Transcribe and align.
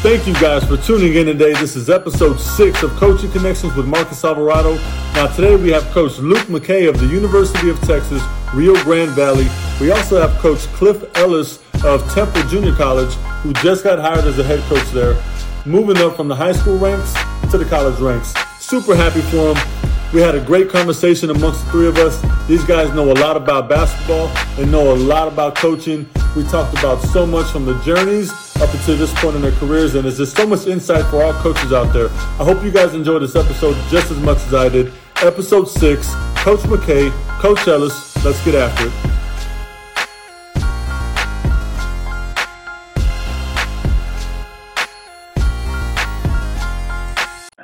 Thank 0.00 0.28
you 0.28 0.34
guys 0.34 0.64
for 0.64 0.76
tuning 0.76 1.14
in 1.14 1.26
today. 1.26 1.54
This 1.54 1.74
is 1.74 1.90
episode 1.90 2.38
six 2.38 2.84
of 2.84 2.90
Coaching 2.92 3.32
Connections 3.32 3.74
with 3.74 3.84
Marcus 3.84 4.24
Alvarado. 4.24 4.76
Now, 5.14 5.26
today 5.26 5.56
we 5.56 5.70
have 5.70 5.82
Coach 5.86 6.18
Luke 6.18 6.48
MacKay 6.48 6.86
of 6.86 7.00
the 7.00 7.06
University 7.06 7.68
of 7.68 7.80
Texas, 7.80 8.22
Rio 8.54 8.80
Grande 8.84 9.10
Valley. 9.10 9.48
We 9.80 9.90
also 9.90 10.20
have 10.20 10.38
Coach 10.38 10.60
Cliff 10.68 11.04
Ellis 11.16 11.58
of 11.82 12.08
Temple 12.12 12.42
Junior 12.44 12.76
College, 12.76 13.12
who 13.42 13.52
just 13.54 13.82
got 13.82 13.98
hired 13.98 14.24
as 14.24 14.38
a 14.38 14.44
head 14.44 14.60
coach 14.68 14.88
there, 14.92 15.20
moving 15.66 15.96
up 15.98 16.14
from 16.14 16.28
the 16.28 16.36
high 16.36 16.52
school 16.52 16.78
ranks 16.78 17.12
to 17.50 17.58
the 17.58 17.64
college 17.64 17.98
ranks. 17.98 18.32
Super 18.60 18.94
happy 18.94 19.20
for 19.22 19.52
him. 19.52 20.12
We 20.14 20.20
had 20.20 20.36
a 20.36 20.40
great 20.40 20.68
conversation 20.68 21.28
amongst 21.30 21.64
the 21.64 21.72
three 21.72 21.88
of 21.88 21.98
us. 21.98 22.22
These 22.46 22.62
guys 22.62 22.94
know 22.94 23.10
a 23.10 23.18
lot 23.18 23.36
about 23.36 23.68
basketball 23.68 24.28
and 24.58 24.70
know 24.70 24.92
a 24.92 24.94
lot 24.94 25.26
about 25.26 25.56
coaching. 25.56 26.08
We 26.36 26.44
talked 26.44 26.78
about 26.78 27.02
so 27.02 27.26
much 27.26 27.50
from 27.50 27.64
the 27.64 27.76
journeys 27.82 28.47
up 28.60 28.74
until 28.74 28.96
this 28.96 29.12
point 29.20 29.36
in 29.36 29.42
their 29.42 29.52
careers, 29.52 29.94
and 29.94 30.04
there's 30.04 30.18
just 30.18 30.36
so 30.36 30.46
much 30.46 30.66
insight 30.66 31.04
for 31.06 31.22
all 31.22 31.32
coaches 31.34 31.72
out 31.72 31.92
there. 31.92 32.08
I 32.10 32.44
hope 32.44 32.64
you 32.64 32.72
guys 32.72 32.94
enjoyed 32.94 33.22
this 33.22 33.36
episode 33.36 33.74
just 33.88 34.10
as 34.10 34.18
much 34.18 34.38
as 34.38 34.54
I 34.54 34.68
did. 34.68 34.92
Episode 35.22 35.66
six, 35.66 36.12
Coach 36.36 36.64
MacKay, 36.66 37.10
Coach 37.40 37.66
Ellis. 37.68 38.24
Let's 38.24 38.44
get 38.44 38.56
after 38.56 38.86
it. 38.86 38.92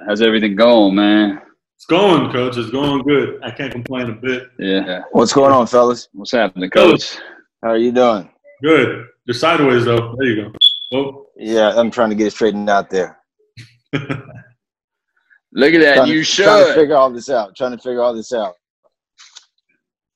How's 0.06 0.22
everything 0.22 0.54
going, 0.54 0.94
man? 0.94 1.40
It's 1.76 1.86
going, 1.86 2.30
coach. 2.30 2.56
It's 2.56 2.70
going 2.70 3.02
good. 3.02 3.40
I 3.42 3.50
can't 3.50 3.72
complain 3.72 4.10
a 4.10 4.12
bit. 4.12 4.48
Yeah. 4.60 5.02
What's 5.10 5.32
going 5.32 5.50
on, 5.50 5.66
fellas? 5.66 6.08
What's 6.12 6.30
happening, 6.30 6.70
coach? 6.70 7.16
How 7.62 7.70
are 7.70 7.78
you 7.78 7.90
doing? 7.90 8.30
Good. 8.62 9.06
You're 9.24 9.34
sideways 9.34 9.86
though. 9.86 10.14
There 10.18 10.28
you 10.28 10.42
go. 10.44 10.52
Oh. 10.94 11.26
Yeah, 11.36 11.72
I'm 11.74 11.90
trying 11.90 12.10
to 12.10 12.14
get 12.14 12.28
it 12.28 12.30
straightened 12.30 12.70
out 12.70 12.88
there. 12.88 13.18
Look 13.92 15.72
at 15.74 15.80
that 15.80 15.94
Trying 15.96 16.08
new 16.08 16.24
to, 16.24 16.42
trying 16.42 16.66
to 16.66 16.74
figure 16.74 16.96
all 16.96 17.10
this 17.10 17.28
out. 17.28 17.56
Trying 17.56 17.72
to 17.72 17.78
figure 17.78 18.00
all 18.00 18.14
this 18.14 18.32
out. 18.32 18.54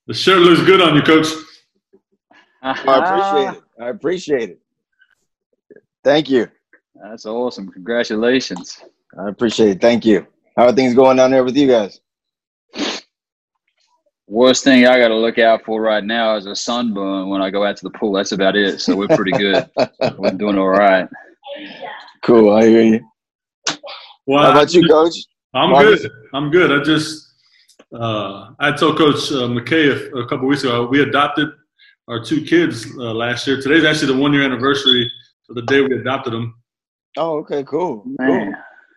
The 0.07 0.15
shirt 0.15 0.39
looks 0.39 0.62
good 0.62 0.81
on 0.81 0.95
you, 0.97 1.03
coach. 1.03 1.27
I 2.62 2.73
appreciate 2.73 3.59
it. 3.59 3.65
I 3.81 3.89
appreciate 3.89 4.51
it. 4.51 4.61
Thank 6.03 6.31
you. 6.31 6.48
That's 6.95 7.27
awesome. 7.27 7.69
Congratulations. 7.70 8.81
I 9.19 9.29
appreciate 9.29 9.70
it. 9.70 9.81
Thank 9.81 10.05
you. 10.05 10.27
How 10.57 10.67
are 10.67 10.73
things 10.73 10.95
going 10.95 11.17
down 11.17 11.31
there 11.31 11.45
with 11.45 11.57
you 11.57 11.69
guys? 11.69 12.01
Worst 14.31 14.62
thing 14.62 14.87
I 14.87 14.98
got 14.98 15.09
to 15.09 15.17
look 15.17 15.39
out 15.39 15.65
for 15.65 15.81
right 15.81 16.05
now 16.05 16.37
is 16.37 16.45
a 16.45 16.55
sunburn 16.55 17.31
when 17.31 17.41
I 17.41 17.48
go 17.48 17.65
out 17.65 17.79
to 17.79 17.84
the 17.84 17.91
pool. 17.98 18.12
That's 18.12 18.33
about 18.33 18.57
it. 18.57 18.79
So 18.81 18.95
we're 18.95 19.09
pretty 19.09 19.33
good. 19.33 19.69
we're 20.19 20.33
doing 20.33 20.59
all 20.59 20.69
right. 20.69 21.09
Cool. 22.23 22.53
I 22.55 22.67
hear 22.67 22.83
you. 22.83 23.01
Well, 24.27 24.45
How 24.45 24.51
about 24.51 24.75
you, 24.75 24.87
Coach? 24.87 25.15
I'm 25.55 25.70
Marcus? 25.70 26.03
good. 26.03 26.11
I'm 26.35 26.51
good. 26.51 26.70
I 26.79 26.85
just 26.85 27.27
uh, 27.98 28.51
I 28.61 28.70
told 28.73 28.98
Coach 28.98 29.33
uh, 29.33 29.48
MacKay 29.48 29.89
a, 29.89 30.11
a 30.17 30.29
couple 30.29 30.47
weeks 30.47 30.63
ago 30.63 30.87
we 30.87 31.01
adopted 31.01 31.48
our 32.07 32.23
two 32.23 32.42
kids 32.45 32.87
uh, 32.98 33.15
last 33.15 33.47
year. 33.47 33.59
Today's 33.61 33.85
actually 33.85 34.13
the 34.15 34.20
one 34.20 34.35
year 34.35 34.42
anniversary 34.42 35.11
of 35.48 35.55
the 35.55 35.63
day 35.63 35.81
we 35.81 35.97
adopted 35.97 36.35
them. 36.35 36.55
Oh, 37.17 37.39
okay. 37.39 37.65
Cool. 37.65 38.05
Cool. 38.20 38.53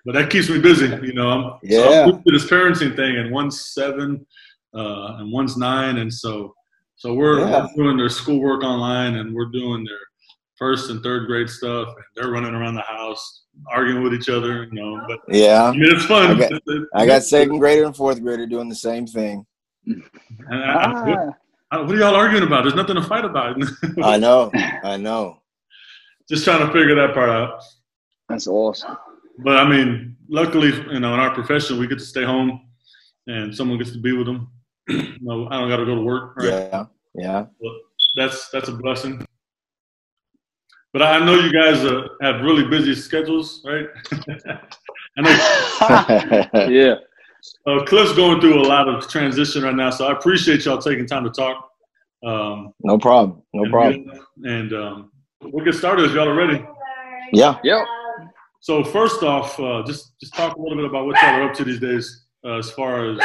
But 0.06 0.16
that 0.16 0.30
keeps 0.30 0.50
me 0.50 0.60
busy, 0.60 0.88
you 1.06 1.14
know. 1.14 1.30
I'm, 1.30 1.44
so 1.70 1.90
Yeah. 1.90 2.04
I'm 2.06 2.22
this 2.26 2.46
parenting 2.50 2.96
thing, 2.96 3.18
and 3.18 3.32
one's 3.32 3.62
seven, 3.74 4.26
uh, 4.74 5.16
and 5.20 5.32
one's 5.32 5.58
nine, 5.58 5.98
and 5.98 6.14
so 6.14 6.54
so 6.96 7.14
we're, 7.16 7.40
Yeah. 7.40 7.68
we're 7.76 7.84
doing 7.86 7.98
their 7.98 8.10
schoolwork 8.10 8.64
online, 8.64 9.16
and 9.16 9.34
we're 9.34 9.50
doing 9.52 9.84
their 9.84 9.98
first 10.58 10.92
and 10.92 11.02
third 11.02 11.26
grade 11.26 11.50
stuff, 11.50 11.88
and 11.88 12.06
they're 12.16 12.30
running 12.32 12.54
around 12.54 12.76
the 12.76 12.82
house 12.82 13.40
arguing 13.72 14.04
with 14.04 14.14
each 14.14 14.30
other, 14.30 14.66
you 14.66 14.72
know. 14.74 15.02
But 15.08 15.20
Yeah. 15.28 15.64
I 15.64 15.72
mean, 15.72 15.84
it's 15.92 16.06
fun. 16.06 16.40
I 16.40 16.48
got- 16.48 16.62
I 16.96 17.06
got 17.08 17.24
second 17.24 17.58
grader 17.58 17.86
and 17.86 17.96
fourth 17.96 18.22
grader 18.22 18.46
doing 18.46 18.70
the 18.70 18.76
same 18.76 19.08
thing. 19.08 19.46
And 19.88 20.04
I- 20.50 20.74
I- 20.84 21.04
what, 21.10 21.18
Ah, 21.20 21.32
I- 21.72 21.82
what 21.82 21.96
are 21.96 21.98
y'all 21.98 22.16
arguing 22.16 22.44
about? 22.44 22.64
There's 22.66 22.76
nothing 22.76 22.96
to 22.98 23.02
fight 23.04 23.26
about. 23.26 23.58
I 24.04 24.18
know. 24.18 24.52
I 24.84 24.96
know. 24.98 25.42
Just 26.30 26.44
trying 26.46 26.60
to 26.66 26.68
figure 26.72 26.94
that 26.96 27.14
part 27.16 27.30
out. 27.30 27.64
that's 28.30 28.46
awesome. 28.48 28.96
But 29.40 29.58
I 29.58 29.68
mean, 29.68 30.16
luckily, 30.30 30.68
you 30.94 31.00
know, 31.00 31.16
in 31.16 31.20
our 31.20 31.34
profession, 31.34 31.80
we 31.80 31.88
get 31.88 31.98
to 31.98 32.06
stay 32.06 32.24
home, 32.24 32.62
and 33.26 33.54
someone 33.56 33.80
gets 33.80 33.92
to 33.94 33.98
be 34.00 34.12
with 34.16 34.28
them. 34.28 34.50
No, 35.22 35.48
I 35.50 35.60
don't 35.60 35.70
got 35.70 35.78
to 35.78 35.86
go 35.86 35.96
to 35.96 36.02
work. 36.02 36.36
Right? 36.38 36.46
Yeah. 36.48 36.86
Yeah. 37.16 37.46
That's 38.16 38.50
that's 38.50 38.70
a 38.70 38.74
blessing. 38.74 39.26
But 40.94 41.04
I 41.04 41.24
know 41.26 41.36
you 41.36 41.54
guys 41.54 41.86
uh, 41.86 42.08
have 42.22 42.42
really 42.42 42.66
busy 42.68 42.94
schedules, 42.96 43.64
right? 43.66 43.86
I 45.18 45.22
know 45.22 46.68
Yeah. 46.70 46.96
uh, 47.66 47.84
Cliff's 47.86 48.14
going 48.14 48.42
through 48.42 48.62
a 48.62 48.66
lot 48.68 48.90
of 48.90 49.08
transition 49.08 49.64
right 49.64 49.76
now, 49.76 49.90
so 49.90 50.06
I 50.08 50.12
appreciate 50.12 50.66
y'all 50.66 50.78
taking 50.80 51.06
time 51.06 51.24
to 51.24 51.30
talk. 51.30 51.70
Um, 52.26 52.74
No 52.84 52.98
problem. 52.98 53.42
No 53.54 53.64
and- 53.64 53.72
problem. 53.72 54.12
And 54.44 54.74
um, 54.74 55.12
we'll 55.42 55.64
get 55.66 55.76
started 55.76 56.06
if 56.06 56.14
y'all 56.14 56.28
are 56.28 56.36
ready. 56.36 56.66
Yeah. 57.34 57.58
Yep. 57.64 57.86
So 58.60 58.84
first 58.84 59.24
off, 59.24 59.58
uh, 59.60 59.84
just 59.88 60.20
just 60.20 60.34
talk 60.36 60.56
a 60.58 60.62
little 60.62 60.76
bit 60.78 60.86
about 60.86 61.06
what 61.06 61.16
y'all 61.22 61.36
are 61.36 61.50
up 61.50 61.54
to 61.56 61.64
these 61.64 61.80
days, 61.80 62.26
uh, 62.46 62.58
as 62.58 62.70
far 62.72 63.10
as 63.10 63.18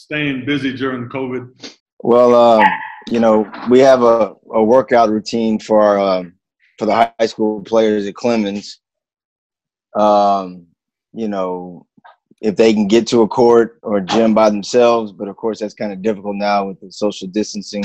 staying 0.00 0.44
busy 0.46 0.72
during 0.72 1.08
COVID. 1.08 1.76
Well, 2.02 2.34
um, 2.34 2.64
you 3.10 3.20
know, 3.20 3.50
we 3.68 3.80
have 3.80 4.02
a, 4.02 4.34
a 4.52 4.62
workout 4.62 5.10
routine 5.10 5.58
for 5.58 5.82
our, 5.82 5.98
um, 5.98 6.34
for 6.78 6.86
the 6.86 6.94
high 6.94 7.26
school 7.26 7.62
players 7.62 8.06
at 8.06 8.14
Clemens. 8.14 8.80
Um, 9.94 10.66
you 11.12 11.28
know, 11.28 11.86
if 12.40 12.56
they 12.56 12.72
can 12.72 12.88
get 12.88 13.06
to 13.08 13.20
a 13.20 13.28
court 13.28 13.78
or 13.82 14.00
gym 14.00 14.32
by 14.32 14.48
themselves, 14.48 15.12
but 15.12 15.28
of 15.28 15.36
course 15.36 15.60
that's 15.60 15.74
kind 15.74 15.92
of 15.92 16.00
difficult 16.00 16.36
now 16.36 16.66
with 16.66 16.80
the 16.80 16.90
social 16.90 17.28
distancing. 17.28 17.84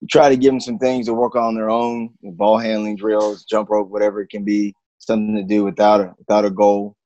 We 0.00 0.08
try 0.08 0.28
to 0.28 0.36
give 0.36 0.50
them 0.50 0.60
some 0.60 0.78
things 0.78 1.06
to 1.06 1.14
work 1.14 1.36
on 1.36 1.54
their 1.54 1.70
own, 1.70 2.10
ball 2.22 2.58
handling 2.58 2.96
drills, 2.96 3.44
jump 3.44 3.70
rope, 3.70 3.88
whatever 3.88 4.20
it 4.20 4.30
can 4.30 4.44
be, 4.44 4.74
something 4.98 5.36
to 5.36 5.44
do 5.44 5.62
without 5.62 6.00
a 6.00 6.14
without 6.18 6.44
a 6.44 6.50
goal, 6.50 6.96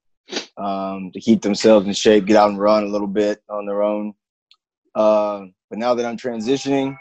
um, 0.56 1.10
to 1.12 1.20
keep 1.20 1.42
themselves 1.42 1.86
in 1.86 1.92
shape, 1.92 2.24
get 2.24 2.36
out 2.36 2.48
and 2.48 2.58
run 2.58 2.84
a 2.84 2.88
little 2.88 3.06
bit 3.06 3.42
on 3.50 3.66
their 3.66 3.82
own. 3.82 4.14
Uh, 4.94 5.46
but 5.68 5.78
now 5.78 5.94
that 5.94 6.04
I'm 6.04 6.16
transitioning 6.16 6.96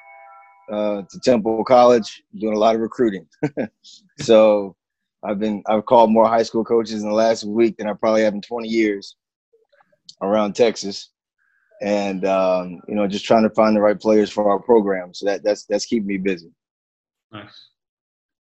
uh, 0.72 1.01
to 1.09 1.19
Temple 1.23 1.63
College, 1.63 2.23
I'm 2.33 2.39
doing 2.39 2.55
a 2.55 2.59
lot 2.59 2.75
of 2.75 2.81
recruiting. 2.81 3.27
so 4.19 4.75
I've 5.23 5.39
been 5.39 5.63
I've 5.67 5.85
called 5.85 6.11
more 6.11 6.27
high 6.27 6.44
school 6.44 6.63
coaches 6.63 7.01
in 7.01 7.09
the 7.09 7.16
last 7.16 7.44
week 7.44 7.77
than 7.77 7.88
I 7.88 7.94
probably 7.94 8.23
have 8.23 8.33
in 8.33 8.41
20 8.41 8.67
years 8.67 9.16
around 10.22 10.53
Texas, 10.55 11.11
and 11.81 12.25
um, 12.25 12.79
you 12.88 12.95
know 12.95 13.07
just 13.07 13.25
trying 13.25 13.44
to 13.44 13.50
find 13.50 13.75
the 13.75 13.81
right 13.81 14.00
players 14.00 14.29
for 14.29 14.50
our 14.50 14.59
program. 14.59 15.13
So 15.13 15.25
that 15.25 15.44
that's 15.44 15.66
that's 15.66 15.85
keeping 15.85 16.07
me 16.07 16.17
busy. 16.17 16.51
Nice. 17.31 17.69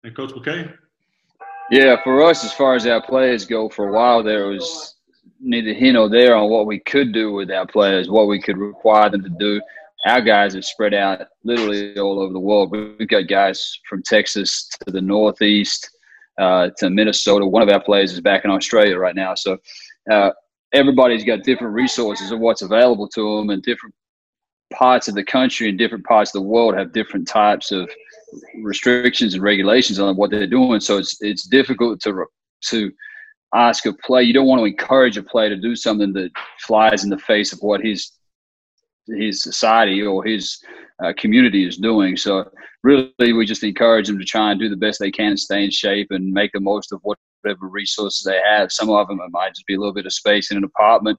And 0.02 0.14
Coach 0.14 0.34
MacKay. 0.34 0.70
Yeah, 1.70 1.96
for 2.02 2.22
us, 2.22 2.44
as 2.44 2.52
far 2.52 2.74
as 2.74 2.86
our 2.86 3.02
players 3.02 3.46
go, 3.46 3.68
for 3.68 3.88
a 3.88 3.92
while 3.92 4.22
there 4.22 4.48
was 4.48 4.96
neither 5.40 5.72
here 5.72 5.92
nor 5.92 6.08
there 6.08 6.34
on 6.34 6.50
what 6.50 6.66
we 6.66 6.80
could 6.80 7.12
do 7.12 7.32
with 7.32 7.50
our 7.50 7.66
players, 7.66 8.08
what 8.08 8.28
we 8.28 8.40
could 8.40 8.56
require 8.56 9.10
them 9.10 9.22
to 9.22 9.28
do. 9.28 9.60
Our 10.06 10.20
guys 10.20 10.54
have 10.54 10.64
spread 10.64 10.94
out 10.94 11.22
literally 11.44 11.98
all 11.98 12.20
over 12.20 12.32
the 12.32 12.40
world. 12.40 12.70
We've 12.70 13.08
got 13.08 13.28
guys 13.28 13.78
from 13.88 14.02
Texas 14.02 14.68
to 14.84 14.90
the 14.90 15.00
Northeast 15.00 15.90
uh, 16.38 16.70
to 16.78 16.90
Minnesota. 16.90 17.46
One 17.46 17.62
of 17.62 17.68
our 17.68 17.82
players 17.82 18.12
is 18.12 18.20
back 18.20 18.44
in 18.44 18.50
Australia 18.50 18.98
right 18.98 19.14
now. 19.14 19.34
So 19.34 19.58
uh, 20.10 20.30
everybody's 20.72 21.24
got 21.24 21.42
different 21.42 21.74
resources 21.74 22.30
of 22.30 22.40
what's 22.40 22.62
available 22.62 23.08
to 23.08 23.38
them, 23.38 23.50
and 23.50 23.62
different 23.62 23.94
parts 24.72 25.08
of 25.08 25.14
the 25.14 25.24
country 25.24 25.68
and 25.68 25.78
different 25.78 26.04
parts 26.04 26.34
of 26.34 26.42
the 26.42 26.48
world 26.48 26.76
have 26.76 26.92
different 26.92 27.28
types 27.28 27.70
of 27.70 27.90
restrictions 28.62 29.34
and 29.34 29.42
regulations 29.42 29.98
on 29.98 30.16
what 30.16 30.30
they're 30.30 30.46
doing. 30.46 30.80
So 30.80 30.98
it's 30.98 31.16
it's 31.20 31.46
difficult 31.46 32.00
to 32.02 32.26
to 32.70 32.92
ask 33.54 33.86
a 33.86 33.92
player. 33.92 34.22
You 34.22 34.32
don't 34.32 34.46
want 34.46 34.60
to 34.60 34.66
encourage 34.66 35.16
a 35.16 35.22
player 35.22 35.48
to 35.48 35.56
do 35.56 35.76
something 35.76 36.12
that 36.14 36.30
flies 36.60 37.04
in 37.04 37.10
the 37.10 37.18
face 37.18 37.52
of 37.52 37.60
what 37.60 37.80
his 37.80 38.12
his 39.06 39.42
society 39.42 40.02
or 40.02 40.24
his 40.24 40.58
uh, 41.04 41.12
community 41.18 41.66
is 41.66 41.76
doing. 41.76 42.16
So 42.16 42.50
really, 42.82 43.32
we 43.32 43.44
just 43.44 43.62
encourage 43.62 44.06
them 44.06 44.18
to 44.18 44.24
try 44.24 44.50
and 44.50 44.58
do 44.58 44.68
the 44.68 44.76
best 44.76 44.98
they 44.98 45.10
can 45.10 45.28
and 45.28 45.38
stay 45.38 45.64
in 45.64 45.70
shape 45.70 46.08
and 46.10 46.32
make 46.32 46.52
the 46.52 46.60
most 46.60 46.92
of 46.92 47.00
whatever 47.02 47.68
resources 47.68 48.22
they 48.24 48.40
have. 48.42 48.72
Some 48.72 48.90
of 48.90 49.08
them 49.08 49.20
might 49.30 49.54
just 49.54 49.66
be 49.66 49.74
a 49.74 49.78
little 49.78 49.92
bit 49.92 50.06
of 50.06 50.12
space 50.12 50.50
in 50.50 50.56
an 50.56 50.64
apartment. 50.64 51.18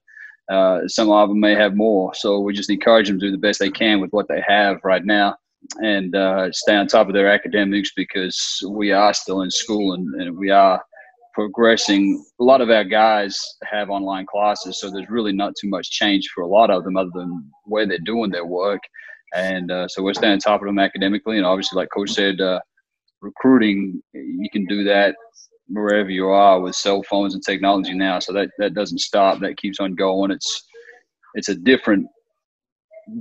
Uh, 0.50 0.86
some 0.86 1.10
of 1.10 1.28
them 1.28 1.40
may 1.40 1.54
have 1.54 1.76
more. 1.76 2.14
So 2.14 2.40
we 2.40 2.52
just 2.52 2.70
encourage 2.70 3.08
them 3.08 3.20
to 3.20 3.26
do 3.26 3.32
the 3.32 3.38
best 3.38 3.60
they 3.60 3.70
can 3.70 4.00
with 4.00 4.12
what 4.12 4.28
they 4.28 4.42
have 4.46 4.78
right 4.84 5.04
now 5.04 5.36
and 5.78 6.14
uh, 6.14 6.50
stay 6.52 6.76
on 6.76 6.86
top 6.86 7.08
of 7.08 7.14
their 7.14 7.28
academics 7.28 7.92
because 7.96 8.62
we 8.68 8.92
are 8.92 9.12
still 9.12 9.42
in 9.42 9.50
school 9.50 9.94
and, 9.94 10.14
and 10.20 10.36
we 10.36 10.50
are 10.50 10.80
progressing. 11.36 12.24
A 12.40 12.44
lot 12.44 12.62
of 12.62 12.70
our 12.70 12.82
guys 12.82 13.38
have 13.70 13.90
online 13.90 14.24
classes, 14.24 14.80
so 14.80 14.90
there's 14.90 15.10
really 15.10 15.32
not 15.32 15.52
too 15.60 15.68
much 15.68 15.90
change 15.90 16.30
for 16.34 16.40
a 16.40 16.48
lot 16.48 16.70
of 16.70 16.82
them 16.82 16.96
other 16.96 17.10
than 17.14 17.52
where 17.64 17.86
they're 17.86 17.98
doing 17.98 18.30
their 18.30 18.46
work. 18.46 18.80
And 19.34 19.70
uh, 19.70 19.86
so 19.86 20.02
we're 20.02 20.14
staying 20.14 20.32
on 20.32 20.38
top 20.38 20.62
of 20.62 20.66
them 20.66 20.78
academically. 20.78 21.36
And 21.36 21.44
obviously, 21.44 21.76
like 21.76 21.90
Coach 21.94 22.12
said, 22.12 22.40
uh, 22.40 22.58
recruiting, 23.20 24.02
you 24.14 24.48
can 24.50 24.64
do 24.64 24.82
that 24.84 25.14
wherever 25.68 26.08
you 26.08 26.28
are 26.28 26.58
with 26.58 26.74
cell 26.74 27.02
phones 27.02 27.34
and 27.34 27.44
technology 27.44 27.92
now. 27.92 28.18
So 28.18 28.32
that 28.32 28.48
that 28.58 28.72
doesn't 28.72 29.00
stop. 29.00 29.38
That 29.40 29.58
keeps 29.58 29.78
on 29.78 29.94
going. 29.94 30.30
It's 30.30 30.66
it's 31.34 31.50
a 31.50 31.54
different 31.54 32.06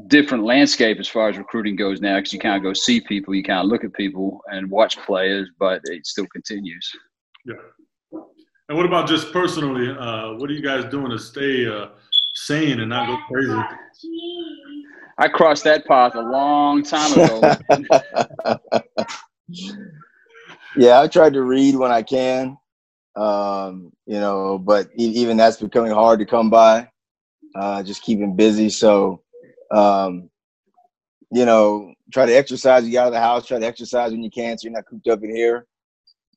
different 0.07 0.45
landscape 0.45 0.99
as 0.99 1.09
far 1.09 1.27
as 1.27 1.37
recruiting 1.37 1.75
goes 1.75 1.99
now 1.99 2.15
because 2.15 2.31
you 2.31 2.39
of 2.55 2.63
go 2.63 2.71
see 2.71 3.01
people, 3.01 3.35
you 3.35 3.43
of 3.59 3.67
look 3.67 3.83
at 3.83 3.93
people 3.93 4.41
and 4.47 4.71
watch 4.71 4.97
players, 5.05 5.49
but 5.59 5.81
it 5.83 6.07
still 6.07 6.27
continues. 6.27 6.89
Yeah. 7.45 7.55
And 8.67 8.77
what 8.77 8.85
about 8.87 9.07
just 9.07 9.31
personally? 9.31 9.89
Uh, 9.89 10.33
what 10.33 10.49
are 10.49 10.53
you 10.53 10.61
guys 10.61 10.85
doing 10.85 11.11
to 11.11 11.19
stay 11.19 11.67
uh, 11.67 11.89
sane 12.33 12.79
and 12.79 12.89
not 12.89 13.07
go 13.07 13.17
crazy? 13.27 13.61
I 15.19 15.27
crossed 15.27 15.63
that 15.65 15.85
path 15.85 16.15
a 16.15 16.21
long 16.21 16.81
time 16.83 17.13
ago. 17.13 17.57
yeah, 20.75 20.99
I 20.99 21.07
tried 21.07 21.33
to 21.33 21.43
read 21.43 21.75
when 21.75 21.91
I 21.91 22.01
can, 22.01 22.57
um, 23.15 23.91
you 24.07 24.19
know, 24.19 24.57
but 24.57 24.89
even 24.95 25.37
that's 25.37 25.57
becoming 25.57 25.91
hard 25.91 26.19
to 26.19 26.25
come 26.25 26.49
by. 26.49 26.89
Uh, 27.53 27.83
just 27.83 28.01
keeping 28.01 28.35
busy. 28.35 28.69
So, 28.69 29.21
um, 29.71 30.29
you 31.31 31.45
know, 31.45 31.93
try 32.11 32.25
to 32.25 32.33
exercise. 32.33 32.83
You 32.83 32.91
get 32.91 33.01
out 33.01 33.07
of 33.07 33.13
the 33.13 33.19
house. 33.19 33.45
Try 33.45 33.59
to 33.59 33.65
exercise 33.65 34.11
when 34.11 34.23
you 34.23 34.31
can, 34.31 34.57
so 34.57 34.65
you're 34.65 34.73
not 34.73 34.87
cooped 34.87 35.07
up 35.07 35.23
in 35.23 35.33
here. 35.33 35.67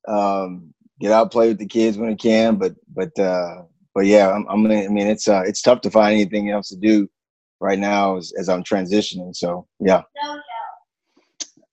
Um, 0.06 0.72
get 1.00 1.12
out, 1.12 1.32
play 1.32 1.48
with 1.48 1.58
the 1.58 1.66
kids 1.66 1.98
when 1.98 2.10
you 2.10 2.16
can. 2.16 2.56
But, 2.56 2.74
but, 2.94 3.18
uh, 3.18 3.62
but 3.94 4.06
yeah, 4.06 4.30
I'm, 4.30 4.46
I'm 4.48 4.62
gonna, 4.62 4.84
I 4.84 4.88
mean, 4.88 5.08
it's 5.08 5.26
uh, 5.26 5.42
it's 5.44 5.60
tough 5.60 5.80
to 5.80 5.90
find 5.90 6.14
anything 6.14 6.50
else 6.50 6.68
to 6.68 6.76
do 6.76 7.08
right 7.60 7.78
now 7.78 8.16
as, 8.16 8.32
as 8.38 8.48
I'm 8.48 8.62
transitioning. 8.62 9.34
So 9.34 9.66
yeah. 9.80 10.02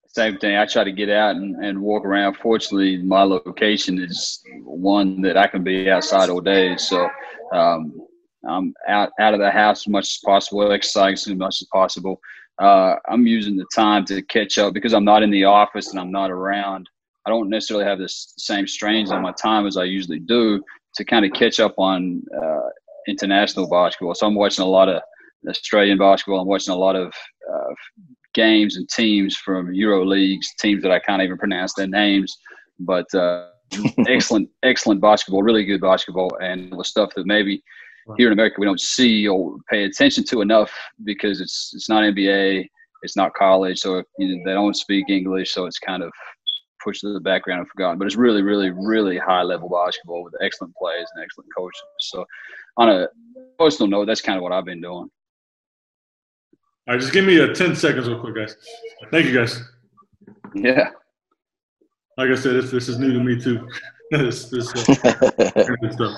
Same 0.08 0.38
thing. 0.38 0.56
I 0.56 0.64
try 0.64 0.82
to 0.82 0.92
get 0.92 1.10
out 1.10 1.36
and, 1.36 1.62
and 1.62 1.80
walk 1.80 2.04
around. 2.04 2.38
Fortunately, 2.38 2.96
my 3.02 3.22
location 3.22 4.02
is 4.02 4.42
one 4.64 5.20
that 5.20 5.36
I 5.36 5.46
can 5.46 5.62
be 5.62 5.90
outside 5.90 6.30
all 6.30 6.40
day. 6.40 6.76
So 6.78 7.06
um, 7.52 7.92
I'm 8.48 8.72
out, 8.88 9.10
out 9.20 9.34
of 9.34 9.40
the 9.40 9.50
house 9.50 9.82
as 9.82 9.88
much 9.88 10.04
as 10.04 10.20
possible, 10.24 10.72
exercising 10.72 11.34
as 11.34 11.38
much 11.38 11.62
as 11.62 11.68
possible. 11.72 12.18
Uh, 12.58 12.94
I'm 13.08 13.26
using 13.26 13.56
the 13.56 13.66
time 13.74 14.06
to 14.06 14.22
catch 14.22 14.56
up 14.56 14.72
because 14.72 14.94
I'm 14.94 15.04
not 15.04 15.22
in 15.22 15.30
the 15.30 15.44
office 15.44 15.90
and 15.90 16.00
I'm 16.00 16.10
not 16.10 16.30
around. 16.30 16.88
I 17.26 17.30
don't 17.30 17.48
necessarily 17.48 17.84
have 17.84 17.98
the 17.98 18.08
same 18.08 18.66
strains 18.66 19.10
on 19.10 19.22
my 19.22 19.32
time 19.32 19.66
as 19.66 19.76
I 19.76 19.84
usually 19.84 20.20
do 20.20 20.62
to 20.94 21.04
kind 21.04 21.24
of 21.24 21.32
catch 21.32 21.60
up 21.60 21.74
on 21.76 22.22
uh, 22.40 22.68
international 23.08 23.68
basketball. 23.68 24.14
So 24.14 24.26
I'm 24.26 24.34
watching 24.34 24.64
a 24.64 24.68
lot 24.68 24.88
of 24.88 25.02
Australian 25.48 25.98
basketball. 25.98 26.40
I'm 26.40 26.46
watching 26.46 26.72
a 26.72 26.78
lot 26.78 26.96
of 26.96 27.12
uh, 27.52 27.74
games 28.34 28.76
and 28.76 28.88
teams 28.88 29.36
from 29.36 29.72
Euro 29.74 30.04
leagues, 30.04 30.54
teams 30.60 30.82
that 30.82 30.92
I 30.92 31.00
can't 31.00 31.22
even 31.22 31.36
pronounce 31.36 31.74
their 31.74 31.88
names, 31.88 32.36
but 32.78 33.12
uh, 33.14 33.48
excellent, 34.08 34.48
excellent 34.62 35.00
basketball, 35.00 35.42
really 35.42 35.64
good 35.64 35.80
basketball, 35.80 36.30
and 36.40 36.72
the 36.72 36.84
stuff 36.84 37.10
that 37.16 37.26
maybe 37.26 37.62
here 38.16 38.28
in 38.28 38.32
America 38.32 38.56
we 38.58 38.66
don't 38.66 38.80
see 38.80 39.26
or 39.26 39.56
pay 39.68 39.82
attention 39.82 40.22
to 40.22 40.40
enough 40.40 40.70
because 41.02 41.40
it's 41.40 41.72
it's 41.74 41.88
not 41.88 42.04
NBA, 42.04 42.68
it's 43.02 43.16
not 43.16 43.34
college, 43.34 43.80
so 43.80 44.02
you 44.18 44.36
know, 44.36 44.42
they 44.44 44.52
don't 44.52 44.76
speak 44.76 45.06
English, 45.08 45.52
so 45.52 45.66
it's 45.66 45.80
kind 45.80 46.04
of 46.04 46.12
pushed 46.86 47.00
to 47.00 47.12
the 47.12 47.20
background 47.20 47.60
and 47.60 47.68
forgotten. 47.68 47.98
But 47.98 48.06
it's 48.06 48.16
really, 48.16 48.42
really, 48.42 48.70
really 48.70 49.18
high 49.18 49.42
level 49.42 49.68
basketball 49.68 50.22
with 50.22 50.34
excellent 50.40 50.74
players 50.76 51.08
and 51.14 51.24
excellent 51.24 51.50
coaches. 51.56 51.82
So, 52.00 52.24
on 52.76 52.88
a 52.88 53.08
personal 53.58 53.90
note, 53.90 54.06
that's 54.06 54.20
kind 54.20 54.36
of 54.36 54.42
what 54.42 54.52
I've 54.52 54.64
been 54.64 54.80
doing. 54.80 55.10
All 56.88 56.94
right, 56.94 57.00
just 57.00 57.12
give 57.12 57.24
me 57.24 57.38
a 57.38 57.52
10 57.52 57.74
seconds 57.74 58.08
real 58.08 58.20
quick, 58.20 58.36
guys. 58.36 58.56
Thank 59.10 59.26
you, 59.26 59.34
guys. 59.34 59.60
Yeah. 60.54 60.90
Like 62.16 62.30
I 62.30 62.36
said, 62.36 62.54
this, 62.54 62.70
this 62.70 62.88
is 62.88 62.98
new 62.98 63.12
to 63.12 63.18
me, 63.18 63.40
too. 63.40 63.68
this, 64.12 64.48
this, 64.48 64.72
uh, 64.72 64.94
stuff. 65.90 66.16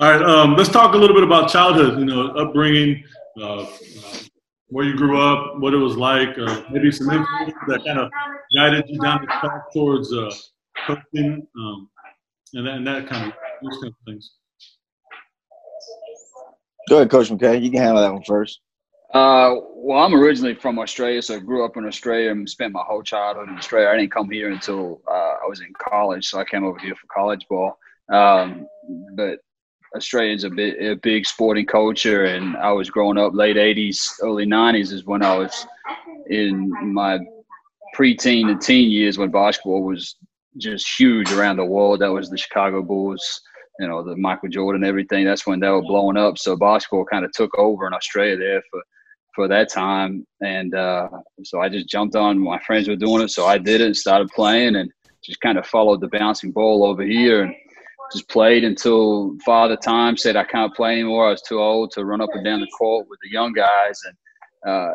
All 0.00 0.10
right, 0.10 0.22
um, 0.22 0.56
let's 0.56 0.70
talk 0.70 0.94
a 0.94 0.96
little 0.96 1.14
bit 1.14 1.24
about 1.24 1.50
childhood, 1.50 1.98
you 1.98 2.06
know, 2.06 2.28
upbringing, 2.28 3.04
uh, 3.42 3.66
where 4.68 4.84
you 4.84 4.96
grew 4.96 5.20
up, 5.20 5.58
what 5.58 5.72
it 5.74 5.78
was 5.78 5.96
like, 5.96 6.38
uh, 6.38 6.62
maybe 6.70 6.92
some 6.92 7.10
influence 7.10 7.54
that 7.68 7.84
kind 7.84 7.98
of 7.98 8.10
guided 8.54 8.84
you 8.88 8.98
down 9.00 9.22
the 9.22 9.26
path 9.26 9.62
towards 9.72 10.12
uh, 10.12 10.30
coaching, 10.86 11.46
um, 11.58 11.88
and, 12.54 12.66
that, 12.66 12.74
and 12.74 12.86
that 12.86 13.06
kind 13.06 13.26
of, 13.26 13.32
those 13.62 13.80
kind 13.80 13.86
of 13.86 13.94
things. 14.06 14.32
Go 16.88 16.96
ahead, 16.96 17.10
Coach 17.10 17.30
MacKay. 17.30 17.58
You 17.58 17.70
can 17.70 17.80
handle 17.80 18.02
that 18.02 18.12
one 18.12 18.22
first. 18.22 18.60
Uh, 19.12 19.54
well, 19.74 20.04
I'm 20.04 20.14
originally 20.14 20.54
from 20.54 20.78
Australia, 20.78 21.22
so 21.22 21.36
I 21.36 21.38
grew 21.38 21.64
up 21.64 21.78
in 21.78 21.86
Australia 21.86 22.30
and 22.30 22.48
spent 22.48 22.74
my 22.74 22.82
whole 22.82 23.02
childhood 23.02 23.48
in 23.48 23.56
Australia. 23.56 23.88
I 23.88 23.96
didn't 23.96 24.12
come 24.12 24.30
here 24.30 24.50
until 24.50 25.00
uh, 25.10 25.36
I 25.42 25.46
was 25.48 25.60
in 25.60 25.72
college, 25.78 26.26
so 26.26 26.38
I 26.38 26.44
came 26.44 26.64
over 26.64 26.78
here 26.78 26.94
for 26.94 27.06
college 27.06 27.46
ball. 27.48 27.78
Um, 28.12 28.66
but 29.14 29.38
Australia's 29.96 30.44
a 30.44 30.50
bit 30.50 30.80
a 30.80 30.96
big 30.96 31.26
sporting 31.26 31.66
culture, 31.66 32.26
and 32.26 32.56
I 32.56 32.72
was 32.72 32.90
growing 32.90 33.18
up 33.18 33.34
late 33.34 33.56
'80s, 33.56 34.12
early 34.22 34.46
'90s 34.46 34.92
is 34.92 35.04
when 35.04 35.22
I 35.22 35.36
was 35.36 35.66
in 36.28 36.70
my 36.92 37.18
preteen 37.96 38.50
and 38.50 38.60
teen 38.60 38.90
years 38.90 39.18
when 39.18 39.30
basketball 39.30 39.82
was 39.82 40.16
just 40.58 40.98
huge 40.98 41.32
around 41.32 41.56
the 41.56 41.64
world. 41.64 42.00
That 42.00 42.12
was 42.12 42.28
the 42.28 42.36
Chicago 42.36 42.82
Bulls, 42.82 43.40
you 43.78 43.88
know, 43.88 44.02
the 44.04 44.16
Michael 44.16 44.48
Jordan, 44.48 44.84
everything. 44.84 45.24
That's 45.24 45.46
when 45.46 45.60
they 45.60 45.68
were 45.68 45.82
blowing 45.82 46.16
up. 46.16 46.38
So 46.38 46.56
basketball 46.56 47.04
kind 47.04 47.24
of 47.24 47.32
took 47.32 47.56
over 47.58 47.86
in 47.86 47.94
Australia 47.94 48.36
there 48.36 48.62
for 48.70 48.82
for 49.34 49.48
that 49.48 49.70
time. 49.70 50.26
And 50.42 50.74
uh, 50.74 51.08
so 51.44 51.60
I 51.60 51.68
just 51.68 51.88
jumped 51.88 52.16
on. 52.16 52.38
My 52.38 52.58
friends 52.60 52.88
were 52.88 52.96
doing 52.96 53.22
it, 53.22 53.30
so 53.30 53.46
I 53.46 53.56
did 53.56 53.80
it 53.80 53.86
and 53.86 53.96
started 53.96 54.28
playing 54.34 54.76
and 54.76 54.90
just 55.22 55.40
kind 55.40 55.58
of 55.58 55.66
followed 55.66 56.00
the 56.00 56.08
bouncing 56.08 56.50
ball 56.50 56.84
over 56.84 57.02
here 57.04 57.44
and 57.44 57.54
just 58.12 58.28
played 58.28 58.64
until 58.64 59.36
Father 59.44 59.76
Time 59.76 60.16
said 60.16 60.36
I 60.36 60.44
can't 60.44 60.74
play 60.74 60.92
anymore. 60.92 61.28
I 61.28 61.30
was 61.32 61.42
too 61.42 61.60
old 61.60 61.90
to 61.92 62.04
run 62.04 62.20
up 62.20 62.30
and 62.32 62.44
down 62.44 62.60
the 62.60 62.66
court 62.68 63.06
with 63.08 63.18
the 63.22 63.30
young 63.30 63.52
guys, 63.52 64.00
and 64.04 64.70
uh, 64.70 64.94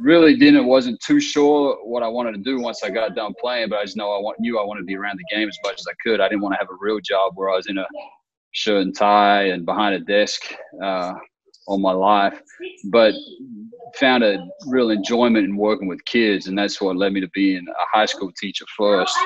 really 0.00 0.36
didn't 0.36 0.66
wasn't 0.66 1.00
too 1.00 1.20
sure 1.20 1.78
what 1.84 2.02
I 2.02 2.08
wanted 2.08 2.32
to 2.32 2.38
do 2.38 2.60
once 2.60 2.82
I 2.82 2.90
got 2.90 3.14
done 3.14 3.34
playing. 3.40 3.68
But 3.68 3.80
I 3.80 3.84
just 3.84 3.96
know 3.96 4.12
I 4.12 4.18
want, 4.18 4.40
knew 4.40 4.58
I 4.58 4.64
wanted 4.64 4.80
to 4.80 4.86
be 4.86 4.96
around 4.96 5.18
the 5.18 5.34
game 5.34 5.48
as 5.48 5.58
much 5.64 5.80
as 5.80 5.86
I 5.88 5.94
could. 6.02 6.20
I 6.20 6.28
didn't 6.28 6.42
want 6.42 6.54
to 6.54 6.58
have 6.58 6.70
a 6.70 6.76
real 6.80 7.00
job 7.00 7.32
where 7.34 7.50
I 7.50 7.56
was 7.56 7.66
in 7.66 7.78
a 7.78 7.86
shirt 8.52 8.82
and 8.82 8.96
tie 8.96 9.44
and 9.48 9.66
behind 9.66 9.94
a 9.94 10.00
desk 10.00 10.42
uh, 10.82 11.12
all 11.66 11.78
my 11.78 11.92
life. 11.92 12.40
But 12.90 13.14
found 13.98 14.24
a 14.24 14.38
real 14.66 14.90
enjoyment 14.90 15.44
in 15.44 15.56
working 15.56 15.88
with 15.88 16.04
kids, 16.04 16.46
and 16.46 16.58
that's 16.58 16.80
what 16.80 16.96
led 16.96 17.12
me 17.12 17.20
to 17.20 17.28
being 17.28 17.64
a 17.68 17.96
high 17.96 18.06
school 18.06 18.32
teacher 18.40 18.64
first, 18.76 19.16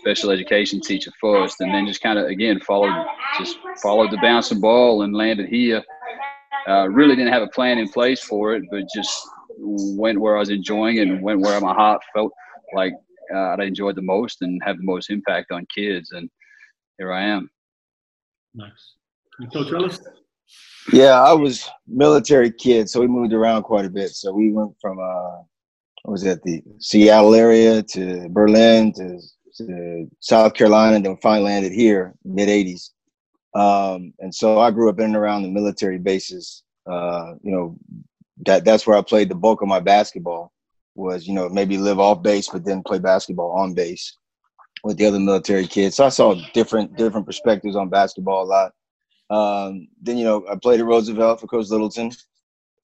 special 0.00 0.30
education 0.30 0.80
teacher 0.80 1.10
first, 1.20 1.60
and 1.60 1.72
then 1.72 1.86
just 1.86 2.02
kind 2.02 2.18
of 2.18 2.26
again 2.26 2.60
followed 2.60 3.06
just 3.38 3.58
followed 3.82 4.10
the 4.10 4.18
bouncing 4.18 4.60
ball 4.60 5.02
and 5.02 5.14
landed 5.14 5.48
here. 5.48 5.82
Uh, 6.68 6.88
really 6.88 7.16
didn't 7.16 7.32
have 7.32 7.42
a 7.42 7.48
plan 7.48 7.78
in 7.78 7.88
place 7.88 8.20
for 8.20 8.54
it, 8.54 8.62
but 8.70 8.82
just 8.94 9.28
went 9.58 10.20
where 10.20 10.36
I 10.36 10.40
was 10.40 10.50
enjoying 10.50 10.96
it 10.96 11.08
and 11.08 11.22
went 11.22 11.40
where 11.40 11.60
my 11.60 11.74
heart 11.74 12.02
felt 12.14 12.32
like 12.74 12.92
uh, 13.34 13.56
I 13.58 13.64
enjoyed 13.64 13.96
the 13.96 14.02
most 14.02 14.42
and 14.42 14.60
have 14.64 14.76
the 14.76 14.84
most 14.84 15.10
impact 15.10 15.52
on 15.52 15.66
kids, 15.74 16.12
and 16.12 16.28
here 16.98 17.12
I 17.12 17.24
am. 17.24 17.50
Nice. 18.54 18.94
And 19.38 19.52
Coach 19.52 19.72
Ellis? 19.72 20.00
Yeah, 20.92 21.20
I 21.20 21.32
was 21.32 21.68
military 21.86 22.50
kid, 22.50 22.88
so 22.88 23.00
we 23.00 23.06
moved 23.06 23.32
around 23.32 23.62
quite 23.64 23.84
a 23.84 23.90
bit. 23.90 24.10
So 24.10 24.32
we 24.32 24.50
went 24.50 24.74
from 24.80 24.98
uh, 24.98 25.42
was 26.04 26.22
that 26.22 26.42
the 26.42 26.62
Seattle 26.78 27.34
area 27.34 27.82
to 27.82 28.28
Berlin 28.30 28.92
to, 28.94 29.20
to 29.58 30.10
South 30.20 30.54
Carolina, 30.54 30.96
and 30.96 31.04
then 31.04 31.16
finally 31.18 31.44
landed 31.44 31.72
here 31.72 32.14
mid 32.24 32.48
'80s. 32.48 32.90
Um, 33.54 34.14
and 34.20 34.34
so 34.34 34.60
I 34.60 34.70
grew 34.70 34.88
up 34.88 34.98
in 34.98 35.06
and 35.06 35.16
around 35.16 35.42
the 35.42 35.50
military 35.50 35.98
bases. 35.98 36.62
Uh, 36.90 37.34
you 37.42 37.52
know, 37.52 37.76
that 38.46 38.64
that's 38.64 38.86
where 38.86 38.96
I 38.96 39.02
played 39.02 39.28
the 39.28 39.34
bulk 39.34 39.62
of 39.62 39.68
my 39.68 39.80
basketball. 39.80 40.52
Was 40.94 41.26
you 41.26 41.34
know 41.34 41.48
maybe 41.48 41.78
live 41.78 42.00
off 42.00 42.22
base, 42.22 42.48
but 42.48 42.64
then 42.64 42.82
play 42.82 42.98
basketball 42.98 43.52
on 43.52 43.74
base 43.74 44.16
with 44.82 44.96
the 44.96 45.06
other 45.06 45.20
military 45.20 45.66
kids. 45.66 45.96
So 45.96 46.06
I 46.06 46.08
saw 46.08 46.34
different 46.52 46.96
different 46.96 47.26
perspectives 47.26 47.76
on 47.76 47.88
basketball 47.88 48.44
a 48.44 48.46
lot. 48.46 48.72
Um, 49.30 49.88
then 50.02 50.16
you 50.16 50.24
know 50.24 50.44
I 50.50 50.56
played 50.56 50.80
at 50.80 50.86
Roosevelt 50.86 51.40
for 51.40 51.46
Coach 51.46 51.68
Littleton, 51.68 52.10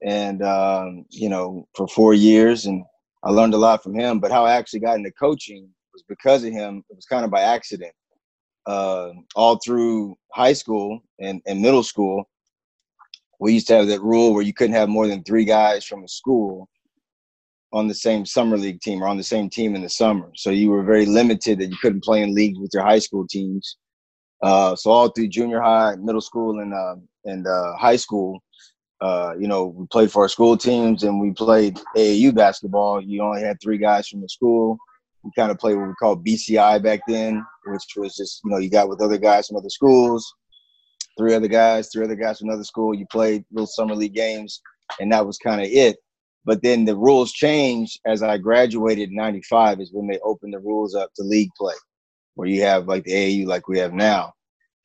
and 0.03 0.41
um, 0.41 1.05
you 1.09 1.29
know 1.29 1.67
for 1.75 1.87
four 1.87 2.13
years, 2.13 2.65
and 2.65 2.83
I 3.23 3.31
learned 3.31 3.53
a 3.53 3.57
lot 3.57 3.83
from 3.83 3.93
him. 3.93 4.19
But 4.19 4.31
how 4.31 4.45
I 4.45 4.53
actually 4.53 4.79
got 4.79 4.97
into 4.97 5.11
coaching 5.11 5.69
was 5.93 6.03
because 6.07 6.43
of 6.43 6.53
him. 6.53 6.83
It 6.89 6.95
was 6.95 7.05
kind 7.05 7.25
of 7.25 7.31
by 7.31 7.41
accident. 7.41 7.93
Uh, 8.65 9.11
all 9.35 9.57
through 9.63 10.15
high 10.33 10.51
school 10.51 10.99
and, 11.21 11.41
and 11.47 11.61
middle 11.61 11.83
school, 11.83 12.29
we 13.39 13.53
used 13.53 13.67
to 13.67 13.75
have 13.75 13.87
that 13.87 14.01
rule 14.01 14.33
where 14.33 14.43
you 14.43 14.53
couldn't 14.53 14.75
have 14.75 14.89
more 14.89 15.07
than 15.07 15.23
three 15.23 15.45
guys 15.45 15.85
from 15.85 16.03
a 16.03 16.07
school 16.07 16.67
on 17.71 17.87
the 17.87 17.93
same 17.93 18.25
summer 18.25 18.57
league 18.57 18.81
team 18.81 19.01
or 19.01 19.07
on 19.07 19.17
the 19.17 19.23
same 19.23 19.49
team 19.49 19.75
in 19.75 19.81
the 19.81 19.89
summer. 19.89 20.29
So 20.35 20.49
you 20.49 20.69
were 20.69 20.83
very 20.83 21.05
limited 21.05 21.59
that 21.59 21.69
you 21.69 21.77
couldn't 21.81 22.03
play 22.03 22.23
in 22.23 22.33
leagues 22.33 22.59
with 22.59 22.71
your 22.73 22.83
high 22.83 22.99
school 22.99 23.25
teams. 23.27 23.77
Uh, 24.41 24.75
so 24.75 24.91
all 24.91 25.09
through 25.09 25.27
junior 25.27 25.61
high, 25.61 25.95
middle 25.95 26.21
school, 26.21 26.59
and 26.59 26.73
uh, 26.73 26.95
and 27.25 27.47
uh, 27.47 27.75
high 27.75 27.95
school, 27.95 28.41
uh, 29.01 29.33
you 29.39 29.47
know, 29.47 29.67
we 29.67 29.85
played 29.87 30.11
for 30.11 30.23
our 30.23 30.29
school 30.29 30.57
teams 30.57 31.03
and 31.03 31.19
we 31.19 31.31
played 31.31 31.79
AAU 31.95 32.33
basketball. 32.33 33.01
You 33.01 33.21
only 33.21 33.41
had 33.41 33.61
three 33.61 33.77
guys 33.77 34.07
from 34.07 34.21
the 34.21 34.29
school. 34.29 34.77
we 35.23 35.31
kind 35.35 35.51
of 35.51 35.59
played 35.59 35.75
what 35.75 35.87
we 35.87 35.93
called 35.95 36.25
BCI 36.25 36.81
back 36.83 37.01
then, 37.07 37.45
which 37.65 37.83
was 37.95 38.15
just 38.15 38.41
you 38.43 38.51
know 38.51 38.57
you 38.57 38.69
got 38.69 38.89
with 38.89 39.01
other 39.01 39.17
guys 39.17 39.47
from 39.47 39.57
other 39.57 39.69
schools, 39.69 40.25
three 41.17 41.35
other 41.35 41.47
guys, 41.47 41.89
three 41.91 42.05
other 42.05 42.15
guys 42.15 42.39
from 42.39 42.49
another 42.49 42.63
school. 42.63 42.95
You 42.95 43.05
played 43.11 43.45
little 43.51 43.67
summer 43.67 43.95
league 43.95 44.15
games, 44.15 44.61
and 44.99 45.11
that 45.11 45.25
was 45.25 45.37
kind 45.37 45.61
of 45.61 45.67
it. 45.67 45.97
But 46.45 46.63
then 46.63 46.85
the 46.85 46.95
rules 46.95 47.33
changed 47.33 47.99
as 48.07 48.23
I 48.23 48.37
graduated 48.37 49.09
in 49.09 49.15
'95. 49.15 49.79
Is 49.79 49.93
when 49.93 50.07
they 50.07 50.19
opened 50.19 50.53
the 50.53 50.59
rules 50.59 50.95
up 50.95 51.11
to 51.15 51.23
league 51.23 51.51
play, 51.55 51.75
where 52.37 52.47
you 52.47 52.61
have 52.61 52.87
like 52.87 53.03
the 53.03 53.11
AAU 53.11 53.47
like 53.47 53.67
we 53.67 53.79
have 53.79 53.93
now. 53.93 54.31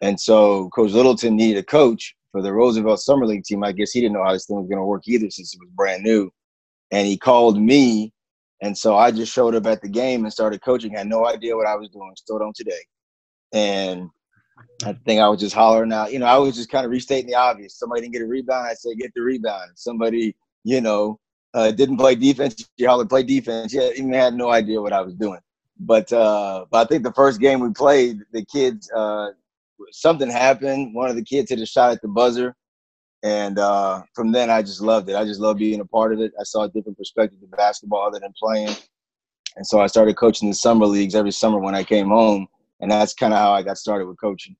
And 0.01 0.19
so 0.19 0.71
Coach 0.71 0.93
Littleton 0.93 1.37
needed 1.37 1.59
a 1.59 1.63
coach 1.63 2.17
for 2.33 2.41
the 2.41 2.53
Roosevelt 2.53 3.01
Summer 3.01 3.27
League 3.27 3.45
team. 3.45 3.63
I 3.63 3.73
guess 3.73 3.93
he 3.93 4.01
didn't 4.01 4.15
know 4.15 4.25
how 4.25 4.33
this 4.33 4.47
thing 4.47 4.57
was 4.57 4.69
going 4.69 4.79
to 4.79 4.85
work 4.85 5.03
either 5.07 5.31
since 5.31 5.55
it 5.55 5.61
was 5.61 5.69
brand 5.75 6.03
new. 6.03 6.31
And 6.91 7.07
he 7.07 7.19
called 7.19 7.61
me. 7.61 8.13
And 8.63 8.77
so 8.77 8.97
I 8.97 9.11
just 9.11 9.33
showed 9.33 9.55
up 9.55 9.67
at 9.67 9.83
the 9.83 9.89
game 9.89 10.25
and 10.25 10.33
started 10.33 10.63
coaching. 10.63 10.95
I 10.97 11.01
Had 11.01 11.09
no 11.09 11.27
idea 11.27 11.55
what 11.55 11.67
I 11.67 11.77
was 11.77 11.91
doing. 11.91 12.13
Still 12.17 12.39
don't 12.39 12.57
today. 12.57 12.85
And 13.53 14.09
I 14.85 14.95
think 15.05 15.21
I 15.21 15.29
was 15.29 15.41
just 15.41 15.55
hollering 15.55 15.93
out. 15.93 16.11
You 16.11 16.21
know, 16.21 16.27
I 16.27 16.39
was 16.39 16.57
just 16.57 16.71
kind 16.71 16.87
of 16.87 16.91
restating 16.91 17.27
the 17.27 17.35
obvious. 17.35 17.79
Somebody 17.79 18.01
didn't 18.01 18.15
get 18.15 18.23
a 18.23 18.27
rebound. 18.27 18.67
I 18.67 18.75
said, 18.75 18.97
get 18.99 19.13
the 19.15 19.21
rebound. 19.21 19.73
Somebody, 19.75 20.35
you 20.65 20.81
know, 20.81 21.21
uh, 21.53 21.71
didn't 21.71 21.99
play 21.99 22.15
defense. 22.15 22.67
You 22.79 22.89
hollered, 22.89 23.11
play 23.11 23.25
defense. 23.25 23.75
Yeah, 23.75 23.91
even 23.91 24.13
had 24.15 24.35
no 24.35 24.51
idea 24.51 24.81
what 24.81 24.95
I 24.95 25.03
was 25.03 25.15
doing. 25.15 25.41
But 25.85 26.13
uh, 26.13 26.67
but 26.71 26.87
I 26.87 26.89
think 26.89 27.03
the 27.03 27.13
first 27.13 27.41
game 27.41 27.61
we 27.61 27.73
played, 27.73 28.21
the 28.33 28.45
kids 28.45 28.91
uh, 28.93 29.29
something 29.91 30.31
happened. 30.31 30.95
One 30.95 31.11
of 31.11 31.17
the 31.17 31.25
kids 31.25 31.51
hit 31.51 31.61
a 31.61 31.67
shot 31.67 31.93
at 31.93 32.03
the 32.03 32.09
buzzer, 32.09 32.55
and 33.23 33.59
uh, 33.59 34.03
from 34.15 34.31
then 34.33 34.49
I 34.49 34.63
just 34.63 34.81
loved 34.81 35.09
it. 35.09 35.17
I 35.17 35.25
just 35.25 35.41
loved 35.41 35.59
being 35.59 35.81
a 35.81 35.85
part 35.85 36.13
of 36.13 36.21
it. 36.21 36.33
I 36.39 36.45
saw 36.45 36.63
a 36.65 36.69
different 36.69 36.99
perspective 36.99 37.41
of 37.43 37.51
basketball 37.51 38.07
other 38.07 38.21
than 38.21 38.33
playing, 38.39 38.75
and 39.57 39.67
so 39.67 39.81
I 39.81 39.89
started 39.89 40.17
coaching 40.17 40.49
the 40.49 40.55
summer 40.55 40.87
leagues 40.87 41.15
every 41.15 41.33
summer 41.33 41.59
when 41.59 41.75
I 41.75 41.83
came 41.83 42.09
home, 42.09 42.47
and 42.81 42.91
that's 42.91 43.15
kind 43.15 43.33
of 43.33 43.41
how 43.41 43.53
I 43.53 43.63
got 43.63 43.77
started 43.77 44.07
with 44.07 44.21
coaching. 44.21 44.55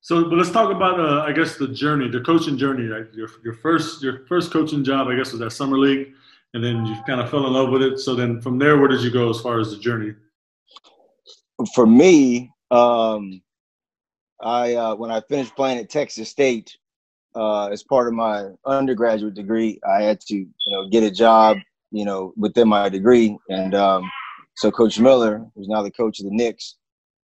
So, 0.00 0.28
but 0.28 0.38
let's 0.38 0.52
talk 0.52 0.70
about, 0.70 1.00
uh, 1.00 1.22
I 1.22 1.32
guess, 1.32 1.56
the 1.56 1.66
journey, 1.66 2.08
the 2.08 2.20
coaching 2.20 2.56
journey. 2.56 2.84
Your 2.84 3.28
your 3.42 3.54
first 3.54 4.00
your 4.00 4.24
first 4.26 4.52
coaching 4.52 4.84
job, 4.84 5.08
I 5.08 5.16
guess, 5.16 5.32
was 5.32 5.40
at 5.40 5.50
summer 5.50 5.76
league, 5.76 6.12
and 6.54 6.62
then 6.62 6.86
you 6.86 6.94
kind 7.04 7.20
of 7.20 7.28
fell 7.30 7.44
in 7.48 7.52
love 7.52 7.70
with 7.70 7.82
it. 7.82 7.98
So 7.98 8.14
then, 8.14 8.40
from 8.40 8.60
there, 8.60 8.78
where 8.78 8.86
did 8.86 9.00
you 9.00 9.10
go 9.10 9.28
as 9.30 9.40
far 9.40 9.58
as 9.58 9.72
the 9.72 9.78
journey? 9.78 10.14
For 11.74 11.86
me, 11.86 12.50
um, 12.70 13.40
I 14.42 14.74
uh, 14.74 14.94
when 14.94 15.10
I 15.10 15.20
finished 15.28 15.56
playing 15.56 15.78
at 15.78 15.88
Texas 15.88 16.28
State 16.28 16.76
uh, 17.34 17.66
as 17.68 17.82
part 17.82 18.08
of 18.08 18.14
my 18.14 18.50
undergraduate 18.66 19.34
degree, 19.34 19.80
I 19.88 20.02
had 20.02 20.20
to 20.22 20.34
you 20.34 20.48
know 20.68 20.88
get 20.88 21.02
a 21.02 21.10
job 21.10 21.58
you 21.90 22.04
know 22.04 22.32
within 22.36 22.68
my 22.68 22.88
degree, 22.88 23.36
and 23.48 23.74
um, 23.74 24.10
so 24.56 24.70
Coach 24.70 24.98
Miller, 24.98 25.46
who's 25.54 25.68
now 25.68 25.82
the 25.82 25.90
coach 25.90 26.20
of 26.20 26.26
the 26.26 26.32
Knicks, 26.32 26.76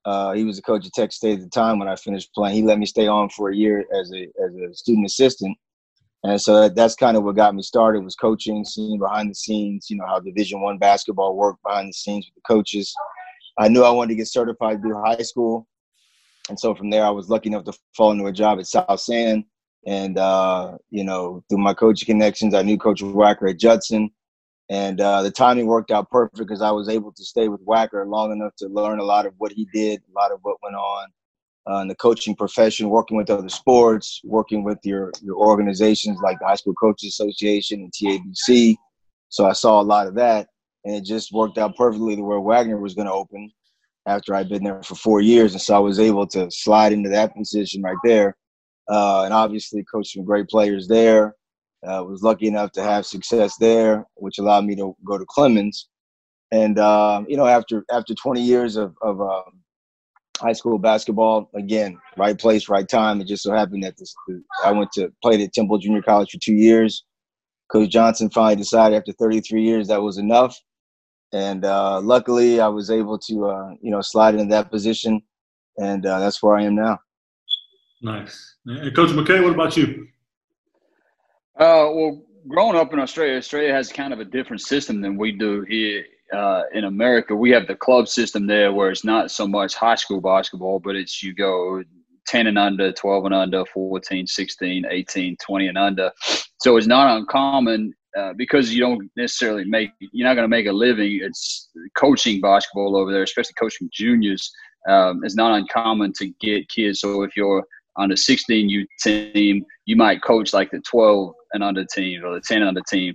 uh, 0.05 0.33
he 0.33 0.45
was 0.45 0.57
the 0.57 0.63
coach 0.63 0.87
of 0.87 0.93
Texas 0.93 1.17
State 1.17 1.39
at 1.39 1.45
the 1.45 1.51
time 1.51 1.79
when 1.79 1.89
I 1.89 1.97
finished 1.97 2.33
playing. 2.33 2.55
He 2.55 2.63
let 2.63 2.79
me 2.79 2.87
stay 2.87 3.09
on 3.09 3.29
for 3.31 3.51
a 3.51 3.57
year 3.57 3.85
as 3.99 4.13
a 4.13 4.23
as 4.45 4.55
a 4.55 4.75
student 4.75 5.07
assistant, 5.07 5.57
and 6.23 6.41
so 6.41 6.61
that, 6.61 6.77
that's 6.77 6.95
kind 6.95 7.17
of 7.17 7.25
what 7.25 7.37
got 7.37 7.55
me 7.55 7.63
started 7.63 8.05
was 8.05 8.15
coaching, 8.15 8.65
seeing 8.65 8.99
behind 8.99 9.31
the 9.31 9.35
scenes, 9.35 9.91
you 9.91 9.97
know 9.97 10.07
how 10.07 10.21
Division 10.21 10.61
One 10.61 10.79
basketball 10.79 11.37
worked 11.37 11.63
behind 11.65 11.89
the 11.89 11.95
scenes 11.95 12.27
with 12.27 12.37
the 12.37 12.55
coaches. 12.55 12.95
I 13.61 13.69
knew 13.69 13.85
I 13.85 13.91
wanted 13.91 14.11
to 14.11 14.17
get 14.17 14.27
certified 14.29 14.81
through 14.81 15.01
high 15.05 15.23
school, 15.23 15.69
and 16.51 16.59
so 16.59 16.75
from 16.75 16.91
there, 16.91 17.05
I 17.05 17.11
was 17.11 17.31
lucky 17.31 17.49
enough 17.49 17.65
to 17.65 17.73
fall 17.97 18.11
into 18.11 18.27
a 18.27 18.33
job 18.33 18.59
at 18.59 18.67
South 18.67 19.01
San. 19.01 19.45
And, 19.87 20.19
uh, 20.19 20.77
you 20.91 21.05
know, 21.05 21.43
through 21.49 21.59
my 21.59 21.73
coaching 21.73 22.07
connections, 22.07 22.55
I 22.55 22.63
knew 22.63 22.77
Coach 22.77 23.01
Wacker 23.01 23.49
at 23.49 23.59
Judson. 23.59 24.11
And 24.69 25.01
uh, 25.01 25.23
the 25.23 25.31
timing 25.31 25.67
worked 25.67 25.91
out 25.91 26.11
perfect 26.11 26.39
because 26.39 26.61
I 26.61 26.71
was 26.71 26.89
able 26.89 27.13
to 27.13 27.25
stay 27.25 27.49
with 27.49 27.65
Wacker 27.65 28.07
long 28.07 28.33
enough 28.33 28.55
to 28.59 28.69
learn 28.69 28.99
a 28.99 29.05
lot 29.05 29.27
of 29.27 29.35
what 29.39 29.53
he 29.53 29.67
did, 29.73 30.01
a 30.01 30.21
lot 30.21 30.33
of 30.33 30.41
what 30.43 30.59
went 30.63 30.77
on 30.77 31.09
uh, 31.71 31.81
in 31.83 31.89
the 31.89 31.95
coaching 31.95 32.37
profession, 32.37 32.89
working 32.89 33.17
with 33.17 33.31
other 33.31 33.49
sports, 33.49 34.21
working 34.25 34.63
with 34.63 34.79
your, 34.85 35.13
your 35.23 35.37
organizations 35.37 36.19
like 36.21 36.39
the 36.41 36.47
High 36.47 36.57
School 36.57 36.75
Coaches 36.75 37.09
Association 37.09 37.81
and 37.81 37.93
TABC. 37.93 38.77
So 39.29 39.47
I 39.47 39.53
saw 39.53 39.81
a 39.81 39.83
lot 39.83 40.07
of 40.07 40.15
that. 40.17 40.49
And 40.85 40.95
it 40.95 41.05
just 41.05 41.33
worked 41.33 41.59
out 41.59 41.77
perfectly 41.77 42.17
to 42.17 42.23
where 42.23 42.41
Wagner 42.41 42.79
was 42.79 42.95
going 42.95 43.07
to 43.07 43.13
open 43.13 43.51
after 44.07 44.35
I'd 44.35 44.49
been 44.49 44.65
there 44.65 44.83
for 44.83 44.95
four 44.95 45.21
years, 45.21 45.53
and 45.53 45.61
so 45.61 45.77
I 45.77 45.79
was 45.79 46.01
able 46.01 46.27
to 46.29 46.51
slide 46.51 46.93
into 46.93 47.11
that 47.11 47.37
position 47.37 47.83
right 47.83 47.97
there. 48.03 48.37
Uh, 48.89 49.25
and 49.25 49.35
obviously, 49.35 49.85
coached 49.85 50.15
some 50.15 50.25
great 50.25 50.49
players 50.49 50.89
there. 50.89 51.37
Uh, 51.87 52.03
was 52.05 52.23
lucky 52.23 52.47
enough 52.47 52.73
to 52.73 52.83
have 52.83 53.07
success 53.07 53.57
there, 53.59 54.07
which 54.15 54.39
allowed 54.39 54.65
me 54.65 54.75
to 54.77 54.95
go 55.05 55.17
to 55.17 55.25
Clemens. 55.29 55.89
And 56.51 56.79
um, 56.79 57.27
you 57.29 57.37
know, 57.37 57.47
after 57.47 57.85
after 57.93 58.15
20 58.15 58.43
years 58.43 58.77
of, 58.77 58.95
of 59.03 59.21
um, 59.21 59.61
high 60.41 60.53
school 60.53 60.79
basketball, 60.79 61.51
again, 61.55 61.99
right 62.17 62.39
place, 62.39 62.69
right 62.69 62.89
time. 62.89 63.21
It 63.21 63.29
just 63.29 63.43
so 63.43 63.53
happened 63.53 63.85
that 63.85 63.97
this, 63.97 64.15
I 64.65 64.73
went 64.73 64.91
to 64.93 65.13
played 65.23 65.41
at 65.41 65.53
Temple 65.53 65.79
Junior 65.79 66.03
College 66.03 66.31
for 66.33 66.39
two 66.39 66.55
years. 66.55 67.05
Coach 67.71 67.91
Johnson 67.91 68.31
finally 68.31 68.57
decided 68.57 68.97
after 68.97 69.13
33 69.13 69.63
years 69.63 69.89
that 69.89 70.03
was 70.03 70.19
enough, 70.19 70.59
and 71.33 71.65
uh, 71.65 72.01
luckily 72.01 72.61
I 72.61 72.69
was 72.69 72.91
able 72.91 73.19
to 73.19 73.47
uh, 73.47 73.71
you 73.81 73.91
know 73.91 74.01
slide 74.01 74.35
into 74.35 74.51
that 74.51 74.71
position, 74.71 75.23
and 75.79 76.05
uh, 76.05 76.19
that's 76.19 76.43
where 76.43 76.57
I 76.57 76.65
am 76.65 76.75
now. 76.75 76.99
Nice. 78.03 78.57
And 78.67 78.95
Coach 78.95 79.13
MacKay, 79.13 79.41
what 79.41 79.53
about 79.53 79.77
you? 79.77 80.09
Uh, 81.59 81.93
well, 81.93 82.23
growing 82.49 82.77
up 82.77 82.93
in 82.93 82.99
Australia, 82.99 83.37
Australia 83.37 83.73
has 83.73 83.93
kind 83.93 84.13
of 84.13 84.21
a 84.21 84.25
different 84.25 84.63
system 84.63 85.01
than 85.01 85.19
we 85.19 85.33
do 85.33 85.63
here 85.63 86.05
uh, 86.33 86.63
in 86.73 86.85
America. 86.85 87.35
We 87.35 87.51
have 87.51 87.67
the 87.67 87.75
club 87.75 88.09
system 88.09 88.47
there, 88.47 88.73
where 88.73 88.91
it's 88.91 89.05
not 89.05 89.31
so 89.31 89.47
much 89.47 89.75
high 89.75 89.97
school 89.97 90.21
basketball, 90.21 90.79
but 90.79 90.97
it's 90.97 91.23
you 91.23 91.35
go 91.35 91.83
10 92.27 92.47
and 92.47 92.59
under, 92.59 92.93
12 92.93 93.27
and 93.27 93.35
under, 93.35 93.65
14, 93.67 94.27
16, 94.27 94.87
18, 94.89 95.37
20 95.37 95.67
and 95.67 95.79
under. 95.79 96.13
So 96.61 96.77
it's 96.77 96.87
not 96.87 97.17
uncommon 97.19 97.95
uh, 98.17 98.33
because 98.37 98.73
you 98.73 98.81
don't 98.81 99.11
necessarily 99.17 99.65
make 99.65 99.91
you're 100.01 100.27
not 100.27 100.35
going 100.35 100.45
to 100.45 100.49
make 100.49 100.67
a 100.67 100.73
living. 100.73 101.21
It's 101.23 101.71
coaching 101.97 102.41
basketball 102.41 102.97
over 102.97 103.13
there, 103.13 103.23
especially 103.23 103.55
coaching 103.59 103.89
juniors. 103.93 104.51
Um, 104.89 105.21
it's 105.25 105.37
not 105.37 105.57
uncommon 105.57 106.13
to 106.15 106.33
get 106.41 106.69
kids. 106.69 107.01
So 107.01 107.23
if 107.23 107.37
you're 107.37 107.65
on 107.97 108.13
a 108.13 108.17
16 108.17 108.69
U 108.69 108.87
team, 109.03 109.65
you 109.85 109.97
might 109.97 110.23
coach 110.23 110.53
like 110.53 110.71
the 110.71 110.81
12 110.81 111.35
and 111.53 111.63
under 111.63 111.85
team 111.85 112.25
or 112.25 112.35
the 112.35 112.41
10 112.41 112.59
and 112.59 112.69
under 112.69 112.83
team, 112.91 113.15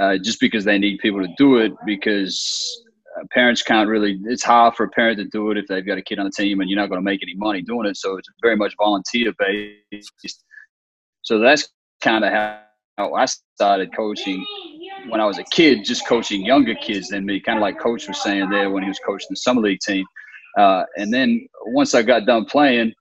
uh, 0.00 0.18
just 0.18 0.40
because 0.40 0.64
they 0.64 0.78
need 0.78 0.98
people 0.98 1.20
to 1.20 1.32
do 1.38 1.56
it. 1.58 1.72
Because 1.86 2.82
uh, 3.18 3.24
parents 3.32 3.62
can't 3.62 3.88
really. 3.88 4.20
It's 4.24 4.44
hard 4.44 4.74
for 4.74 4.84
a 4.84 4.90
parent 4.90 5.18
to 5.20 5.24
do 5.26 5.52
it 5.52 5.58
if 5.58 5.66
they've 5.68 5.86
got 5.86 5.98
a 5.98 6.02
kid 6.02 6.18
on 6.18 6.26
the 6.26 6.32
team 6.32 6.60
and 6.60 6.68
you're 6.68 6.80
not 6.80 6.90
going 6.90 7.00
to 7.00 7.04
make 7.04 7.22
any 7.22 7.34
money 7.36 7.62
doing 7.62 7.86
it. 7.86 7.96
So 7.96 8.18
it's 8.18 8.28
very 8.42 8.56
much 8.56 8.74
volunteer 8.78 9.32
based. 9.38 10.44
So 11.22 11.38
that's 11.38 11.68
kind 12.02 12.24
of 12.24 12.32
how 12.32 12.60
I 12.98 13.26
started 13.26 13.94
coaching 13.94 14.44
when 15.08 15.20
I 15.20 15.26
was 15.26 15.38
a 15.38 15.44
kid, 15.44 15.84
just 15.84 16.06
coaching 16.06 16.44
younger 16.44 16.74
kids 16.74 17.08
than 17.08 17.26
me, 17.26 17.40
kind 17.40 17.58
of 17.58 17.62
like 17.62 17.78
Coach 17.78 18.08
was 18.08 18.22
saying 18.22 18.50
there 18.50 18.70
when 18.70 18.82
he 18.82 18.88
was 18.88 18.98
coaching 19.04 19.26
the 19.30 19.36
summer 19.36 19.60
league 19.60 19.80
team. 19.80 20.04
Uh, 20.56 20.84
and 20.96 21.12
then 21.12 21.46
once 21.66 21.94
I 21.94 22.02
got 22.02 22.26
done 22.26 22.44
playing, 22.44 22.92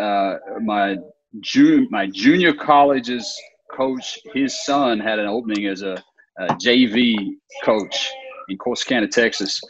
uh, 0.00 0.36
my 0.62 0.96
June 1.40 1.86
my 1.90 2.06
junior 2.06 2.54
college's 2.54 3.34
coach, 3.72 4.18
his 4.32 4.64
son 4.64 4.98
had 4.98 5.18
an 5.18 5.26
opening 5.26 5.66
as 5.66 5.82
a, 5.82 6.02
a 6.38 6.46
JV 6.54 7.16
coach 7.62 8.10
in 8.48 8.56
Corsicana, 8.56 9.10
Texas. 9.10 9.60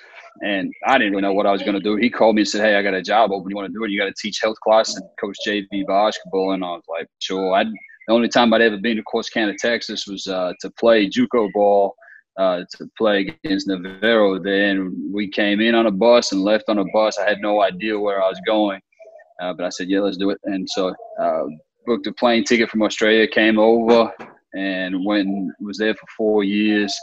And 0.43 0.73
I 0.87 0.99
didn't 0.99 1.13
really 1.13 1.23
know 1.23 1.33
what 1.33 1.47
I 1.47 1.51
was 1.51 1.63
going 1.63 1.75
to 1.75 1.81
do. 1.81 1.97
He 1.97 2.11
called 2.11 2.37
me 2.37 2.43
and 2.43 2.49
said, 2.49 2.61
"Hey, 2.61 2.77
I 2.77 2.83
got 2.83 2.95
a 2.95 3.03
job 3.03 3.33
open. 3.33 3.51
You 3.51 3.57
want 3.57 3.69
to 3.69 3.73
do 3.73 3.83
it? 3.85 3.91
You 3.91 3.99
got 3.99 4.05
to 4.05 4.15
teach 4.21 4.39
health 4.41 4.61
class 4.61 4.95
and 4.95 5.05
coach 5.19 5.37
JV 5.47 5.87
basketball." 5.87 6.53
And 6.53 6.63
I 6.63 6.73
was 6.73 6.85
like, 6.89 7.09
"Sure." 7.19 7.55
I 7.55 7.65
the 8.07 8.15
only 8.15 8.29
time 8.29 8.53
I'd 8.53 8.63
ever 8.63 8.77
been 8.77 8.97
to 8.97 9.03
Corsicana, 9.03 9.57
Texas 9.57 10.07
was 10.07 10.27
uh, 10.27 10.53
to 10.61 10.71
play 10.71 11.09
JUCO 11.09 11.51
ball, 11.53 11.95
uh, 12.39 12.63
to 12.77 12.89
play 12.97 13.35
against 13.45 13.69
Navarro. 13.69 14.39
Then 14.39 15.11
we 15.13 15.29
came 15.29 15.61
in 15.61 15.75
on 15.75 15.87
a 15.87 15.91
bus 15.91 16.33
and 16.33 16.43
left 16.43 16.65
on 16.69 16.79
a 16.79 16.85
bus. 16.93 17.19
I 17.19 17.29
had 17.29 17.39
no 17.41 17.63
idea 17.63 17.99
where 17.99 18.23
I 18.23 18.29
was 18.29 18.41
going, 18.47 18.81
uh, 19.41 19.55
but 19.55 19.67
I 19.67 19.71
said, 19.71 19.89
"Yeah, 19.89 20.01
let's 20.01 20.17
do 20.17 20.31
it." 20.31 20.39
And 20.45 20.69
so 20.69 20.95
uh, 21.21 21.45
booked 21.87 22.07
a 22.07 22.13
plane 22.13 22.45
ticket 22.45 22.71
from 22.71 22.83
Australia, 22.83 23.27
came 23.27 23.59
over, 23.59 24.13
and 24.55 25.05
went 25.05 25.29
and 25.29 25.51
was 25.61 25.79
there 25.79 25.95
for 25.95 26.07
four 26.17 26.45
years, 26.45 26.95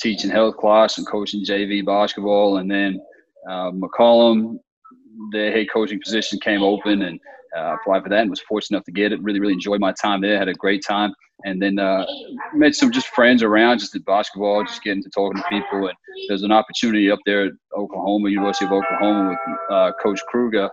teaching 0.00 0.30
health 0.30 0.56
class 0.56 0.98
and 0.98 1.06
coaching 1.06 1.44
JV 1.44 1.84
basketball. 1.84 2.58
And 2.58 2.70
then 2.70 3.00
uh, 3.48 3.70
McCollum, 3.70 4.58
the 5.32 5.50
head 5.52 5.66
coaching 5.72 6.00
position 6.04 6.38
came 6.40 6.62
open, 6.62 7.02
and 7.02 7.20
uh, 7.56 7.76
applied 7.80 8.02
for 8.02 8.08
that 8.10 8.22
and 8.22 8.30
was 8.30 8.40
fortunate 8.42 8.78
enough 8.78 8.84
to 8.84 8.92
get 8.92 9.12
it. 9.12 9.22
Really, 9.22 9.40
really 9.40 9.54
enjoyed 9.54 9.80
my 9.80 9.92
time 10.02 10.20
there. 10.20 10.38
Had 10.38 10.48
a 10.48 10.54
great 10.54 10.82
time, 10.86 11.14
and 11.44 11.60
then 11.62 11.78
uh, 11.78 12.06
met 12.54 12.74
some 12.74 12.92
just 12.92 13.08
friends 13.08 13.42
around, 13.42 13.78
just 13.78 13.94
at 13.94 14.04
basketball, 14.04 14.64
just 14.64 14.82
getting 14.82 15.02
to 15.02 15.10
talking 15.10 15.40
to 15.42 15.48
people. 15.48 15.88
And 15.88 15.96
there's 16.28 16.42
an 16.42 16.52
opportunity 16.52 17.10
up 17.10 17.20
there 17.26 17.46
at 17.46 17.52
Oklahoma, 17.76 18.30
University 18.30 18.66
of 18.66 18.72
Oklahoma, 18.72 19.30
with 19.30 19.58
uh, 19.70 19.92
Coach 20.02 20.20
Kruger 20.28 20.68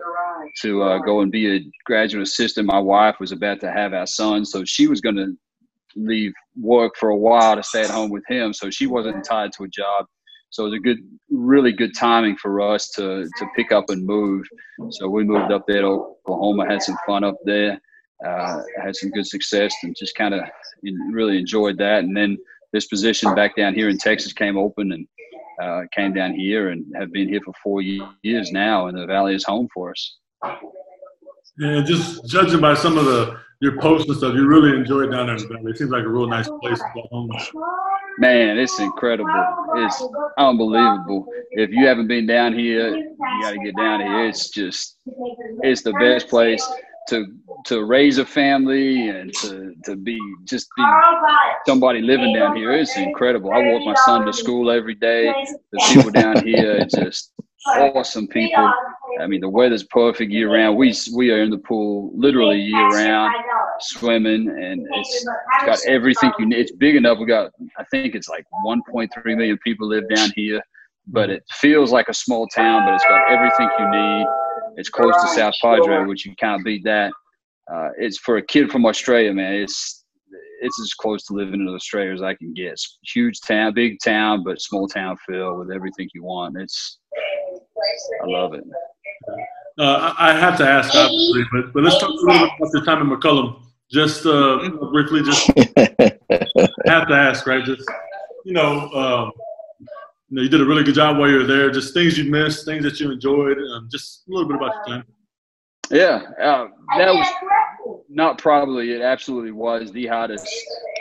to 0.62 0.82
uh, 0.82 0.98
go 0.98 1.20
and 1.20 1.32
be 1.32 1.56
a 1.56 1.60
graduate 1.86 2.22
assistant. 2.22 2.66
My 2.66 2.78
wife 2.78 3.16
was 3.20 3.32
about 3.32 3.60
to 3.60 3.72
have 3.72 3.94
our 3.94 4.06
son, 4.06 4.44
so 4.44 4.64
she 4.64 4.86
was 4.88 5.00
going 5.00 5.16
to 5.16 5.34
leave 5.96 6.32
work 6.60 6.94
for 6.98 7.10
a 7.10 7.16
while 7.16 7.56
to 7.56 7.62
stay 7.62 7.82
at 7.82 7.90
home 7.90 8.10
with 8.10 8.24
him. 8.28 8.52
So 8.52 8.70
she 8.70 8.86
wasn't 8.86 9.24
tied 9.24 9.52
to 9.58 9.64
a 9.64 9.68
job. 9.68 10.06
So 10.52 10.64
it 10.64 10.66
was 10.66 10.74
a 10.74 10.80
good, 10.80 10.98
really 11.30 11.72
good 11.72 11.96
timing 11.96 12.36
for 12.36 12.60
us 12.60 12.90
to 12.90 13.24
to 13.24 13.46
pick 13.56 13.72
up 13.72 13.86
and 13.88 14.04
move. 14.04 14.44
So 14.90 15.08
we 15.08 15.24
moved 15.24 15.50
up 15.50 15.64
there 15.66 15.80
to 15.80 15.88
Oklahoma, 15.88 16.66
had 16.68 16.82
some 16.82 16.96
fun 17.06 17.24
up 17.24 17.36
there, 17.46 17.80
uh, 18.26 18.60
had 18.84 18.94
some 18.94 19.10
good 19.10 19.26
success, 19.26 19.74
and 19.82 19.96
just 19.98 20.14
kind 20.14 20.34
of 20.34 20.42
really 21.10 21.38
enjoyed 21.38 21.78
that. 21.78 22.04
And 22.04 22.14
then 22.14 22.36
this 22.74 22.86
position 22.86 23.34
back 23.34 23.56
down 23.56 23.74
here 23.74 23.88
in 23.88 23.96
Texas 23.96 24.34
came 24.34 24.58
open 24.58 24.92
and 24.92 25.08
uh, 25.62 25.82
came 25.96 26.12
down 26.12 26.34
here 26.34 26.68
and 26.68 26.84
have 26.96 27.10
been 27.12 27.28
here 27.28 27.40
for 27.42 27.54
four 27.62 27.80
years 27.80 28.52
now, 28.52 28.88
and 28.88 28.98
the 28.98 29.06
Valley 29.06 29.34
is 29.34 29.44
home 29.44 29.68
for 29.72 29.90
us. 29.90 30.18
And 31.58 31.86
just 31.86 32.26
judging 32.26 32.60
by 32.60 32.74
some 32.74 32.98
of 32.98 33.06
the 33.06 33.38
your 33.62 33.80
posts 33.80 34.06
and 34.08 34.18
stuff, 34.18 34.34
you 34.34 34.46
really 34.46 34.76
enjoy 34.76 35.02
it 35.02 35.12
down 35.12 35.26
there 35.26 35.36
in 35.36 35.42
the 35.42 35.48
Valley. 35.48 35.70
It 35.70 35.78
seems 35.78 35.90
like 35.90 36.04
a 36.04 36.08
real 36.08 36.26
nice 36.26 36.48
place 36.60 36.78
to 36.78 36.84
go 36.94 37.08
home. 37.10 37.30
Man, 38.18 38.58
it's 38.58 38.78
incredible. 38.78 39.30
It's 39.76 40.02
unbelievable. 40.38 41.26
If 41.52 41.70
you 41.70 41.86
haven't 41.86 42.08
been 42.08 42.26
down 42.26 42.52
here, 42.52 42.96
you 42.96 43.16
got 43.42 43.52
to 43.52 43.58
get 43.58 43.76
down 43.76 44.00
here. 44.00 44.28
It's 44.28 44.50
just, 44.50 44.98
it's 45.62 45.82
the 45.82 45.92
best 45.94 46.28
place 46.28 46.66
to 47.08 47.26
to 47.66 47.84
raise 47.84 48.18
a 48.18 48.24
family 48.24 49.08
and 49.08 49.32
to 49.34 49.74
to 49.84 49.96
be 49.96 50.18
just 50.44 50.68
be 50.76 50.84
somebody 51.66 52.00
living 52.00 52.34
down 52.34 52.56
here. 52.56 52.72
It's 52.72 52.96
incredible. 52.96 53.52
I 53.52 53.58
walk 53.58 53.84
my 53.84 53.94
son 54.04 54.24
to 54.26 54.32
school 54.32 54.70
every 54.70 54.94
day. 54.94 55.32
The 55.72 55.84
people 55.92 56.10
down 56.10 56.44
here 56.44 56.82
are 56.82 56.84
just 56.84 57.32
awesome 57.66 58.26
people. 58.28 58.72
I 59.20 59.26
mean, 59.26 59.40
the 59.40 59.48
weather's 59.48 59.84
perfect 59.84 60.32
year 60.32 60.52
round. 60.52 60.76
We 60.76 60.94
we 61.14 61.30
are 61.30 61.42
in 61.42 61.50
the 61.50 61.58
pool 61.58 62.10
literally 62.14 62.58
year 62.58 62.88
round, 62.88 63.34
swimming, 63.80 64.48
and 64.48 64.86
it's, 64.92 65.14
it's 65.14 65.66
got 65.66 65.78
everything 65.86 66.32
you 66.38 66.46
need. 66.46 66.58
It's 66.58 66.72
big 66.72 66.96
enough. 66.96 67.18
We 67.18 67.26
got, 67.26 67.52
I 67.78 67.84
think 67.90 68.14
it's 68.14 68.28
like 68.28 68.46
1.3 68.64 69.10
million 69.36 69.58
people 69.64 69.88
live 69.88 70.08
down 70.08 70.30
here, 70.34 70.60
but 71.06 71.30
it 71.30 71.44
feels 71.50 71.92
like 71.92 72.08
a 72.08 72.14
small 72.14 72.46
town. 72.48 72.86
But 72.86 72.94
it's 72.94 73.04
got 73.04 73.30
everything 73.30 73.68
you 73.78 73.90
need. 73.90 74.26
It's 74.76 74.88
close 74.88 75.14
to 75.22 75.28
South 75.28 75.54
Padre, 75.60 76.06
which 76.06 76.24
you 76.24 76.34
can't 76.36 76.64
beat 76.64 76.84
that. 76.84 77.12
Uh, 77.72 77.90
it's 77.98 78.18
for 78.18 78.38
a 78.38 78.42
kid 78.42 78.70
from 78.70 78.86
Australia, 78.86 79.32
man. 79.32 79.54
It's 79.54 80.04
it's 80.62 80.80
as 80.80 80.94
close 80.94 81.24
to 81.26 81.34
living 81.34 81.60
in 81.60 81.68
Australia 81.68 82.12
as 82.12 82.22
I 82.22 82.34
can 82.34 82.54
get. 82.54 82.72
It's 82.72 82.98
huge 83.12 83.40
town, 83.40 83.74
big 83.74 83.98
town, 84.02 84.44
but 84.44 84.60
small 84.60 84.86
town 84.88 85.16
feel 85.28 85.58
with 85.58 85.70
everything 85.70 86.08
you 86.14 86.22
want. 86.22 86.56
It's 86.58 86.98
I 88.22 88.26
love 88.26 88.54
it. 88.54 88.64
Uh, 89.78 90.14
I 90.18 90.34
have 90.34 90.58
to 90.58 90.68
ask, 90.68 90.94
obviously, 90.94 91.44
but, 91.52 91.72
but 91.72 91.82
let's 91.82 91.98
talk 91.98 92.10
a 92.10 92.12
little 92.12 92.26
bit 92.26 92.50
about 92.58 92.72
your 92.74 92.84
time 92.84 93.00
in 93.00 93.16
McCollum. 93.16 93.62
Just 93.90 94.26
uh, 94.26 94.68
briefly, 94.90 95.22
just 95.22 95.46
have 96.86 97.08
to 97.08 97.14
ask, 97.14 97.46
right? 97.46 97.64
Just 97.64 97.88
you 98.44 98.52
know, 98.52 98.90
um, 98.90 99.32
you 100.28 100.36
know, 100.36 100.42
you 100.42 100.48
did 100.48 100.60
a 100.60 100.64
really 100.64 100.82
good 100.82 100.94
job 100.94 101.18
while 101.18 101.28
you 101.28 101.38
were 101.38 101.46
there. 101.46 101.70
Just 101.70 101.94
things 101.94 102.16
you 102.16 102.30
missed, 102.30 102.64
things 102.64 102.84
that 102.84 103.00
you 103.00 103.10
enjoyed, 103.10 103.58
um, 103.58 103.88
just 103.90 104.24
a 104.28 104.32
little 104.32 104.48
bit 104.48 104.56
about 104.56 104.74
your 104.74 104.96
time. 104.96 105.04
Yeah, 105.90 106.22
uh, 106.40 106.68
that 106.96 107.12
was 107.12 107.28
not 108.08 108.38
probably. 108.38 108.92
It 108.92 109.02
absolutely 109.02 109.52
was 109.52 109.92
the 109.92 110.06
hardest 110.06 110.48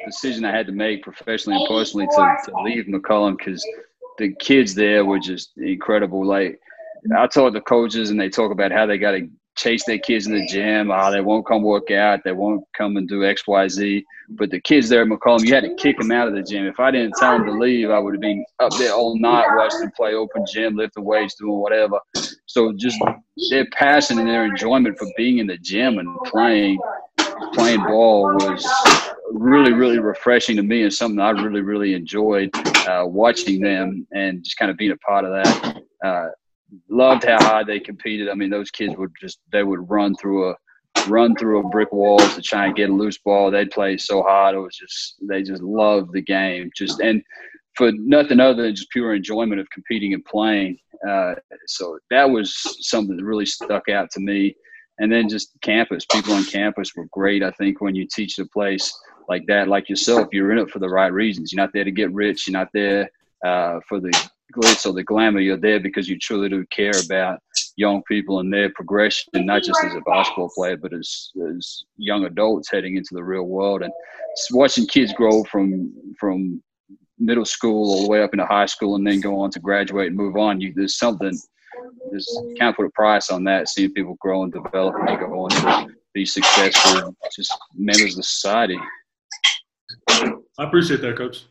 decision 0.05 0.43
I 0.43 0.51
had 0.51 0.65
to 0.67 0.73
make 0.73 1.03
professionally 1.03 1.59
and 1.59 1.67
personally 1.69 2.07
to, 2.07 2.37
to 2.45 2.61
leave 2.63 2.85
McCollum 2.85 3.37
because 3.37 3.65
the 4.17 4.33
kids 4.35 4.75
there 4.75 5.05
were 5.05 5.19
just 5.19 5.57
incredible. 5.57 6.25
Like 6.25 6.59
I 7.17 7.27
told 7.27 7.53
the 7.53 7.61
coaches, 7.61 8.09
and 8.09 8.19
they 8.19 8.29
talk 8.29 8.51
about 8.51 8.71
how 8.71 8.85
they 8.85 8.97
got 8.97 9.11
to 9.11 9.27
chase 9.57 9.83
their 9.85 9.99
kids 9.99 10.27
in 10.27 10.33
the 10.33 10.47
gym. 10.47 10.91
Ah, 10.91 11.07
oh, 11.07 11.11
they 11.11 11.21
won't 11.21 11.45
come 11.45 11.61
work 11.61 11.91
out. 11.91 12.21
They 12.23 12.31
won't 12.31 12.63
come 12.77 12.97
and 12.97 13.07
do 13.07 13.25
X, 13.25 13.45
Y, 13.47 13.67
Z. 13.67 14.05
But 14.29 14.49
the 14.49 14.61
kids 14.61 14.87
there 14.87 15.01
at 15.01 15.07
McCollum, 15.07 15.45
you 15.45 15.53
had 15.53 15.63
to 15.63 15.75
kick 15.75 15.97
them 15.97 16.11
out 16.11 16.27
of 16.27 16.33
the 16.33 16.41
gym. 16.41 16.65
If 16.65 16.79
I 16.79 16.91
didn't 16.91 17.15
tell 17.17 17.33
them 17.33 17.45
to 17.45 17.51
leave, 17.51 17.89
I 17.89 17.99
would 17.99 18.13
have 18.13 18.21
been 18.21 18.45
up 18.59 18.71
there 18.77 18.93
all 18.93 19.19
night 19.19 19.47
watching 19.55 19.81
them 19.81 19.91
play 19.95 20.13
open 20.13 20.45
gym, 20.51 20.75
lifting 20.75 21.03
weights, 21.03 21.35
doing 21.35 21.59
whatever. 21.59 21.99
So 22.45 22.73
just 22.77 22.97
their 23.49 23.67
passion 23.71 24.19
and 24.19 24.27
their 24.27 24.45
enjoyment 24.45 24.97
for 24.97 25.07
being 25.17 25.39
in 25.39 25.47
the 25.47 25.57
gym 25.57 25.99
and 25.99 26.15
playing 26.25 26.79
playing 27.53 27.81
ball 27.81 28.33
was 28.35 28.65
really, 29.31 29.73
really 29.73 29.99
refreshing 29.99 30.55
to 30.55 30.63
me 30.63 30.83
and 30.83 30.93
something 30.93 31.19
I 31.19 31.31
really, 31.31 31.61
really 31.61 31.93
enjoyed 31.93 32.49
uh, 32.87 33.03
watching 33.05 33.61
them 33.61 34.07
and 34.11 34.43
just 34.43 34.57
kind 34.57 34.69
of 34.69 34.77
being 34.77 34.91
a 34.91 34.97
part 34.97 35.25
of 35.25 35.31
that. 35.31 35.83
Uh, 36.05 36.27
loved 36.89 37.25
how 37.25 37.37
hard 37.43 37.67
they 37.67 37.79
competed. 37.79 38.29
I 38.29 38.33
mean, 38.33 38.49
those 38.49 38.71
kids 38.71 38.95
would 38.97 39.11
just 39.19 39.39
they 39.51 39.63
would 39.63 39.89
run 39.89 40.15
through 40.15 40.51
a 40.51 40.55
run 41.07 41.35
through 41.35 41.59
a 41.59 41.69
brick 41.69 41.91
wall 41.91 42.19
to 42.19 42.41
try 42.41 42.67
and 42.67 42.75
get 42.75 42.89
a 42.89 42.93
loose 42.93 43.17
ball. 43.17 43.49
They'd 43.49 43.71
play 43.71 43.97
so 43.97 44.21
hard. 44.21 44.55
It 44.55 44.59
was 44.59 44.75
just 44.75 45.15
they 45.21 45.41
just 45.43 45.61
loved 45.61 46.13
the 46.13 46.21
game. 46.21 46.71
Just 46.75 46.99
and 47.01 47.23
for 47.75 47.91
nothing 47.93 48.39
other 48.39 48.63
than 48.63 48.75
just 48.75 48.89
pure 48.89 49.15
enjoyment 49.15 49.61
of 49.61 49.69
competing 49.69 50.13
and 50.13 50.23
playing. 50.25 50.77
Uh, 51.07 51.35
so 51.67 51.97
that 52.09 52.29
was 52.29 52.53
something 52.87 53.15
that 53.15 53.23
really 53.23 53.45
stuck 53.45 53.89
out 53.89 54.11
to 54.11 54.19
me. 54.19 54.55
And 54.99 55.11
then 55.11 55.29
just 55.29 55.51
campus, 55.61 56.05
people 56.05 56.33
on 56.33 56.43
campus 56.45 56.91
were 56.95 57.07
great. 57.11 57.43
I 57.43 57.51
think 57.51 57.81
when 57.81 57.95
you 57.95 58.05
teach 58.05 58.37
a 58.37 58.45
place 58.45 58.93
like 59.29 59.43
that, 59.47 59.67
like 59.67 59.89
yourself, 59.89 60.27
you're 60.31 60.51
in 60.51 60.59
it 60.59 60.69
for 60.69 60.79
the 60.79 60.89
right 60.89 61.11
reasons. 61.11 61.51
You're 61.51 61.63
not 61.63 61.71
there 61.73 61.85
to 61.85 61.91
get 61.91 62.11
rich. 62.11 62.47
You're 62.47 62.59
not 62.59 62.69
there 62.73 63.09
uh, 63.43 63.79
for 63.87 63.99
the 63.99 64.11
glitz 64.51 64.85
or 64.85 64.93
the 64.93 65.03
glamour. 65.03 65.39
You're 65.39 65.57
there 65.57 65.79
because 65.79 66.09
you 66.09 66.17
truly 66.17 66.49
do 66.49 66.65
care 66.71 66.93
about 67.05 67.39
young 67.75 68.03
people 68.03 68.39
and 68.39 68.53
their 68.53 68.69
progression, 68.71 69.31
not 69.33 69.63
just 69.63 69.83
as 69.83 69.93
a 69.93 70.01
basketball 70.01 70.51
player, 70.55 70.77
but 70.77 70.93
as, 70.93 71.31
as 71.49 71.83
young 71.97 72.25
adults 72.25 72.69
heading 72.71 72.97
into 72.97 73.13
the 73.13 73.23
real 73.23 73.43
world. 73.43 73.81
And 73.81 73.93
watching 74.51 74.85
kids 74.85 75.13
grow 75.13 75.43
from 75.45 75.93
from 76.19 76.61
middle 77.21 77.45
school 77.45 77.91
all 77.91 78.03
the 78.03 78.09
way 78.09 78.23
up 78.23 78.33
into 78.33 78.45
high 78.45 78.65
school 78.65 78.95
and 78.95 79.05
then 79.05 79.21
go 79.21 79.39
on 79.39 79.51
to 79.51 79.59
graduate 79.59 80.07
and 80.07 80.17
move 80.17 80.35
on. 80.35 80.59
You, 80.59 80.73
there's 80.75 80.97
something, 80.97 81.37
there's, 82.09 82.27
can't 82.57 82.75
put 82.75 82.87
a 82.87 82.89
price 82.89 83.29
on 83.29 83.43
that, 83.43 83.69
seeing 83.69 83.93
people 83.93 84.17
grow 84.19 84.43
and 84.43 84.51
develop 84.51 84.95
and 85.07 85.19
go 85.19 85.45
on 85.45 85.49
to 85.51 85.93
be 86.13 86.25
successful, 86.25 87.15
just 87.33 87.55
members 87.75 88.17
of 88.17 88.25
society. 88.25 88.77
I 90.09 90.33
appreciate 90.57 91.01
that, 91.01 91.15
Coach. 91.15 91.45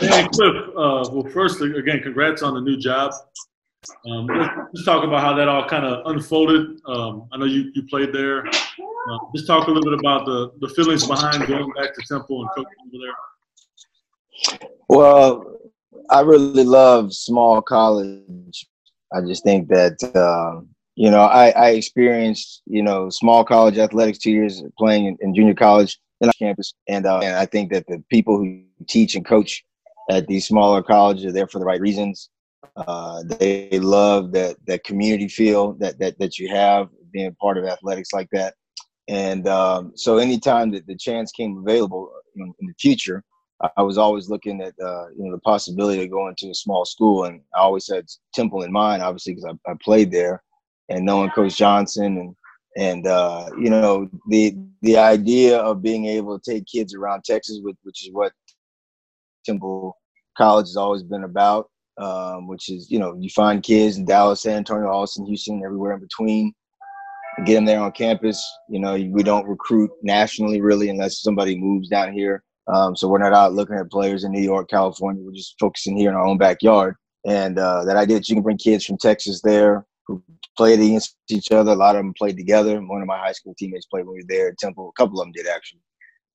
Hey, 0.00 0.28
Cliff. 0.32 0.68
Uh, 0.76 1.08
well, 1.10 1.24
first, 1.32 1.60
again, 1.60 2.00
congrats 2.00 2.42
on 2.42 2.54
the 2.54 2.60
new 2.60 2.76
job. 2.76 3.12
Um, 4.08 4.26
let's, 4.26 4.54
let's, 4.72 4.84
talk 4.84 5.02
about 5.02 5.20
how 5.22 5.34
that 5.34 5.48
all 5.48 5.68
kind 5.68 5.84
of 5.84 6.06
unfolded. 6.06 6.80
Um, 6.86 7.28
I 7.32 7.36
know 7.36 7.46
you, 7.46 7.72
you 7.74 7.82
played 7.84 8.12
there. 8.12 8.46
Uh, 8.46 9.18
just 9.34 9.46
talk 9.46 9.66
a 9.66 9.70
little 9.70 9.90
bit 9.90 9.98
about 9.98 10.24
the, 10.24 10.52
the 10.60 10.68
feelings 10.74 11.06
behind 11.06 11.46
going 11.46 11.72
back 11.72 11.94
to 11.94 12.02
Temple 12.08 12.42
and 12.42 12.50
coaching 12.50 12.72
over 12.86 14.58
there. 14.58 14.68
Well, 14.88 15.58
I 16.10 16.20
really 16.20 16.64
love 16.64 17.12
small 17.12 17.60
college. 17.60 18.66
I 19.12 19.20
just 19.22 19.42
think 19.42 19.68
that 19.68 19.96
uh, 20.14 20.60
you 20.94 21.10
know 21.10 21.22
I, 21.22 21.48
I 21.50 21.70
experienced 21.70 22.62
you 22.66 22.82
know 22.82 23.10
small 23.10 23.44
college 23.44 23.78
athletics 23.78 24.18
two 24.18 24.30
years 24.30 24.62
playing 24.78 25.06
in, 25.06 25.16
in 25.20 25.34
junior 25.34 25.54
college 25.54 25.98
our 26.26 26.32
campus. 26.38 26.74
And, 26.88 27.06
uh, 27.06 27.18
and 27.18 27.36
I 27.36 27.46
think 27.46 27.70
that 27.72 27.86
the 27.86 28.02
people 28.10 28.38
who 28.38 28.62
teach 28.88 29.14
and 29.14 29.24
coach 29.24 29.64
at 30.08 30.26
these 30.26 30.46
smaller 30.46 30.82
colleges 30.82 31.26
are 31.26 31.32
there 31.32 31.46
for 31.46 31.58
the 31.58 31.64
right 31.64 31.80
reasons. 31.80 32.30
Uh, 32.76 33.22
they 33.24 33.78
love 33.78 34.32
that 34.32 34.56
that 34.66 34.84
community 34.84 35.28
feel 35.28 35.74
that 35.74 35.98
that 35.98 36.18
that 36.18 36.38
you 36.38 36.48
have 36.48 36.88
being 37.12 37.34
part 37.40 37.58
of 37.58 37.64
athletics 37.64 38.12
like 38.12 38.28
that. 38.32 38.54
And 39.08 39.48
um, 39.48 39.92
so, 39.94 40.18
anytime 40.18 40.70
that 40.72 40.86
the 40.86 40.96
chance 40.96 41.32
came 41.32 41.58
available 41.58 42.10
in, 42.36 42.52
in 42.60 42.66
the 42.66 42.74
future, 42.78 43.24
I 43.76 43.82
was 43.82 43.98
always 43.98 44.28
looking 44.28 44.60
at 44.60 44.74
uh, 44.84 45.08
you 45.16 45.24
know 45.24 45.32
the 45.32 45.40
possibility 45.40 46.04
of 46.04 46.10
going 46.10 46.34
to 46.36 46.50
a 46.50 46.54
small 46.54 46.84
school, 46.84 47.24
and 47.24 47.40
I 47.56 47.60
always 47.60 47.88
had 47.88 48.06
Temple 48.34 48.62
in 48.62 48.72
mind, 48.72 49.02
obviously 49.02 49.34
because 49.34 49.52
I, 49.66 49.70
I, 49.70 49.74
played 49.82 50.12
there, 50.12 50.42
and 50.88 51.04
knowing 51.04 51.30
Coach 51.30 51.56
Johnson 51.56 52.18
and 52.18 52.36
and 52.76 53.06
uh, 53.06 53.48
you 53.58 53.70
know 53.70 54.08
the 54.28 54.56
the 54.82 54.96
idea 54.98 55.58
of 55.58 55.82
being 55.82 56.06
able 56.06 56.38
to 56.38 56.52
take 56.52 56.66
kids 56.66 56.94
around 56.94 57.24
Texas, 57.24 57.58
which, 57.62 57.76
which 57.82 58.06
is 58.06 58.12
what 58.12 58.32
Temple 59.48 59.96
College 60.36 60.66
has 60.66 60.76
always 60.76 61.02
been 61.02 61.24
about, 61.24 61.70
um, 61.98 62.46
which 62.46 62.68
is 62.68 62.90
you 62.90 62.98
know 62.98 63.16
you 63.18 63.30
find 63.30 63.62
kids 63.62 63.96
in 63.96 64.04
Dallas, 64.04 64.42
San 64.42 64.58
Antonio, 64.58 64.88
Austin, 64.88 65.26
Houston, 65.26 65.62
everywhere 65.64 65.94
in 65.94 66.00
between, 66.00 66.52
get 67.44 67.54
them 67.54 67.64
there 67.64 67.80
on 67.80 67.92
campus. 67.92 68.44
You 68.68 68.80
know 68.80 68.92
we 68.92 69.22
don't 69.22 69.48
recruit 69.48 69.90
nationally 70.02 70.60
really 70.60 70.90
unless 70.90 71.22
somebody 71.22 71.58
moves 71.58 71.88
down 71.88 72.12
here. 72.12 72.42
Um, 72.72 72.94
so 72.94 73.08
we're 73.08 73.18
not 73.18 73.32
out 73.32 73.54
looking 73.54 73.76
at 73.76 73.90
players 73.90 74.24
in 74.24 74.32
New 74.32 74.42
York, 74.42 74.68
California. 74.68 75.22
We're 75.24 75.32
just 75.32 75.54
focusing 75.58 75.96
here 75.96 76.10
in 76.10 76.16
our 76.16 76.26
own 76.26 76.36
backyard. 76.36 76.96
And 77.26 77.58
uh, 77.58 77.84
that 77.84 77.96
idea 77.96 78.18
that 78.18 78.28
you 78.28 78.36
can 78.36 78.42
bring 78.42 78.58
kids 78.58 78.84
from 78.84 78.98
Texas 78.98 79.40
there, 79.42 79.86
who 80.06 80.22
played 80.56 80.80
against 80.80 81.16
each 81.30 81.50
other. 81.50 81.72
A 81.72 81.76
lot 81.76 81.96
of 81.96 82.00
them 82.00 82.12
played 82.16 82.36
together. 82.36 82.78
One 82.80 83.00
of 83.00 83.08
my 83.08 83.18
high 83.18 83.32
school 83.32 83.54
teammates 83.58 83.86
played 83.86 84.04
when 84.04 84.14
we 84.14 84.20
were 84.20 84.28
there 84.28 84.48
at 84.48 84.58
Temple. 84.58 84.90
A 84.90 85.00
couple 85.00 85.20
of 85.20 85.26
them 85.26 85.32
did 85.32 85.46
actually. 85.46 85.80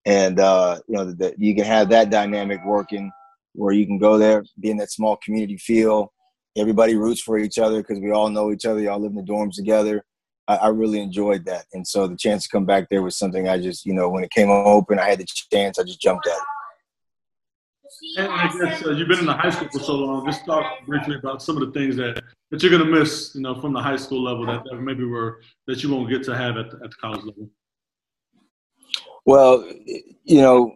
And 0.05 0.39
uh, 0.39 0.79
you 0.87 0.95
know, 0.95 1.05
the, 1.05 1.33
you 1.37 1.55
can 1.55 1.65
have 1.65 1.89
that 1.89 2.09
dynamic 2.09 2.59
working 2.65 3.11
where 3.53 3.73
you 3.73 3.85
can 3.85 3.97
go 3.97 4.17
there, 4.17 4.43
be 4.59 4.71
in 4.71 4.77
that 4.77 4.91
small 4.91 5.17
community 5.17 5.57
feel. 5.57 6.11
Everybody 6.57 6.95
roots 6.95 7.21
for 7.21 7.37
each 7.37 7.57
other 7.57 7.81
because 7.81 7.99
we 7.99 8.11
all 8.11 8.29
know 8.29 8.51
each 8.51 8.65
other. 8.65 8.79
Y'all 8.79 8.99
live 8.99 9.11
in 9.11 9.17
the 9.17 9.23
dorms 9.23 9.55
together. 9.55 10.03
I, 10.47 10.55
I, 10.55 10.67
really 10.67 10.99
enjoyed 10.99 11.45
that, 11.45 11.65
and 11.73 11.87
so 11.87 12.05
the 12.05 12.17
chance 12.17 12.43
to 12.43 12.49
come 12.49 12.65
back 12.65 12.89
there 12.89 13.01
was 13.01 13.15
something 13.15 13.47
I 13.47 13.57
just, 13.57 13.85
you 13.85 13.93
know, 13.93 14.09
when 14.09 14.25
it 14.25 14.31
came 14.31 14.49
open, 14.49 14.99
I 14.99 15.09
had 15.09 15.19
the 15.19 15.25
chance. 15.25 15.79
I 15.79 15.83
just 15.83 16.01
jumped 16.01 16.27
at 16.27 16.33
it. 16.33 16.43
And 18.17 18.27
I 18.27 18.51
guess 18.53 18.85
uh, 18.85 18.91
you've 18.91 19.07
been 19.07 19.19
in 19.19 19.25
the 19.25 19.33
high 19.33 19.49
school 19.49 19.69
for 19.71 19.79
so 19.79 19.93
long. 19.93 20.25
Just 20.25 20.45
talk 20.45 20.85
briefly 20.85 21.15
about 21.15 21.41
some 21.41 21.55
of 21.55 21.65
the 21.65 21.79
things 21.79 21.95
that, 21.95 22.21
that 22.51 22.61
you're 22.61 22.71
going 22.71 22.83
to 22.83 22.99
miss, 22.99 23.33
you 23.35 23.41
know, 23.41 23.59
from 23.61 23.71
the 23.71 23.81
high 23.81 23.95
school 23.95 24.21
level 24.21 24.45
that, 24.47 24.63
that 24.65 24.75
maybe 24.81 25.05
were 25.05 25.41
that 25.67 25.81
you 25.81 25.89
won't 25.89 26.09
get 26.09 26.23
to 26.23 26.35
have 26.35 26.57
at 26.57 26.65
at 26.65 26.81
the 26.81 26.97
college 26.99 27.23
level. 27.23 27.49
Well, 29.25 29.65
you 30.23 30.41
know, 30.41 30.75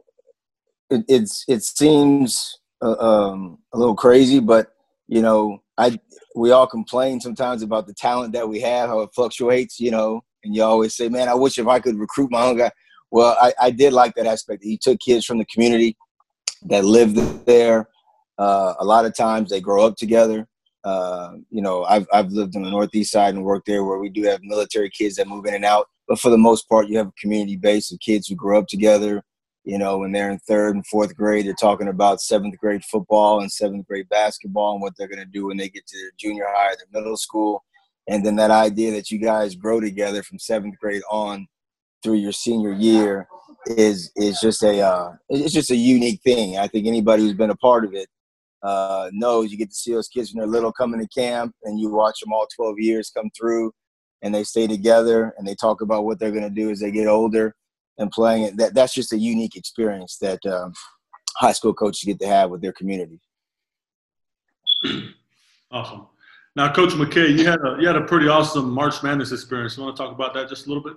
it, 0.89 1.03
it's 1.07 1.43
it 1.47 1.63
seems 1.63 2.59
uh, 2.81 2.97
um, 2.97 3.59
a 3.73 3.77
little 3.77 3.95
crazy, 3.95 4.39
but 4.39 4.73
you 5.07 5.21
know, 5.21 5.61
I 5.77 5.99
we 6.35 6.51
all 6.51 6.67
complain 6.67 7.19
sometimes 7.19 7.61
about 7.61 7.87
the 7.87 7.93
talent 7.93 8.33
that 8.33 8.47
we 8.47 8.59
have, 8.61 8.89
how 8.89 9.01
it 9.01 9.09
fluctuates, 9.13 9.79
you 9.79 9.91
know, 9.91 10.21
and 10.43 10.55
you 10.55 10.63
always 10.63 10.95
say, 10.95 11.09
"Man, 11.09 11.27
I 11.27 11.33
wish 11.33 11.57
if 11.57 11.67
I 11.67 11.79
could 11.79 11.97
recruit 11.99 12.31
my 12.31 12.43
own 12.43 12.57
guy." 12.57 12.71
Well, 13.11 13.37
I, 13.41 13.53
I 13.59 13.71
did 13.71 13.93
like 13.93 14.15
that 14.15 14.25
aspect. 14.25 14.63
He 14.63 14.77
took 14.77 14.99
kids 14.99 15.25
from 15.25 15.37
the 15.37 15.45
community 15.45 15.97
that 16.63 16.83
lived 16.83 17.45
there. 17.45 17.87
Uh, 18.37 18.73
a 18.79 18.85
lot 18.85 19.05
of 19.05 19.15
times 19.15 19.49
they 19.49 19.61
grow 19.61 19.85
up 19.85 19.95
together. 19.95 20.47
Uh, 20.83 21.33
you 21.49 21.61
know, 21.61 21.83
I've 21.83 22.07
I've 22.13 22.31
lived 22.31 22.55
on 22.55 22.63
the 22.63 22.69
northeast 22.69 23.11
side 23.11 23.33
and 23.33 23.43
worked 23.43 23.65
there 23.65 23.83
where 23.83 23.99
we 23.99 24.09
do 24.09 24.23
have 24.23 24.41
military 24.43 24.89
kids 24.89 25.15
that 25.15 25.27
move 25.27 25.45
in 25.45 25.53
and 25.53 25.65
out. 25.65 25.87
But 26.07 26.19
for 26.19 26.29
the 26.29 26.37
most 26.37 26.69
part, 26.69 26.87
you 26.87 26.97
have 26.97 27.07
a 27.07 27.21
community 27.21 27.57
base 27.57 27.91
of 27.91 27.99
kids 27.99 28.27
who 28.27 28.35
grow 28.35 28.59
up 28.59 28.67
together. 28.67 29.23
You 29.63 29.77
know, 29.77 29.97
when 29.97 30.13
they're 30.13 30.31
in 30.31 30.39
third 30.39 30.75
and 30.75 30.87
fourth 30.87 31.15
grade, 31.15 31.45
they're 31.45 31.53
talking 31.53 31.89
about 31.89 32.21
seventh 32.21 32.57
grade 32.57 32.85
football 32.85 33.41
and 33.41 33.51
seventh 33.51 33.85
grade 33.85 34.07
basketball 34.07 34.73
and 34.73 34.81
what 34.81 34.93
they're 34.97 35.09
going 35.09 35.19
to 35.19 35.25
do 35.25 35.47
when 35.47 35.57
they 35.57 35.67
get 35.67 35.85
to 35.87 35.97
their 35.99 36.11
junior 36.17 36.45
high 36.47 36.75
their 36.75 37.01
middle 37.01 37.17
school. 37.17 37.63
And 38.07 38.25
then 38.25 38.37
that 38.37 38.51
idea 38.51 38.91
that 38.91 39.11
you 39.11 39.19
guys 39.19 39.55
grow 39.55 39.81
together 39.81 40.23
from 40.23 40.39
seventh 40.39 40.79
grade 40.79 41.01
on 41.11 41.47
through 42.01 42.15
your 42.15 42.31
senior 42.31 42.71
year 42.71 43.27
is 43.65 44.11
is 44.15 44.39
just 44.39 44.63
a 44.63 44.79
uh, 44.79 45.11
it's 45.29 45.53
just 45.53 45.71
a 45.71 45.75
unique 45.75 46.21
thing. 46.21 46.57
I 46.57 46.67
think 46.67 46.87
anybody 46.87 47.23
who's 47.23 47.33
been 47.33 47.49
a 47.49 47.55
part 47.57 47.83
of 47.83 47.93
it 47.93 48.07
uh, 48.63 49.09
knows 49.11 49.51
you 49.51 49.57
get 49.57 49.69
to 49.69 49.75
see 49.75 49.93
those 49.93 50.07
kids 50.07 50.33
when 50.33 50.39
they're 50.39 50.51
little 50.51 50.71
coming 50.71 50.99
to 50.99 51.07
camp, 51.07 51.53
and 51.63 51.79
you 51.79 51.89
watch 51.89 52.19
them 52.21 52.31
all 52.31 52.47
12 52.55 52.75
years 52.79 53.11
come 53.15 53.29
through, 53.37 53.73
and 54.21 54.33
they 54.33 54.43
stay 54.43 54.67
together, 54.67 55.33
and 55.37 55.47
they 55.47 55.55
talk 55.55 55.81
about 55.81 56.05
what 56.05 56.19
they're 56.19 56.31
going 56.31 56.43
to 56.43 56.49
do 56.49 56.69
as 56.69 56.79
they 56.79 56.91
get 56.91 57.07
older, 57.07 57.55
and 57.97 58.11
playing 58.11 58.43
it. 58.43 58.57
That 58.57 58.73
that's 58.73 58.93
just 58.93 59.13
a 59.13 59.17
unique 59.17 59.55
experience 59.55 60.17
that 60.21 60.45
um, 60.45 60.73
high 61.35 61.51
school 61.51 61.73
coaches 61.73 62.03
get 62.03 62.19
to 62.19 62.27
have 62.27 62.49
with 62.49 62.61
their 62.61 62.73
community. 62.73 63.19
Awesome. 65.69 66.07
Now, 66.55 66.71
Coach 66.73 66.95
MacKay, 66.95 67.27
you 67.33 67.45
had 67.45 67.59
a 67.59 67.77
you 67.79 67.85
had 67.85 67.97
a 67.97 68.05
pretty 68.05 68.27
awesome 68.27 68.71
March 68.71 69.03
Madness 69.03 69.31
experience. 69.31 69.77
You 69.77 69.83
want 69.83 69.97
to 69.97 70.01
talk 70.01 70.13
about 70.13 70.33
that 70.33 70.47
just 70.47 70.65
a 70.65 70.69
little 70.69 70.81
bit? 70.81 70.93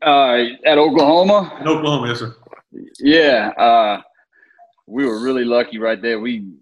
Uh, 0.00 0.54
at 0.64 0.78
Oklahoma. 0.78 1.58
In 1.60 1.68
Oklahoma, 1.68 2.08
yes, 2.08 2.20
sir. 2.20 2.36
Yeah, 3.00 3.48
uh, 3.58 4.00
we 4.86 5.04
were 5.04 5.20
really 5.20 5.44
lucky 5.44 5.78
right 5.78 6.00
there. 6.00 6.20
We 6.20 6.52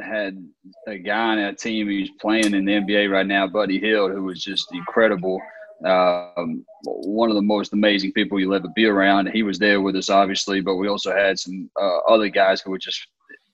had 0.00 0.44
a 0.86 0.98
guy 0.98 1.32
on 1.32 1.38
our 1.38 1.52
team 1.52 1.86
who's 1.86 2.10
playing 2.20 2.54
in 2.54 2.64
the 2.64 2.72
NBA 2.72 3.10
right 3.10 3.26
now, 3.26 3.46
Buddy 3.46 3.78
Hield, 3.78 4.12
who 4.12 4.24
was 4.24 4.42
just 4.42 4.66
incredible. 4.72 5.40
Um, 5.84 6.64
one 6.84 7.30
of 7.30 7.36
the 7.36 7.42
most 7.42 7.72
amazing 7.72 8.12
people 8.12 8.38
you'll 8.38 8.54
ever 8.54 8.68
be 8.74 8.86
around. 8.86 9.30
He 9.30 9.42
was 9.42 9.58
there 9.58 9.80
with 9.80 9.96
us, 9.96 10.10
obviously, 10.10 10.60
but 10.60 10.76
we 10.76 10.88
also 10.88 11.14
had 11.14 11.38
some 11.38 11.70
uh, 11.80 11.98
other 11.98 12.28
guys 12.28 12.60
who 12.60 12.70
were 12.70 12.78
just 12.78 13.06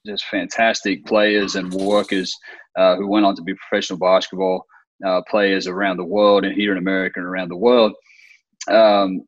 just 0.05 0.25
fantastic 0.27 1.05
players 1.05 1.57
and 1.57 1.73
workers 1.73 2.33
uh, 2.77 2.95
who 2.95 3.09
went 3.09 3.27
on 3.27 3.35
to 3.35 3.43
be 3.43 3.55
professional 3.55 3.99
basketball 3.99 4.65
uh, 5.05 5.21
players 5.29 5.67
around 5.67 5.97
the 5.97 6.05
world 6.05 6.45
and 6.45 6.55
here 6.55 6.73
in 6.73 6.79
America 6.79 7.19
and 7.19 7.27
around 7.27 7.49
the 7.49 7.57
world. 7.57 7.93
Um, 8.71 9.23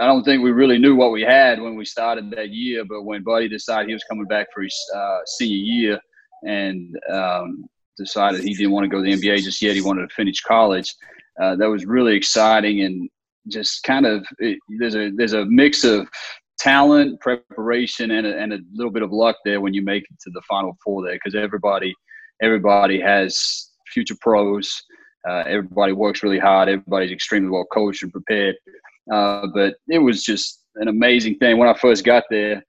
I 0.00 0.06
don't 0.06 0.24
think 0.24 0.42
we 0.42 0.50
really 0.50 0.78
knew 0.78 0.96
what 0.96 1.12
we 1.12 1.22
had 1.22 1.60
when 1.60 1.76
we 1.76 1.84
started 1.84 2.30
that 2.32 2.50
year, 2.50 2.84
but 2.84 3.04
when 3.04 3.22
Buddy 3.22 3.48
decided 3.48 3.88
he 3.88 3.94
was 3.94 4.04
coming 4.04 4.26
back 4.26 4.48
for 4.52 4.62
his 4.62 4.76
uh, 4.94 5.20
senior 5.24 5.56
year 5.56 6.00
and 6.44 6.96
um, 7.12 7.68
decided 7.96 8.42
he 8.42 8.54
didn't 8.54 8.72
want 8.72 8.84
to 8.84 8.88
go 8.88 9.02
to 9.02 9.04
the 9.04 9.20
NBA 9.20 9.42
just 9.42 9.60
yet, 9.60 9.74
he 9.74 9.82
wanted 9.82 10.08
to 10.08 10.14
finish 10.14 10.40
college. 10.40 10.94
Uh, 11.40 11.56
that 11.56 11.68
was 11.68 11.84
really 11.86 12.16
exciting 12.16 12.82
and 12.82 13.08
just 13.48 13.82
kind 13.82 14.06
of 14.06 14.26
it, 14.38 14.58
there's 14.78 14.96
a 14.96 15.10
there's 15.10 15.32
a 15.32 15.44
mix 15.46 15.84
of 15.84 16.08
talent, 16.58 17.20
preparation, 17.20 18.10
and 18.10 18.26
a, 18.26 18.38
and 18.38 18.52
a 18.52 18.58
little 18.74 18.92
bit 18.92 19.02
of 19.02 19.12
luck 19.12 19.36
there 19.44 19.60
when 19.60 19.74
you 19.74 19.82
make 19.82 20.02
it 20.04 20.18
to 20.20 20.30
the 20.30 20.42
Final 20.48 20.76
Four 20.84 21.04
there 21.04 21.14
because 21.14 21.34
everybody 21.34 21.94
everybody 22.42 23.00
has 23.00 23.70
future 23.92 24.16
pros. 24.20 24.82
Uh, 25.28 25.42
everybody 25.46 25.92
works 25.92 26.22
really 26.22 26.38
hard. 26.38 26.68
Everybody's 26.68 27.10
extremely 27.10 27.50
well 27.50 27.66
coached 27.72 28.02
and 28.02 28.12
prepared. 28.12 28.56
Uh, 29.12 29.46
but 29.52 29.74
it 29.88 29.98
was 29.98 30.22
just 30.22 30.62
an 30.76 30.88
amazing 30.88 31.36
thing. 31.38 31.58
When 31.58 31.68
I 31.68 31.74
first 31.74 32.04
got 32.04 32.24
there, 32.30 32.64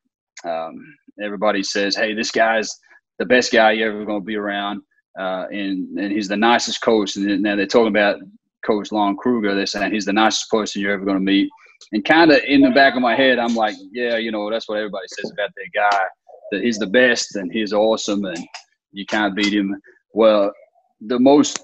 um, 0.45 0.95
everybody 1.21 1.63
says, 1.63 1.95
"Hey, 1.95 2.13
this 2.13 2.31
guy's 2.31 2.75
the 3.19 3.25
best 3.25 3.51
guy 3.51 3.73
you're 3.73 3.91
ever 3.91 4.05
going 4.05 4.21
to 4.21 4.25
be 4.25 4.35
around, 4.35 4.81
uh, 5.19 5.45
and 5.51 5.97
and 5.99 6.11
he's 6.11 6.27
the 6.27 6.37
nicest 6.37 6.81
coach." 6.81 7.15
And 7.15 7.43
now 7.43 7.55
they're 7.55 7.67
talking 7.67 7.87
about 7.89 8.19
Coach 8.65 8.91
Lon 8.91 9.15
Kruger. 9.17 9.53
They're 9.53 9.65
saying 9.65 9.93
he's 9.93 10.05
the 10.05 10.13
nicest 10.13 10.49
person 10.49 10.81
you're 10.81 10.93
ever 10.93 11.05
going 11.05 11.17
to 11.17 11.23
meet. 11.23 11.49
And 11.91 12.03
kind 12.03 12.31
of 12.31 12.41
in 12.45 12.61
the 12.61 12.71
back 12.71 12.95
of 12.95 13.01
my 13.01 13.15
head, 13.15 13.39
I'm 13.39 13.55
like, 13.55 13.75
"Yeah, 13.91 14.17
you 14.17 14.31
know, 14.31 14.49
that's 14.49 14.67
what 14.67 14.77
everybody 14.77 15.07
says 15.07 15.31
about 15.31 15.51
that 15.55 15.69
guy. 15.73 16.03
That 16.51 16.63
he's 16.63 16.79
the 16.79 16.87
best 16.87 17.35
and 17.35 17.51
he's 17.51 17.73
awesome, 17.73 18.25
and 18.25 18.47
you 18.91 19.05
can't 19.05 19.35
beat 19.35 19.53
him." 19.53 19.79
Well, 20.13 20.51
the 21.01 21.19
most 21.19 21.59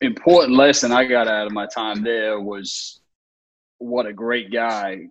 important 0.00 0.56
lesson 0.56 0.92
I 0.92 1.04
got 1.04 1.28
out 1.28 1.46
of 1.46 1.52
my 1.52 1.66
time 1.66 2.02
there 2.02 2.40
was 2.40 3.00
what 3.78 4.06
a 4.06 4.12
great 4.12 4.52
guy 4.52 5.08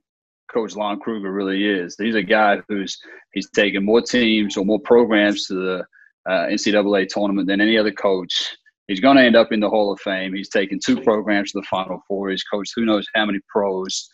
Coach 0.53 0.75
Lon 0.75 0.99
Kruger 0.99 1.31
really 1.31 1.65
is. 1.65 1.95
He's 1.97 2.15
a 2.15 2.23
guy 2.23 2.61
who's 2.67 2.97
he's 3.33 3.49
taken 3.51 3.85
more 3.85 4.01
teams 4.01 4.57
or 4.57 4.65
more 4.65 4.79
programs 4.79 5.47
to 5.47 5.53
the 5.53 5.85
uh, 6.29 6.47
NCAA 6.47 7.07
tournament 7.07 7.47
than 7.47 7.61
any 7.61 7.77
other 7.77 7.91
coach. 7.91 8.55
He's 8.87 8.99
going 8.99 9.17
to 9.17 9.23
end 9.23 9.35
up 9.35 9.51
in 9.51 9.59
the 9.59 9.69
Hall 9.69 9.93
of 9.93 9.99
Fame. 10.01 10.33
He's 10.33 10.49
taken 10.49 10.79
two 10.83 10.99
programs 11.01 11.51
to 11.51 11.59
the 11.59 11.67
Final 11.67 12.01
Four. 12.07 12.29
He's 12.29 12.43
coached 12.43 12.73
who 12.75 12.85
knows 12.85 13.07
how 13.15 13.25
many 13.25 13.39
pros, 13.47 14.09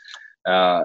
uh, 0.47 0.83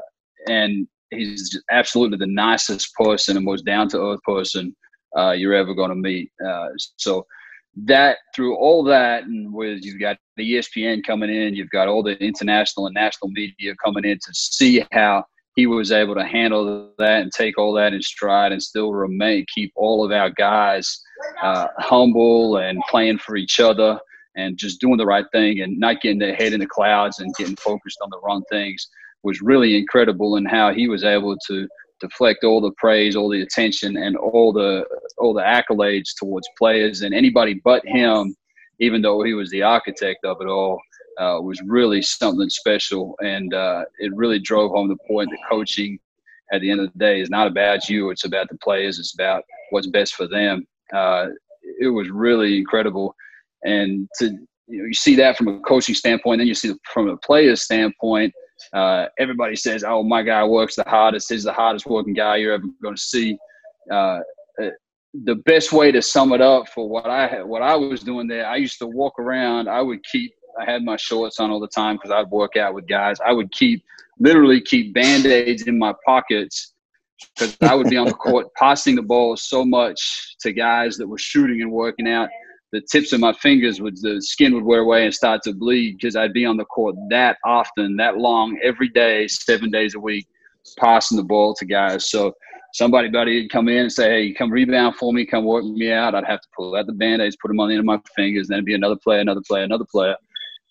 and 0.49 0.87
he's 1.11 1.61
absolutely 1.71 2.19
the 2.19 2.27
nicest 2.27 2.95
person 2.95 3.37
and 3.37 3.45
most 3.45 3.67
down 3.67 3.89
to 3.91 4.01
earth 4.01 4.23
person 4.25 4.75
uh, 5.17 5.33
you're 5.33 5.55
ever 5.55 5.75
going 5.75 5.91
to 5.91 5.97
meet. 5.97 6.31
Uh, 6.45 6.69
so 6.97 7.27
that 7.85 8.19
through 8.35 8.57
all 8.57 8.85
that 8.85 9.25
and 9.25 9.53
with 9.53 9.83
you've 9.83 10.01
got 10.01 10.19
the 10.37 10.57
espn 10.57 11.03
coming 11.07 11.35
in 11.35 11.55
you've 11.55 11.71
got 11.71 11.89
all 11.89 12.03
the 12.03 12.23
international 12.23 12.87
and 12.87 12.95
national 12.95 13.31
media 13.31 13.75
coming 13.83 14.05
in 14.05 14.19
to 14.19 14.31
see 14.35 14.85
how 14.93 15.25
he 15.55 15.67
was 15.67 15.93
able 15.93 16.15
to 16.15 16.25
handle 16.25 16.91
that 16.99 17.23
and 17.23 17.33
take 17.33 17.59
all 17.59 17.73
that 17.75 17.93
in 17.93 18.03
stride 18.03 18.53
and 18.53 18.63
still 18.63 18.93
remain 18.93 19.45
keep 19.55 19.73
all 19.77 20.05
of 20.05 20.11
our 20.11 20.31
guys 20.31 21.01
uh, 21.43 21.67
humble 21.79 22.57
and 22.57 22.83
playing 22.89 23.19
for 23.19 23.37
each 23.37 23.61
other 23.61 23.99
and 24.37 24.57
just 24.57 24.81
doing 24.81 24.97
the 24.97 25.07
right 25.07 25.27
thing 25.33 25.61
and 25.61 25.79
not 25.79 26.01
getting 26.01 26.19
their 26.19 26.35
head 26.35 26.53
in 26.53 26.61
the 26.61 26.67
clouds 26.67 27.19
and 27.19 27.35
getting 27.35 27.57
focused 27.57 27.99
on 28.03 28.09
the 28.11 28.21
wrong 28.25 28.43
things 28.51 28.89
was 29.23 29.41
really 29.43 29.77
incredible 29.77 30.37
and 30.37 30.49
how 30.49 30.73
he 30.73 30.89
was 30.89 31.05
able 31.05 31.37
to 31.47 31.69
deflect 32.01 32.45
all 32.45 32.61
the 32.61 32.73
praise, 32.77 33.15
all 33.15 33.31
the 33.31 33.43
attention, 33.43 33.97
and 33.97 34.17
all 34.17 34.53
the 34.53 34.85
all 35.19 35.33
the 35.33 35.41
accolades 35.41 36.11
towards 36.19 36.47
players 36.59 37.03
and 37.03 37.15
anybody 37.15 37.61
but 37.65 37.87
him. 37.87 38.35
Even 38.81 39.01
though 39.01 39.23
he 39.23 39.33
was 39.33 39.49
the 39.51 39.63
architect 39.63 40.25
of 40.25 40.39
it 40.41 40.49
all, 40.49 40.81
uh, 41.19 41.39
was 41.43 41.61
really 41.67 42.03
something 42.03 42.51
special, 42.51 43.15
and 43.23 43.55
uh, 43.55 43.85
it 43.99 44.15
really 44.15 44.39
drove 44.39 44.73
home 44.73 44.89
the 44.89 44.97
point 45.09 45.31
that 45.31 45.39
coaching, 45.49 45.99
at 46.53 46.61
the 46.61 46.71
end 46.71 46.81
of 46.81 46.93
the 46.93 46.99
day, 46.99 47.21
is 47.21 47.31
not 47.31 47.47
about 47.47 47.89
you. 47.89 48.11
It's 48.11 48.25
about 48.25 48.49
the 48.49 48.59
players. 48.59 48.99
It's 48.99 49.15
about 49.15 49.45
what's 49.71 49.87
best 49.87 50.15
for 50.15 50.27
them. 50.27 50.67
Uh, 50.95 51.29
it 51.81 51.89
was 51.89 52.11
really 52.11 52.59
incredible, 52.59 53.15
and 53.65 54.09
to 54.19 54.27
you 54.69 54.79
know 54.79 54.85
you 54.85 54.95
see 54.95 55.17
that 55.17 55.37
from 55.37 55.49
a 55.49 55.61
coaching 55.61 55.95
standpoint, 55.95 56.39
then 56.39 56.47
you 56.47 56.55
see 56.55 56.75
from 56.93 57.09
a 57.09 57.17
player's 57.19 57.63
standpoint 57.63 58.33
uh, 58.73 59.07
everybody 59.19 59.57
says, 59.57 59.85
"Oh, 59.85 60.03
my 60.03 60.23
guy 60.23 60.45
works 60.45 60.77
the 60.77 60.85
hardest. 60.87 61.31
He's 61.31 61.45
the 61.45 61.53
hardest 61.53 61.87
working 61.87 62.15
guy 62.15 62.37
you're 62.37 62.55
ever 62.55 62.67
going 62.83 62.97
to 62.97 63.01
see." 63.01 63.37
Uh, 63.91 64.21
uh, 64.63 64.71
the 65.25 65.37
best 65.45 65.73
way 65.73 65.93
to 65.93 66.01
sum 66.01 66.33
it 66.33 66.41
up 66.41 66.69
for 66.69 66.89
what 66.89 67.07
I 67.07 67.43
what 67.43 67.63
I 67.63 67.75
was 67.77 68.03
doing 68.03 68.29
there, 68.29 68.47
I 68.47 68.57
used 68.57 68.79
to 68.79 68.87
walk 68.87 69.19
around. 69.19 69.69
I 69.69 69.83
would 69.83 70.03
keep. 70.05 70.33
I 70.61 70.71
had 70.71 70.83
my 70.83 70.97
shorts 70.97 71.41
on 71.41 71.51
all 71.51 71.61
the 71.61 71.69
time 71.69 71.97
because 71.97 72.11
I'd 72.11 72.31
work 72.31 72.57
out 72.57 72.75
with 72.75 72.87
guys. 72.87 73.19
I 73.25 73.33
would 73.33 73.51
keep 73.53 73.85
literally 74.19 74.61
keep 74.61 74.95
band 74.95 75.27
aids 75.27 75.63
in 75.63 75.79
my 75.79 75.95
pockets 76.05 76.75
because 77.39 77.57
I 77.63 77.75
would 77.75 77.89
be 77.89 77.97
on 77.97 78.07
the 78.07 78.15
court 78.27 78.49
passing 78.57 78.95
the 78.95 79.03
ball 79.03 79.37
so 79.37 79.65
much 79.65 80.37
to 80.41 80.53
guys 80.53 80.97
that 80.97 81.07
were 81.07 81.19
shooting 81.19 81.63
and 81.63 81.73
working 81.73 82.09
out 82.09 82.29
the 82.73 82.81
tips 82.81 83.13
of 83.13 83.21
my 83.21 83.33
fingers 83.35 83.81
would 83.81 83.97
the 84.01 84.21
skin 84.21 84.55
would 84.55 84.65
wear 84.65 84.81
away 84.81 85.05
and 85.05 85.15
start 85.15 85.43
to 85.43 85.53
bleed 85.53 85.99
because 85.99 86.17
I'd 86.17 86.33
be 86.33 86.47
on 86.47 86.57
the 86.57 86.65
court 86.65 86.97
that 87.11 87.37
often, 87.45 87.97
that 87.97 88.17
long, 88.17 88.59
every 88.63 88.89
day, 88.89 89.29
seven 89.29 89.71
days 89.71 89.95
a 89.95 90.01
week, 90.01 90.27
passing 90.79 91.19
the 91.19 91.23
ball 91.23 91.55
to 91.57 91.67
guys. 91.67 92.11
So 92.11 92.33
somebody 92.73 93.11
buddy 93.11 93.43
would 93.43 93.51
come 93.51 93.69
in 93.69 93.77
and 93.77 93.93
say, 93.93 94.09
Hey, 94.09 94.33
come 94.33 94.51
rebound 94.51 94.97
for 94.97 95.13
me, 95.13 95.27
come 95.27 95.45
work 95.45 95.65
me 95.65 95.93
out. 95.93 96.15
I'd 96.15 96.25
have 96.25 96.41
to 96.41 96.49
pull 96.57 96.75
out 96.75 96.87
the 96.87 96.95
band-aids, 96.95 97.37
put 97.43 97.49
them 97.49 97.61
on 97.61 97.69
the 97.69 97.75
end 97.75 97.81
of 97.81 97.85
my 97.85 98.01
fingers, 98.17 98.49
then 98.49 98.57
it'd 98.57 98.65
be 98.65 98.75
another 98.75 98.97
player, 98.97 99.21
another 99.21 99.43
player, 99.47 99.65
another 99.65 99.87
player. 99.91 100.17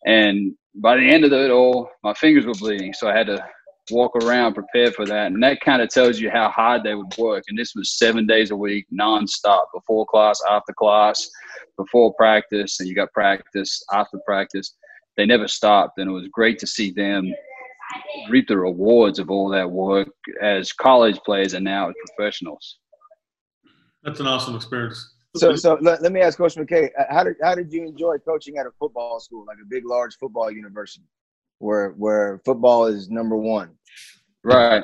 And 0.05 0.53
by 0.75 0.97
the 0.97 1.09
end 1.09 1.25
of 1.25 1.33
it 1.33 1.51
all, 1.51 1.89
my 2.03 2.13
fingers 2.13 2.45
were 2.45 2.53
bleeding. 2.53 2.93
So 2.93 3.07
I 3.09 3.17
had 3.17 3.27
to 3.27 3.43
walk 3.89 4.15
around 4.15 4.53
prepared 4.53 4.95
for 4.95 5.05
that. 5.05 5.27
And 5.27 5.41
that 5.43 5.59
kind 5.61 5.81
of 5.81 5.89
tells 5.89 6.19
you 6.19 6.29
how 6.29 6.49
hard 6.49 6.83
they 6.83 6.95
would 6.95 7.15
work. 7.17 7.43
And 7.49 7.57
this 7.57 7.73
was 7.75 7.97
seven 7.97 8.25
days 8.25 8.51
a 8.51 8.55
week, 8.55 8.85
nonstop, 8.93 9.65
before 9.73 10.05
class, 10.05 10.39
after 10.49 10.73
class, 10.73 11.29
before 11.77 12.13
practice, 12.13 12.79
and 12.79 12.87
you 12.87 12.95
got 12.95 13.11
practice, 13.11 13.83
after 13.91 14.19
practice. 14.25 14.75
They 15.17 15.25
never 15.25 15.47
stopped. 15.47 15.97
And 15.97 16.09
it 16.09 16.13
was 16.13 16.27
great 16.31 16.59
to 16.59 16.67
see 16.67 16.91
them 16.91 17.33
reap 18.29 18.47
the 18.47 18.57
rewards 18.57 19.19
of 19.19 19.29
all 19.29 19.49
that 19.49 19.69
work 19.69 20.07
as 20.41 20.71
college 20.71 21.19
players 21.25 21.53
and 21.53 21.65
now 21.65 21.89
as 21.89 21.95
professionals. 22.15 22.77
That's 24.03 24.19
an 24.19 24.27
awesome 24.27 24.55
experience. 24.55 25.13
So, 25.35 25.55
so 25.55 25.77
let, 25.81 26.01
let 26.01 26.11
me 26.11 26.19
ask 26.19 26.37
Coach 26.37 26.57
MacKay, 26.57 26.91
uh, 26.99 27.03
how 27.09 27.23
did 27.23 27.35
how 27.41 27.55
did 27.55 27.71
you 27.71 27.85
enjoy 27.85 28.17
coaching 28.17 28.57
at 28.57 28.65
a 28.65 28.71
football 28.77 29.19
school, 29.19 29.45
like 29.45 29.57
a 29.61 29.65
big, 29.69 29.85
large 29.85 30.17
football 30.17 30.51
university, 30.51 31.05
where 31.59 31.91
where 31.91 32.41
football 32.43 32.85
is 32.87 33.09
number 33.09 33.37
one? 33.37 33.71
Right. 34.43 34.83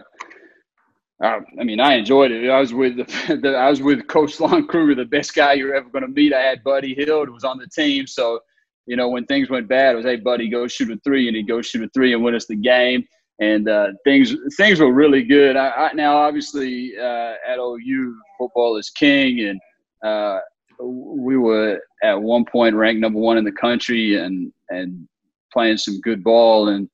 Uh, 1.21 1.39
I 1.59 1.63
mean, 1.63 1.79
I 1.79 1.95
enjoyed 1.95 2.31
it. 2.31 2.49
I 2.49 2.59
was 2.59 2.73
with 2.73 2.97
the, 2.97 3.03
the, 3.41 3.55
I 3.55 3.69
was 3.69 3.81
with 3.81 4.07
Coach 4.07 4.39
Lon 4.39 4.67
Kruger, 4.67 4.95
the 4.95 5.05
best 5.05 5.35
guy 5.35 5.53
you're 5.53 5.75
ever 5.75 5.89
going 5.89 6.03
to 6.03 6.07
meet. 6.07 6.33
I 6.33 6.41
had 6.41 6.63
Buddy 6.63 6.93
Hield 6.93 7.27
who 7.27 7.33
was 7.33 7.43
on 7.43 7.57
the 7.57 7.67
team, 7.67 8.07
so 8.07 8.39
you 8.85 8.95
know 8.95 9.09
when 9.09 9.25
things 9.25 9.49
went 9.49 9.67
bad, 9.67 9.93
it 9.93 9.95
was 9.97 10.05
hey 10.05 10.15
Buddy, 10.15 10.49
go 10.49 10.67
shoot 10.67 10.91
a 10.91 10.97
three, 11.03 11.27
and 11.27 11.35
he'd 11.35 11.47
go 11.47 11.61
shoot 11.61 11.83
a 11.83 11.89
three 11.93 12.13
and 12.13 12.23
win 12.23 12.35
us 12.35 12.45
the 12.45 12.55
game. 12.55 13.03
And 13.39 13.67
uh, 13.67 13.89
things 14.05 14.33
things 14.55 14.79
were 14.79 14.93
really 14.93 15.23
good. 15.23 15.57
I, 15.57 15.67
I, 15.69 15.93
now, 15.93 16.15
obviously, 16.17 16.93
uh, 16.97 17.33
at 17.47 17.59
OU, 17.59 18.15
football 18.39 18.77
is 18.77 18.89
king, 18.89 19.41
and 19.41 19.59
uh, 20.03 20.39
we 20.79 21.37
were 21.37 21.79
at 22.03 22.21
one 22.21 22.45
point 22.45 22.75
ranked 22.75 23.01
number 23.01 23.19
one 23.19 23.37
in 23.37 23.43
the 23.43 23.51
country 23.51 24.19
and 24.19 24.51
and 24.69 25.07
playing 25.51 25.77
some 25.77 25.99
good 26.01 26.23
ball. 26.23 26.69
And 26.69 26.89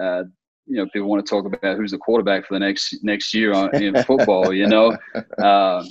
uh, 0.00 0.24
you 0.66 0.76
know 0.76 0.86
people 0.92 1.08
want 1.08 1.24
to 1.24 1.28
talk 1.28 1.46
about 1.46 1.76
who's 1.76 1.90
the 1.90 1.98
quarterback 1.98 2.46
for 2.46 2.54
the 2.54 2.60
next 2.60 2.96
next 3.02 3.34
year 3.34 3.52
on, 3.52 3.74
in 3.74 4.02
football 4.04 4.52
you 4.52 4.66
know? 4.66 4.96
Uh, 5.38 5.84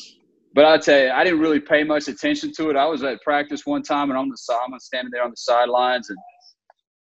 but 0.56 0.66
I 0.66 0.78
tell 0.78 1.00
you 1.00 1.10
I 1.12 1.24
didn't 1.24 1.40
really 1.40 1.60
pay 1.60 1.84
much 1.84 2.08
attention 2.08 2.52
to 2.58 2.70
it. 2.70 2.76
I 2.76 2.86
was 2.86 3.04
at 3.04 3.22
practice 3.22 3.66
one 3.66 3.84
time 3.84 4.10
and 4.10 4.18
I'm 4.18 4.30
the 4.30 4.60
I'm 4.66 4.80
standing 4.80 5.12
there 5.12 5.24
on 5.24 5.32
the 5.32 5.38
sidelines 5.38 6.10
and 6.10 6.18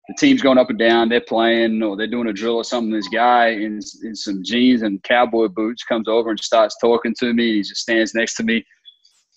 the 0.10 0.15
team's 0.19 0.41
going 0.41 0.58
up 0.58 0.69
and 0.69 0.78
down. 0.78 1.08
They're 1.08 1.21
playing 1.21 1.82
or 1.82 1.95
they're 1.95 2.08
doing 2.08 2.28
a 2.28 2.34
drill 2.34 2.58
or 2.58 2.65
something. 2.65 2.91
This 2.91 3.08
guy 3.08 3.49
in, 3.49 3.80
in 4.04 4.15
some 4.15 4.43
jeans 4.43 4.82
and 4.82 5.02
cowboy 5.04 5.47
boots 5.47 5.84
comes 5.86 6.10
over 6.10 6.30
and 6.30 6.39
starts 6.39 6.76
talking 6.82 7.15
to 7.19 7.34
me. 7.34 7.54
He 7.54 7.60
just 7.62 7.82
stands 7.82 8.13
next 8.13 8.36
to 8.36 8.43
me 8.43 8.65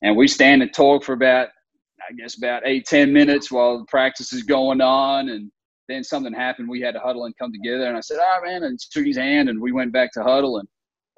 and 0.03 0.17
we 0.17 0.29
stand 0.29 0.63
and 0.63 0.73
talk 0.73 1.05
for 1.05 1.13
about 1.13 1.49
I 2.09 2.13
guess 2.13 2.37
about 2.37 2.63
eight 2.65 2.87
ten 2.87 3.13
minutes 3.13 3.51
while 3.51 3.79
the 3.79 3.85
practice 3.87 4.33
is 4.33 4.43
going 4.43 4.81
on, 4.81 5.31
and 5.31 5.51
then 5.89 6.05
something 6.05 6.33
happened. 6.33 6.69
We 6.69 6.81
had 6.81 6.95
to 6.95 7.01
huddle 7.01 7.25
and 7.25 7.37
come 7.37 7.53
together, 7.53 7.87
and 7.87 7.97
I 7.97 8.01
said, 8.01 8.19
"Ah, 8.21 8.39
oh, 8.39 8.45
man," 8.45 8.65
and 8.65 8.79
shook 8.81 9.07
his 9.07 9.17
hand, 9.17 9.49
and 9.49 9.61
we 9.61 9.73
went 9.73 9.93
back 9.93 10.13
to 10.13 10.23
huddle, 10.23 10.59
and 10.59 10.69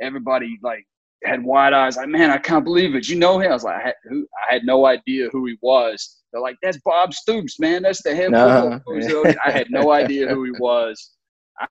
everybody 0.01 0.59
like 0.63 0.85
had 1.25 1.43
wide 1.43 1.73
eyes, 1.73 1.97
like, 1.97 2.09
"Man, 2.09 2.31
I 2.31 2.39
can't 2.39 2.65
believe 2.65 2.95
it! 2.95 3.09
You 3.09 3.17
know 3.17 3.39
him?" 3.39 3.51
I 3.51 3.55
was 3.55 3.65
like, 3.65 3.77
I 3.83 3.87
had, 3.87 3.95
who, 4.05 4.27
I 4.49 4.55
had 4.55 4.65
no 4.65 4.87
idea 4.87 5.29
who 5.31 5.47
he 5.47 5.57
was. 5.61 6.23
They're 6.33 6.43
like, 6.43 6.57
"That's 6.63 6.79
Bob 6.85 7.13
Stoops, 7.13 7.59
man. 7.59 7.83
That's 7.83 8.03
the 8.03 8.15
head 8.15 8.31
no. 8.31 8.81
football." 8.87 9.35
I 9.45 9.51
had 9.51 9.71
no 9.71 9.93
idea 9.93 10.29
who 10.29 10.45
he 10.45 10.53
was. 10.59 11.17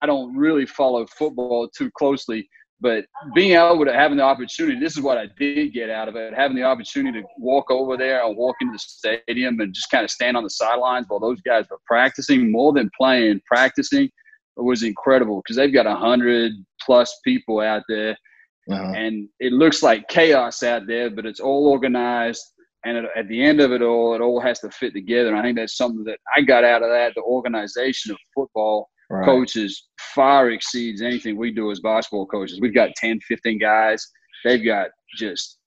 I 0.01 0.05
don't 0.05 0.35
really 0.35 0.65
follow 0.65 1.05
football 1.07 1.69
too 1.75 1.89
closely, 1.97 2.47
but 2.79 3.05
being 3.33 3.57
able 3.57 3.85
to 3.85 3.93
having 3.93 4.17
the 4.17 4.23
opportunity, 4.23 4.79
this 4.79 4.95
is 4.95 5.01
what 5.01 5.17
I 5.17 5.27
did 5.39 5.73
get 5.73 5.89
out 5.89 6.07
of 6.07 6.15
it. 6.15 6.33
Having 6.33 6.57
the 6.57 6.63
opportunity 6.63 7.21
to 7.21 7.27
walk 7.37 7.71
over 7.71 7.97
there 7.97 8.23
and 8.23 8.37
walk 8.37 8.55
into 8.61 8.73
the 8.73 8.79
stadium 8.79 9.59
and 9.59 9.73
just 9.73 9.89
kind 9.89 10.03
of 10.03 10.11
stand 10.11 10.37
on 10.37 10.43
the 10.43 10.49
sidelines 10.49 11.05
while 11.07 11.19
those 11.19 11.41
guys 11.41 11.65
were 11.71 11.79
practicing 11.87 12.51
more 12.51 12.73
than 12.73 12.89
playing, 12.99 13.41
practicing 13.47 14.09
was 14.55 14.83
incredible 14.83 15.41
because 15.41 15.55
they've 15.55 15.73
got 15.73 15.87
a 15.87 15.95
hundred 15.95 16.51
plus 16.81 17.19
people 17.23 17.61
out 17.61 17.83
there, 17.87 18.17
uh-huh. 18.71 18.93
and 18.95 19.27
it 19.39 19.53
looks 19.53 19.81
like 19.81 20.07
chaos 20.07 20.63
out 20.63 20.87
there, 20.87 21.09
but 21.09 21.25
it's 21.25 21.39
all 21.39 21.67
organized. 21.67 22.43
And 22.85 23.07
at 23.15 23.27
the 23.27 23.43
end 23.43 23.59
of 23.59 23.71
it 23.71 23.81
all, 23.81 24.13
it 24.15 24.21
all 24.21 24.39
has 24.39 24.59
to 24.59 24.69
fit 24.69 24.93
together. 24.93 25.29
And 25.29 25.37
I 25.37 25.41
think 25.41 25.57
that's 25.57 25.75
something 25.75 26.05
that 26.05 26.19
I 26.35 26.41
got 26.41 26.63
out 26.63 26.83
of 26.83 26.89
that. 26.89 27.13
The 27.15 27.21
organization 27.21 28.11
of 28.11 28.17
football 28.33 28.87
right. 29.09 29.25
coaches 29.25 29.87
far 30.13 30.51
exceeds 30.51 31.01
anything 31.01 31.37
we 31.37 31.51
do 31.51 31.71
as 31.71 31.79
basketball 31.79 32.25
coaches. 32.25 32.59
We've 32.61 32.73
got 32.73 32.95
10, 32.95 33.19
15 33.21 33.59
guys. 33.59 34.05
They've 34.43 34.63
got 34.63 34.89
just 35.17 35.57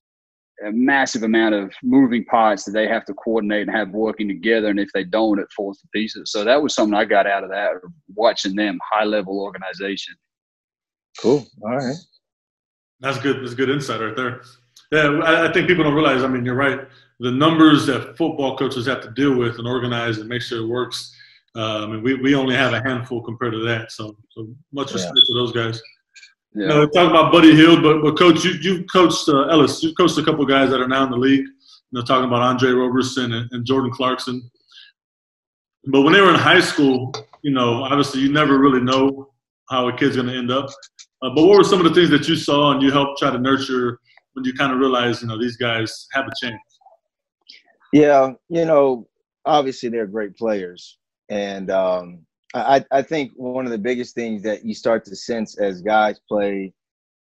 a 0.67 0.71
massive 0.73 1.23
amount 1.23 1.55
of 1.55 1.73
moving 1.83 2.25
parts 2.27 2.65
that 2.65 2.73
they 2.73 2.87
have 2.87 3.05
to 3.07 3.15
coordinate 3.15 3.67
and 3.67 3.77
have 3.77 3.91
working 3.91 4.29
together. 4.29 4.69
And 4.69 4.79
if 4.79 4.91
they 4.93 5.05
don't, 5.05 5.39
it 5.39 5.47
falls 5.57 5.79
to 5.81 5.89
pieces. 5.95 6.31
So 6.33 6.45
that 6.45 6.63
was 6.63 6.75
something 6.75 6.95
I 6.95 7.05
got 7.05 7.27
out 7.27 7.45
of 7.45 7.51
that, 7.51 7.73
watching 8.15 8.55
them 8.55 8.79
high 8.93 9.05
level 9.05 9.41
organization. 9.41 10.15
Cool. 11.19 11.47
All 11.63 11.77
right. 11.77 11.97
That's 13.01 13.19
good. 13.19 13.43
That's 13.43 13.55
good 13.55 13.71
insight 13.71 14.01
right 14.01 14.17
there. 14.17 14.43
Yeah, 14.93 15.21
I, 15.25 15.53
think 15.53 15.69
people 15.69 15.85
don't 15.85 15.95
realize. 15.95 16.23
I 16.23 16.29
mean, 16.29 16.45
you're 16.45 16.57
right. 16.57 16.81
The 17.21 17.31
numbers 17.31 17.87
that 17.87 18.17
football 18.17 18.57
coaches 18.57 18.87
have 18.87 19.01
to 19.03 19.11
deal 19.11 19.37
with 19.37 19.59
and 19.59 19.67
organize 19.67 20.19
and 20.19 20.29
make 20.29 20.43
sure 20.43 20.65
it 20.65 20.67
works 20.67 21.15
uh, 21.57 21.85
I 21.85 21.87
mean, 21.87 22.03
we, 22.03 22.15
we 22.15 22.35
only 22.35 22.55
have 22.55 22.73
a 22.73 22.83
handful 22.83 23.23
compared 23.23 23.53
to 23.53 23.61
that. 23.61 23.93
So, 23.93 24.17
so 24.31 24.49
much 24.73 24.93
respect 24.93 25.17
yeah. 25.17 25.35
to 25.35 25.35
those 25.35 25.53
guys. 25.53 25.83
Yeah. 26.55 26.63
You 26.63 26.69
know, 26.69 26.87
talking 26.89 27.11
about 27.11 27.33
Buddy 27.33 27.55
Hield, 27.55 27.83
but, 27.83 28.03
but 28.03 28.19
coach, 28.19 28.45
you, 28.45 28.53
you 28.61 28.85
coached 28.85 29.29
uh, 29.29 29.47
Ellis. 29.49 29.83
You 29.83 29.95
coached 29.95 30.19
a 30.19 30.25
couple 30.25 30.45
guys 30.47 30.71
that 30.71 30.81
are 30.81 30.89
now 30.89 31.05
in 31.05 31.11
the 31.11 31.17
league. 31.17 31.47
You 31.93 31.99
know, 31.99 32.03
talking 32.03 32.27
about 32.27 32.43
Andre 32.43 32.71
Roberson 32.71 33.33
and, 33.33 33.49
and 33.53 33.65
Jordan 33.65 33.91
Clarkson. 33.91 34.51
But 35.87 36.03
when 36.03 36.13
they 36.13 36.21
were 36.21 36.31
in 36.31 36.37
high 36.37 36.61
school, 36.61 37.15
you 37.43 37.53
know, 37.53 37.83
obviously 37.83 38.21
you 38.21 38.33
never 38.33 38.59
really 38.59 38.81
know 38.81 39.31
how 39.71 39.89
a 39.89 39.97
kid's 39.97 40.17
going 40.17 40.29
to 40.29 40.37
end 40.37 40.51
up. 40.51 40.69
Uh, 41.23 41.31
but 41.35 41.47
what 41.47 41.59
were 41.59 41.65
some 41.65 41.85
of 41.85 41.85
the 41.85 41.95
things 41.95 42.11
that 42.11 42.29
you 42.29 42.37
saw 42.37 42.73
and 42.73 42.83
you 42.83 42.91
helped 42.91 43.19
try 43.19 43.31
to 43.31 43.39
nurture 43.39 43.99
when 44.35 44.45
you 44.45 44.53
kind 44.55 44.73
of 44.73 44.79
realized, 44.79 45.23
you 45.23 45.29
know, 45.29 45.39
these 45.39 45.57
guys 45.57 46.07
have 46.13 46.27
a 46.27 46.33
chance? 46.41 46.61
Yeah, 47.93 48.33
you 48.49 48.65
know, 48.65 49.09
obviously 49.45 49.89
they're 49.89 50.07
great 50.07 50.37
players, 50.37 50.99
and 51.31 51.71
um, 51.71 52.27
I, 52.55 52.85
I 52.91 53.03
think 53.03 53.33
one 53.37 53.65
of 53.65 53.71
the 53.71 53.79
biggest 53.79 54.15
things 54.15 54.43
that 54.43 54.65
you 54.65 54.75
start 54.75 55.05
to 55.07 55.17
sense 55.17 55.59
as 55.59 55.81
guys 55.81 56.21
play 56.29 56.73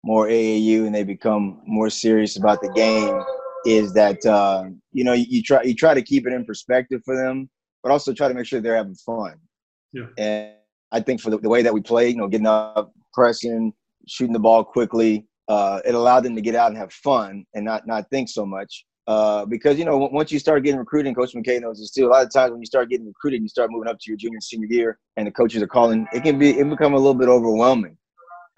more 0.03 0.27
AAU 0.27 0.85
and 0.85 0.93
they 0.93 1.03
become 1.03 1.61
more 1.65 1.89
serious 1.89 2.37
about 2.37 2.61
the 2.61 2.71
game 2.73 3.23
is 3.65 3.93
that 3.93 4.23
uh, 4.25 4.65
you 4.93 5.03
know 5.03 5.13
you, 5.13 5.41
try 5.41 5.63
you 5.63 5.73
try 5.73 5.93
to 5.93 6.01
keep 6.01 6.27
it 6.27 6.33
in 6.33 6.45
perspective 6.45 7.01
for 7.03 7.15
them, 7.15 7.49
but 7.83 7.91
also 7.91 8.13
try 8.13 8.27
to 8.27 8.33
make 8.33 8.45
sure 8.45 8.61
they're 8.61 8.77
having 8.77 8.95
fun. 8.95 9.35
Yeah. 9.91 10.05
And 10.17 10.53
I 10.91 10.99
think 11.01 11.19
for 11.19 11.31
the, 11.31 11.39
the 11.39 11.49
way 11.49 11.63
that 11.63 11.73
we 11.73 11.81
play, 11.81 12.09
you 12.09 12.17
know, 12.17 12.27
getting 12.27 12.47
up, 12.47 12.93
pressing, 13.13 13.73
shooting 14.07 14.33
the 14.33 14.39
ball 14.39 14.63
quickly, 14.63 15.25
uh, 15.47 15.81
it 15.83 15.95
allowed 15.95 16.21
them 16.21 16.35
to 16.35 16.41
get 16.41 16.55
out 16.55 16.69
and 16.69 16.77
have 16.77 16.93
fun 16.93 17.45
and 17.55 17.65
not 17.65 17.87
not 17.87 18.09
think 18.11 18.29
so 18.29 18.45
much. 18.45 18.85
Uh, 19.07 19.45
because 19.45 19.79
you 19.79 19.85
know 19.85 19.97
once 19.97 20.33
you 20.33 20.39
start 20.39 20.63
getting 20.63 20.77
recruiting, 20.77 21.15
Coach 21.15 21.33
MacKay 21.33 21.59
knows 21.59 21.79
this 21.79 21.91
too. 21.91 22.07
A 22.07 22.09
lot 22.09 22.25
of 22.25 22.31
times 22.31 22.51
when 22.51 22.59
you 22.59 22.65
start 22.65 22.89
getting 22.89 23.07
recruited, 23.07 23.41
you 23.41 23.47
start 23.47 23.71
moving 23.71 23.87
up 23.87 23.97
to 23.99 24.11
your 24.11 24.17
junior 24.17 24.41
senior 24.41 24.67
year, 24.69 24.99
and 25.15 25.25
the 25.25 25.31
coaches 25.31 25.61
are 25.61 25.67
calling. 25.67 26.05
It 26.13 26.23
can 26.23 26.37
be 26.37 26.59
it 26.59 26.69
become 26.69 26.93
a 26.93 26.97
little 26.97 27.13
bit 27.13 27.29
overwhelming. 27.29 27.97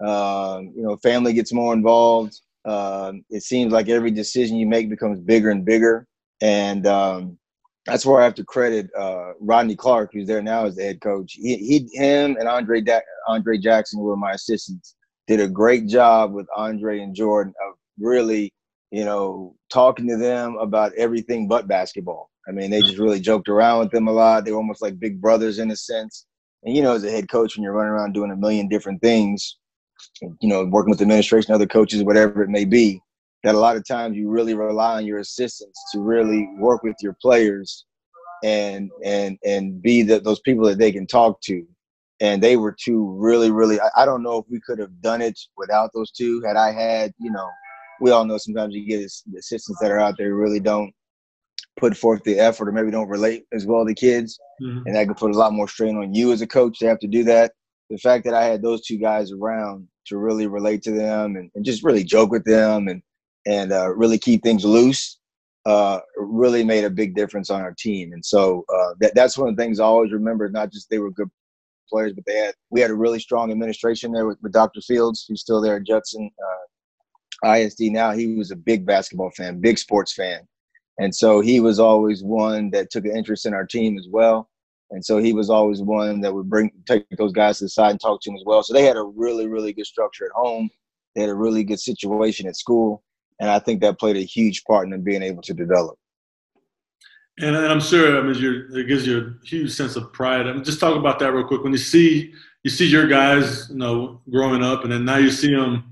Uh, 0.04 0.62
you 0.74 0.82
know, 0.82 0.96
family 0.96 1.32
gets 1.32 1.52
more 1.52 1.72
involved. 1.72 2.40
Uh, 2.64 3.12
it 3.30 3.44
seems 3.44 3.72
like 3.72 3.88
every 3.88 4.10
decision 4.10 4.56
you 4.56 4.66
make 4.66 4.90
becomes 4.90 5.20
bigger 5.20 5.50
and 5.50 5.64
bigger, 5.64 6.06
and 6.40 6.84
um, 6.84 7.38
that's 7.86 8.04
where 8.04 8.20
I 8.20 8.24
have 8.24 8.34
to 8.34 8.44
credit 8.44 8.90
uh, 8.98 9.34
Rodney 9.38 9.76
Clark, 9.76 10.10
who's 10.12 10.26
there 10.26 10.42
now 10.42 10.66
as 10.66 10.74
the 10.74 10.82
head 10.82 11.00
coach. 11.00 11.34
He, 11.34 11.56
he 11.58 11.88
him, 11.92 12.36
and 12.40 12.48
Andre 12.48 12.80
da- 12.80 13.00
Andre 13.28 13.56
Jackson 13.56 14.00
were 14.00 14.16
my 14.16 14.32
assistants. 14.32 14.96
Did 15.28 15.38
a 15.38 15.48
great 15.48 15.86
job 15.86 16.32
with 16.32 16.48
Andre 16.56 17.00
and 17.00 17.14
Jordan 17.14 17.54
of 17.64 17.76
really 18.00 18.52
you 18.90 19.04
know, 19.04 19.54
talking 19.72 20.08
to 20.08 20.16
them 20.16 20.56
about 20.56 20.92
everything 20.94 21.46
but 21.48 21.68
basketball. 21.68 22.30
I 22.48 22.52
mean, 22.52 22.70
they 22.70 22.80
just 22.80 22.94
mm-hmm. 22.94 23.02
really 23.02 23.20
joked 23.20 23.48
around 23.48 23.80
with 23.80 23.90
them 23.90 24.08
a 24.08 24.12
lot. 24.12 24.44
They 24.44 24.50
were 24.50 24.58
almost 24.58 24.82
like 24.82 24.98
big 24.98 25.20
brothers 25.20 25.58
in 25.58 25.70
a 25.70 25.76
sense. 25.76 26.26
And 26.64 26.74
you 26.74 26.82
know, 26.82 26.94
as 26.94 27.04
a 27.04 27.10
head 27.10 27.30
coach, 27.30 27.56
when 27.56 27.62
you're 27.62 27.72
running 27.72 27.92
around 27.92 28.12
doing 28.12 28.30
a 28.30 28.36
million 28.36 28.68
different 28.68 29.00
things, 29.00 29.56
you 30.20 30.48
know, 30.48 30.64
working 30.64 30.90
with 30.90 31.02
administration, 31.02 31.54
other 31.54 31.66
coaches, 31.66 32.02
whatever 32.02 32.42
it 32.42 32.50
may 32.50 32.64
be, 32.64 33.00
that 33.44 33.54
a 33.54 33.58
lot 33.58 33.76
of 33.76 33.86
times 33.86 34.16
you 34.16 34.28
really 34.28 34.54
rely 34.54 34.96
on 34.96 35.06
your 35.06 35.18
assistants 35.18 35.80
to 35.92 36.00
really 36.00 36.48
work 36.58 36.82
with 36.82 36.96
your 37.00 37.16
players 37.22 37.86
and 38.42 38.90
and 39.04 39.38
and 39.44 39.80
be 39.82 40.02
the, 40.02 40.20
those 40.20 40.40
people 40.40 40.66
that 40.66 40.78
they 40.78 40.92
can 40.92 41.06
talk 41.06 41.40
to. 41.42 41.64
And 42.22 42.42
they 42.42 42.56
were 42.56 42.76
two 42.78 43.14
really, 43.16 43.50
really. 43.50 43.80
I, 43.80 43.88
I 43.96 44.04
don't 44.04 44.22
know 44.22 44.38
if 44.38 44.44
we 44.50 44.60
could 44.60 44.78
have 44.78 45.00
done 45.00 45.22
it 45.22 45.38
without 45.56 45.90
those 45.94 46.10
two. 46.10 46.42
Had 46.42 46.56
I 46.56 46.72
had, 46.72 47.12
you 47.18 47.30
know, 47.30 47.48
we 48.00 48.10
all 48.10 48.24
know 48.24 48.38
sometimes 48.38 48.74
you 48.74 48.86
get 48.86 49.04
assistants 49.04 49.80
that 49.80 49.90
are 49.90 49.98
out 49.98 50.16
there 50.18 50.30
who 50.30 50.36
really 50.36 50.60
don't 50.60 50.92
put 51.78 51.96
forth 51.96 52.22
the 52.24 52.38
effort 52.38 52.68
or 52.68 52.72
maybe 52.72 52.90
don't 52.90 53.08
relate 53.08 53.44
as 53.52 53.66
well 53.66 53.86
to 53.86 53.94
kids. 53.94 54.38
Mm-hmm. 54.62 54.86
And 54.86 54.96
that 54.96 55.08
could 55.08 55.16
put 55.16 55.34
a 55.34 55.38
lot 55.38 55.52
more 55.52 55.68
strain 55.68 55.96
on 55.96 56.14
you 56.14 56.32
as 56.32 56.42
a 56.42 56.46
coach 56.46 56.78
to 56.78 56.86
have 56.86 56.98
to 57.00 57.06
do 57.06 57.24
that. 57.24 57.52
The 57.88 57.98
fact 57.98 58.24
that 58.24 58.34
I 58.34 58.44
had 58.44 58.62
those 58.62 58.84
two 58.84 58.98
guys 58.98 59.32
around 59.32 59.88
to 60.06 60.18
really 60.18 60.46
relate 60.46 60.82
to 60.82 60.92
them 60.92 61.36
and, 61.36 61.50
and 61.54 61.64
just 61.64 61.84
really 61.84 62.04
joke 62.04 62.30
with 62.30 62.44
them 62.44 62.88
and 62.88 63.02
and 63.46 63.72
uh, 63.72 63.88
really 63.94 64.18
keep 64.18 64.42
things 64.42 64.64
loose 64.66 65.18
uh, 65.66 66.00
really 66.16 66.64
made 66.64 66.84
a 66.84 66.90
big 66.90 67.14
difference 67.14 67.50
on 67.50 67.60
our 67.60 67.74
team. 67.78 68.12
And 68.12 68.24
so 68.24 68.64
uh, 68.72 68.94
that, 69.00 69.14
that's 69.14 69.36
one 69.36 69.48
of 69.48 69.56
the 69.56 69.62
things 69.62 69.78
I 69.78 69.84
always 69.84 70.12
remember, 70.12 70.48
not 70.48 70.72
just 70.72 70.88
they 70.88 70.98
were 70.98 71.10
good 71.10 71.30
players, 71.88 72.12
but 72.12 72.24
they 72.26 72.36
had 72.36 72.54
we 72.70 72.80
had 72.80 72.90
a 72.90 72.94
really 72.94 73.20
strong 73.20 73.50
administration 73.50 74.12
there 74.12 74.26
with, 74.26 74.38
with 74.42 74.52
Dr. 74.52 74.80
Fields, 74.80 75.24
who's 75.28 75.40
still 75.40 75.60
there 75.60 75.76
at 75.76 75.86
Judson 75.86 76.30
uh, 76.42 76.66
ISD 77.44 77.92
now. 77.92 78.12
He 78.12 78.34
was 78.34 78.50
a 78.50 78.56
big 78.56 78.86
basketball 78.86 79.30
fan, 79.30 79.60
big 79.60 79.78
sports 79.78 80.12
fan, 80.12 80.40
and 80.98 81.14
so 81.14 81.40
he 81.40 81.60
was 81.60 81.78
always 81.78 82.22
one 82.22 82.70
that 82.70 82.90
took 82.90 83.04
an 83.04 83.16
interest 83.16 83.46
in 83.46 83.54
our 83.54 83.66
team 83.66 83.98
as 83.98 84.06
well. 84.08 84.50
And 84.90 85.04
so 85.04 85.18
he 85.18 85.32
was 85.32 85.50
always 85.50 85.80
one 85.80 86.20
that 86.20 86.34
would 86.34 86.50
bring 86.50 86.70
take 86.86 87.06
those 87.16 87.32
guys 87.32 87.58
to 87.58 87.64
the 87.64 87.68
side 87.68 87.92
and 87.92 88.00
talk 88.00 88.20
to 88.22 88.30
them 88.30 88.36
as 88.36 88.42
well. 88.44 88.62
So 88.62 88.74
they 88.74 88.84
had 88.84 88.96
a 88.96 89.02
really, 89.02 89.46
really 89.46 89.72
good 89.72 89.86
structure 89.86 90.24
at 90.24 90.32
home. 90.32 90.68
They 91.14 91.22
had 91.22 91.30
a 91.30 91.34
really 91.34 91.64
good 91.64 91.80
situation 91.80 92.46
at 92.48 92.56
school. 92.56 93.02
And 93.40 93.48
I 93.48 93.58
think 93.58 93.80
that 93.80 93.98
played 93.98 94.16
a 94.16 94.22
huge 94.22 94.64
part 94.64 94.84
in 94.84 94.90
them 94.90 95.02
being 95.02 95.22
able 95.22 95.42
to 95.42 95.54
develop. 95.54 95.96
And, 97.38 97.56
and 97.56 97.68
I'm 97.68 97.80
sure 97.80 98.18
I 98.18 98.20
mean, 98.20 98.68
it 98.74 98.86
gives 98.86 99.06
you 99.06 99.18
a 99.42 99.46
huge 99.46 99.72
sense 99.72 99.96
of 99.96 100.12
pride. 100.12 100.46
I 100.46 100.52
mean, 100.52 100.64
just 100.64 100.80
talk 100.80 100.96
about 100.96 101.18
that 101.20 101.32
real 101.32 101.46
quick. 101.46 101.62
When 101.62 101.72
you 101.72 101.78
see 101.78 102.34
you 102.62 102.70
see 102.70 102.86
your 102.86 103.06
guys, 103.06 103.70
you 103.70 103.76
know, 103.76 104.20
growing 104.30 104.62
up, 104.62 104.82
and 104.82 104.92
then 104.92 105.06
now 105.06 105.16
you 105.16 105.30
see 105.30 105.54
them, 105.54 105.89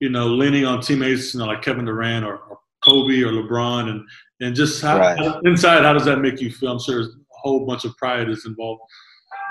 you 0.00 0.08
know, 0.08 0.26
leaning 0.26 0.64
on 0.64 0.80
teammates, 0.80 1.34
you 1.34 1.40
know, 1.40 1.46
like 1.46 1.62
Kevin 1.62 1.84
Durant 1.84 2.24
or, 2.24 2.38
or 2.38 2.58
Kobe 2.82 3.22
or 3.22 3.32
LeBron, 3.32 3.90
and 3.90 4.06
and 4.40 4.54
just 4.54 4.80
how, 4.82 4.98
right. 4.98 5.40
inside, 5.44 5.82
how 5.82 5.92
does 5.92 6.06
that 6.06 6.18
make 6.18 6.40
you 6.40 6.50
feel? 6.50 6.72
I'm 6.72 6.80
sure 6.80 6.96
there's 6.96 7.14
a 7.14 7.18
whole 7.30 7.66
bunch 7.66 7.84
of 7.84 7.96
pride 7.96 8.28
is 8.30 8.46
involved. 8.46 8.80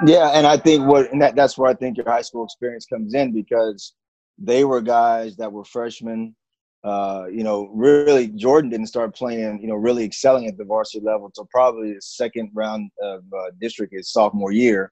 Yeah, 0.05 0.29
and 0.29 0.47
I 0.47 0.57
think 0.57 0.85
what 0.87 1.11
and 1.11 1.21
that, 1.21 1.35
that's 1.35 1.57
where 1.57 1.69
I 1.69 1.75
think 1.75 1.97
your 1.97 2.09
high 2.09 2.21
school 2.21 2.43
experience 2.43 2.85
comes 2.85 3.13
in 3.13 3.31
because 3.31 3.93
they 4.37 4.63
were 4.63 4.81
guys 4.81 5.35
that 5.37 5.51
were 5.51 5.65
freshmen. 5.65 6.35
Uh, 6.83 7.25
you 7.29 7.43
know, 7.43 7.69
really, 7.73 8.27
Jordan 8.27 8.69
didn't 8.69 8.87
start 8.87 9.13
playing, 9.13 9.61
you 9.61 9.67
know, 9.67 9.75
really 9.75 10.05
excelling 10.05 10.47
at 10.47 10.57
the 10.57 10.63
varsity 10.63 11.05
level 11.05 11.25
until 11.25 11.47
probably 11.51 11.93
the 11.93 12.01
second 12.01 12.49
round 12.55 12.89
of 13.01 13.21
uh, 13.37 13.51
district 13.59 13.93
his 13.93 14.11
sophomore 14.11 14.53
year. 14.53 14.91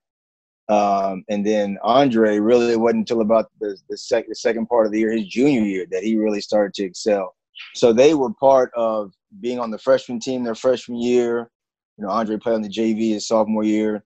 Um, 0.70 1.24
and 1.30 1.46
then 1.46 1.78
Andre 1.82 2.40
really 2.40 2.76
wasn't 2.76 3.02
until 3.02 3.22
about 3.22 3.50
the 3.60 3.78
the, 3.90 3.98
sec- 3.98 4.28
the 4.28 4.36
second 4.36 4.68
part 4.68 4.86
of 4.86 4.92
the 4.92 5.00
year, 5.00 5.12
his 5.12 5.28
junior 5.28 5.62
year, 5.62 5.86
that 5.92 6.04
he 6.04 6.18
really 6.18 6.42
started 6.42 6.74
to 6.76 6.84
excel. 6.84 7.36
So 7.74 7.94
they 7.94 8.14
were 8.14 8.34
part 8.34 8.72
of 8.76 9.14
being 9.40 9.60
on 9.60 9.72
the 9.72 9.78
freshman 9.78 10.20
team 10.20 10.44
their 10.44 10.56
freshman 10.56 11.00
year, 11.00 11.50
you 11.98 12.06
know, 12.06 12.12
Andre 12.12 12.38
played 12.38 12.56
on 12.56 12.62
the 12.62 12.70
JV 12.70 13.14
his 13.14 13.28
sophomore 13.28 13.64
year. 13.64 14.04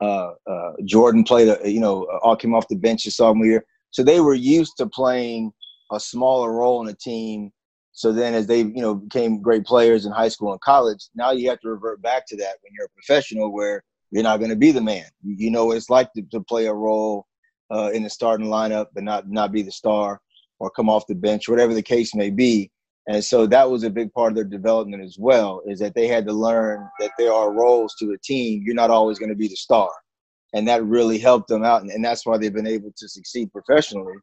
Uh, 0.00 0.32
uh, 0.48 0.72
Jordan 0.84 1.24
played, 1.24 1.48
a, 1.48 1.70
you 1.70 1.80
know, 1.80 2.06
all 2.22 2.36
came 2.36 2.54
off 2.54 2.68
the 2.68 2.76
bench 2.76 3.04
his 3.04 3.16
sophomore 3.16 3.46
year. 3.46 3.64
So 3.90 4.02
they 4.02 4.20
were 4.20 4.34
used 4.34 4.76
to 4.78 4.86
playing 4.86 5.52
a 5.90 5.98
smaller 5.98 6.52
role 6.52 6.82
in 6.82 6.88
a 6.88 6.96
team. 6.96 7.50
So 7.92 8.12
then, 8.12 8.34
as 8.34 8.46
they, 8.46 8.58
you 8.58 8.80
know, 8.80 8.94
became 8.94 9.42
great 9.42 9.64
players 9.64 10.06
in 10.06 10.12
high 10.12 10.28
school 10.28 10.52
and 10.52 10.60
college, 10.60 11.08
now 11.14 11.32
you 11.32 11.48
have 11.48 11.60
to 11.60 11.70
revert 11.70 12.00
back 12.00 12.26
to 12.28 12.36
that 12.36 12.56
when 12.60 12.72
you're 12.76 12.86
a 12.86 12.90
professional, 12.90 13.52
where 13.52 13.82
you're 14.10 14.22
not 14.22 14.38
going 14.38 14.50
to 14.50 14.56
be 14.56 14.70
the 14.70 14.80
man. 14.80 15.04
You 15.22 15.50
know 15.50 15.72
it's 15.72 15.90
like 15.90 16.12
to, 16.14 16.22
to 16.30 16.40
play 16.40 16.66
a 16.66 16.74
role 16.74 17.26
uh, 17.70 17.90
in 17.92 18.02
the 18.02 18.10
starting 18.10 18.46
lineup, 18.46 18.86
but 18.94 19.04
not 19.04 19.28
not 19.28 19.52
be 19.52 19.62
the 19.62 19.72
star 19.72 20.20
or 20.60 20.70
come 20.70 20.88
off 20.88 21.06
the 21.06 21.14
bench, 21.14 21.48
whatever 21.48 21.74
the 21.74 21.82
case 21.82 22.14
may 22.14 22.30
be. 22.30 22.70
And 23.08 23.24
so 23.24 23.46
that 23.46 23.70
was 23.70 23.84
a 23.84 23.90
big 23.90 24.12
part 24.12 24.32
of 24.32 24.36
their 24.36 24.44
development 24.44 25.02
as 25.02 25.16
well, 25.18 25.62
is 25.66 25.78
that 25.80 25.94
they 25.94 26.06
had 26.06 26.26
to 26.26 26.32
learn 26.32 26.86
that 27.00 27.12
there 27.18 27.32
are 27.32 27.52
roles 27.52 27.94
to 28.00 28.12
a 28.12 28.18
team. 28.18 28.62
You're 28.64 28.74
not 28.74 28.90
always 28.90 29.18
going 29.18 29.30
to 29.30 29.34
be 29.34 29.48
the 29.48 29.56
star. 29.56 29.88
And 30.52 30.68
that 30.68 30.84
really 30.84 31.18
helped 31.18 31.48
them 31.48 31.64
out. 31.64 31.80
And, 31.82 31.90
and 31.90 32.04
that's 32.04 32.26
why 32.26 32.36
they've 32.36 32.52
been 32.52 32.66
able 32.66 32.92
to 32.94 33.08
succeed 33.08 33.50
professionally. 33.50 34.14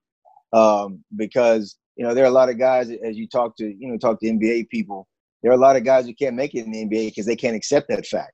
Um, 0.54 1.04
because, 1.16 1.78
you 1.96 2.06
know, 2.06 2.14
there 2.14 2.26
are 2.26 2.28
a 2.28 2.32
lot 2.32 2.50
of 2.50 2.60
guys, 2.60 2.92
as 3.04 3.18
you 3.18 3.28
talk 3.28 3.58
to, 3.58 3.66
you 3.66 3.88
know, 3.88 3.98
talk 3.98 4.20
to 4.20 4.28
NBA 4.28 4.70
people, 4.70 5.08
there 5.42 5.52
are 5.52 5.56
a 5.56 5.60
lot 5.60 5.76
of 5.76 5.84
guys 5.84 6.06
who 6.06 6.14
can't 6.14 6.36
make 6.36 6.54
it 6.54 6.66
in 6.66 6.72
the 6.72 6.86
NBA 6.86 7.08
because 7.08 7.26
they 7.26 7.36
can't 7.36 7.56
accept 7.56 7.88
that 7.90 8.06
fact. 8.06 8.34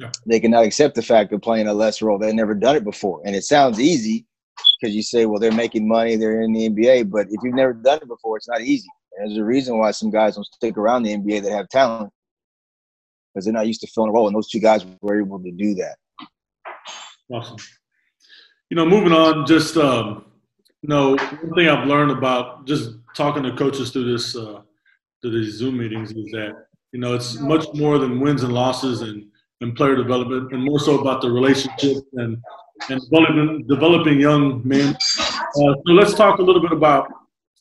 Yeah. 0.00 0.10
They 0.24 0.40
cannot 0.40 0.64
accept 0.64 0.94
the 0.94 1.02
fact 1.02 1.30
of 1.34 1.42
playing 1.42 1.66
a 1.66 1.74
less 1.74 2.00
role. 2.00 2.18
They've 2.18 2.34
never 2.34 2.54
done 2.54 2.74
it 2.74 2.84
before. 2.84 3.20
And 3.26 3.36
it 3.36 3.44
sounds 3.44 3.78
easy 3.78 4.24
because 4.80 4.96
you 4.96 5.02
say, 5.02 5.26
well, 5.26 5.38
they're 5.38 5.52
making 5.52 5.86
money, 5.86 6.16
they're 6.16 6.40
in 6.40 6.54
the 6.54 6.70
NBA. 6.70 7.10
But 7.10 7.26
if 7.26 7.40
you've 7.42 7.54
never 7.54 7.74
done 7.74 7.98
it 8.00 8.08
before, 8.08 8.38
it's 8.38 8.48
not 8.48 8.62
easy. 8.62 8.88
There's 9.18 9.36
a 9.36 9.44
reason 9.44 9.78
why 9.78 9.90
some 9.90 10.10
guys 10.10 10.36
don't 10.36 10.46
stick 10.46 10.78
around 10.78 11.02
the 11.02 11.14
NBA 11.14 11.42
that 11.42 11.52
have 11.52 11.68
talent 11.68 12.10
because 13.34 13.44
they're 13.44 13.52
not 13.52 13.66
used 13.66 13.82
to 13.82 13.86
filling 13.88 14.08
a 14.08 14.12
role, 14.12 14.26
and 14.26 14.34
those 14.34 14.48
two 14.48 14.58
guys 14.58 14.86
were 15.02 15.20
able 15.20 15.38
to 15.38 15.50
do 15.50 15.74
that. 15.74 15.96
Awesome. 17.30 17.58
You 18.70 18.76
know, 18.76 18.86
moving 18.86 19.12
on, 19.12 19.46
just 19.46 19.76
um, 19.76 20.24
you 20.80 20.88
know, 20.88 21.10
one 21.10 21.54
thing 21.54 21.68
I've 21.68 21.86
learned 21.86 22.10
about 22.10 22.66
just 22.66 22.92
talking 23.14 23.42
to 23.42 23.54
coaches 23.54 23.90
through 23.90 24.10
this 24.10 24.34
uh, 24.34 24.62
through 25.20 25.42
these 25.42 25.54
Zoom 25.54 25.76
meetings 25.76 26.10
is 26.12 26.24
that 26.32 26.54
you 26.92 27.00
know 27.00 27.14
it's 27.14 27.38
much 27.38 27.66
more 27.74 27.98
than 27.98 28.18
wins 28.18 28.42
and 28.42 28.54
losses 28.54 29.02
and 29.02 29.29
and 29.60 29.76
player 29.76 29.96
development, 29.96 30.52
and 30.52 30.62
more 30.62 30.80
so 30.80 30.98
about 30.98 31.20
the 31.20 31.30
relationship 31.30 31.98
and 32.14 32.38
and 32.88 33.00
developing 33.10 33.66
developing 33.66 34.20
young 34.20 34.66
men. 34.66 34.94
Uh, 34.94 35.52
so 35.54 35.92
let's 35.92 36.14
talk 36.14 36.38
a 36.38 36.42
little 36.42 36.62
bit 36.62 36.72
about 36.72 37.08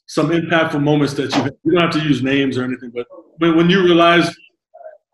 some 0.07 0.29
impactful 0.29 0.81
moments 0.81 1.13
that 1.13 1.35
you 1.35 1.41
have 1.41 1.53
you 1.63 1.71
don't 1.71 1.81
have 1.81 1.91
to 1.91 2.07
use 2.07 2.23
names 2.23 2.57
or 2.57 2.63
anything, 2.63 2.91
but 2.93 3.05
when, 3.37 3.55
when 3.57 3.69
you 3.69 3.83
realized 3.83 4.35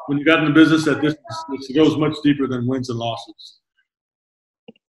when 0.08 0.18
you 0.18 0.26
got 0.26 0.40
in 0.40 0.46
the 0.46 0.52
business 0.52 0.86
that 0.86 1.02
this, 1.02 1.16
this 1.50 1.76
goes 1.76 1.98
much 1.98 2.16
deeper 2.24 2.48
than 2.48 2.68
wins 2.68 2.90
and 2.90 3.00
losses. 3.00 3.60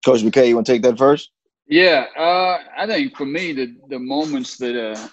Coach 0.05 0.23
MacKay, 0.23 0.49
you 0.49 0.55
want 0.55 0.67
to 0.67 0.73
take 0.73 0.83
that 0.83 0.99
first? 0.99 1.31
Yeah, 1.67 2.05
uh, 2.17 2.59
I 2.77 2.87
think 2.87 3.17
for 3.17 3.27
me 3.27 3.53
the 3.53 3.77
the 3.89 3.99
moments 3.99 4.57
that 4.59 4.77
uh, 4.91 5.09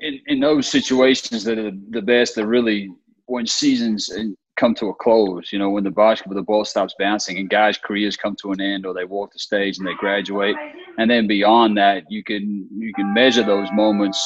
in 0.00 0.20
in 0.26 0.40
those 0.40 0.66
situations 0.68 1.44
that 1.44 1.58
are 1.58 1.72
the 1.90 2.02
best 2.02 2.36
are 2.36 2.46
really 2.46 2.90
when 3.26 3.46
seasons 3.46 4.10
come 4.56 4.74
to 4.76 4.88
a 4.88 4.94
close. 4.94 5.52
You 5.52 5.58
know, 5.58 5.70
when 5.70 5.84
the 5.84 5.90
basketball 5.90 6.36
the 6.36 6.42
ball 6.42 6.64
stops 6.64 6.94
bouncing 6.98 7.38
and 7.38 7.48
guys' 7.48 7.78
careers 7.78 8.16
come 8.16 8.36
to 8.42 8.52
an 8.52 8.60
end, 8.60 8.86
or 8.86 8.94
they 8.94 9.04
walk 9.04 9.32
the 9.32 9.38
stage 9.38 9.78
and 9.78 9.86
they 9.86 9.94
graduate, 9.94 10.56
and 10.98 11.10
then 11.10 11.26
beyond 11.26 11.76
that, 11.78 12.04
you 12.10 12.22
can 12.22 12.68
you 12.74 12.92
can 12.94 13.12
measure 13.14 13.42
those 13.42 13.68
moments 13.72 14.20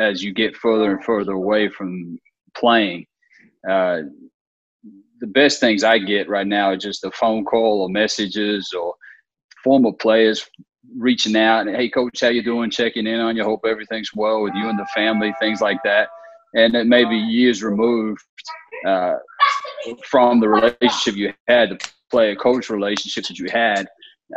as 0.00 0.22
you 0.22 0.32
get 0.32 0.56
further 0.56 0.92
and 0.92 1.04
further 1.04 1.32
away 1.32 1.68
from 1.68 2.18
playing. 2.54 3.06
Uh, 3.68 4.02
the 5.20 5.26
best 5.28 5.60
things 5.60 5.84
I 5.84 5.98
get 5.98 6.28
right 6.28 6.46
now 6.46 6.70
are 6.70 6.76
just 6.76 7.04
a 7.04 7.10
phone 7.12 7.44
call 7.44 7.82
or 7.82 7.88
messages 7.88 8.72
or 8.76 8.94
former 9.62 9.92
players 9.92 10.48
reaching 10.98 11.36
out 11.36 11.66
and 11.66 11.76
hey 11.76 11.88
coach 11.88 12.20
how 12.20 12.28
you 12.28 12.42
doing 12.42 12.70
checking 12.70 13.06
in 13.06 13.20
on 13.20 13.36
you 13.36 13.44
hope 13.44 13.64
everything's 13.64 14.10
well 14.14 14.42
with 14.42 14.52
you 14.54 14.68
and 14.68 14.78
the 14.78 14.86
family 14.94 15.32
things 15.38 15.60
like 15.60 15.78
that 15.84 16.08
and 16.54 16.74
it 16.74 16.86
may 16.86 17.04
be 17.04 17.16
years 17.16 17.62
removed 17.62 18.20
uh, 18.86 19.14
from 20.04 20.40
the 20.40 20.48
relationship 20.48 21.16
you 21.16 21.32
had, 21.48 21.70
the 21.70 21.90
player 22.10 22.36
coach 22.36 22.70
relationships 22.70 23.28
that 23.28 23.38
you 23.38 23.48
had. 23.50 23.86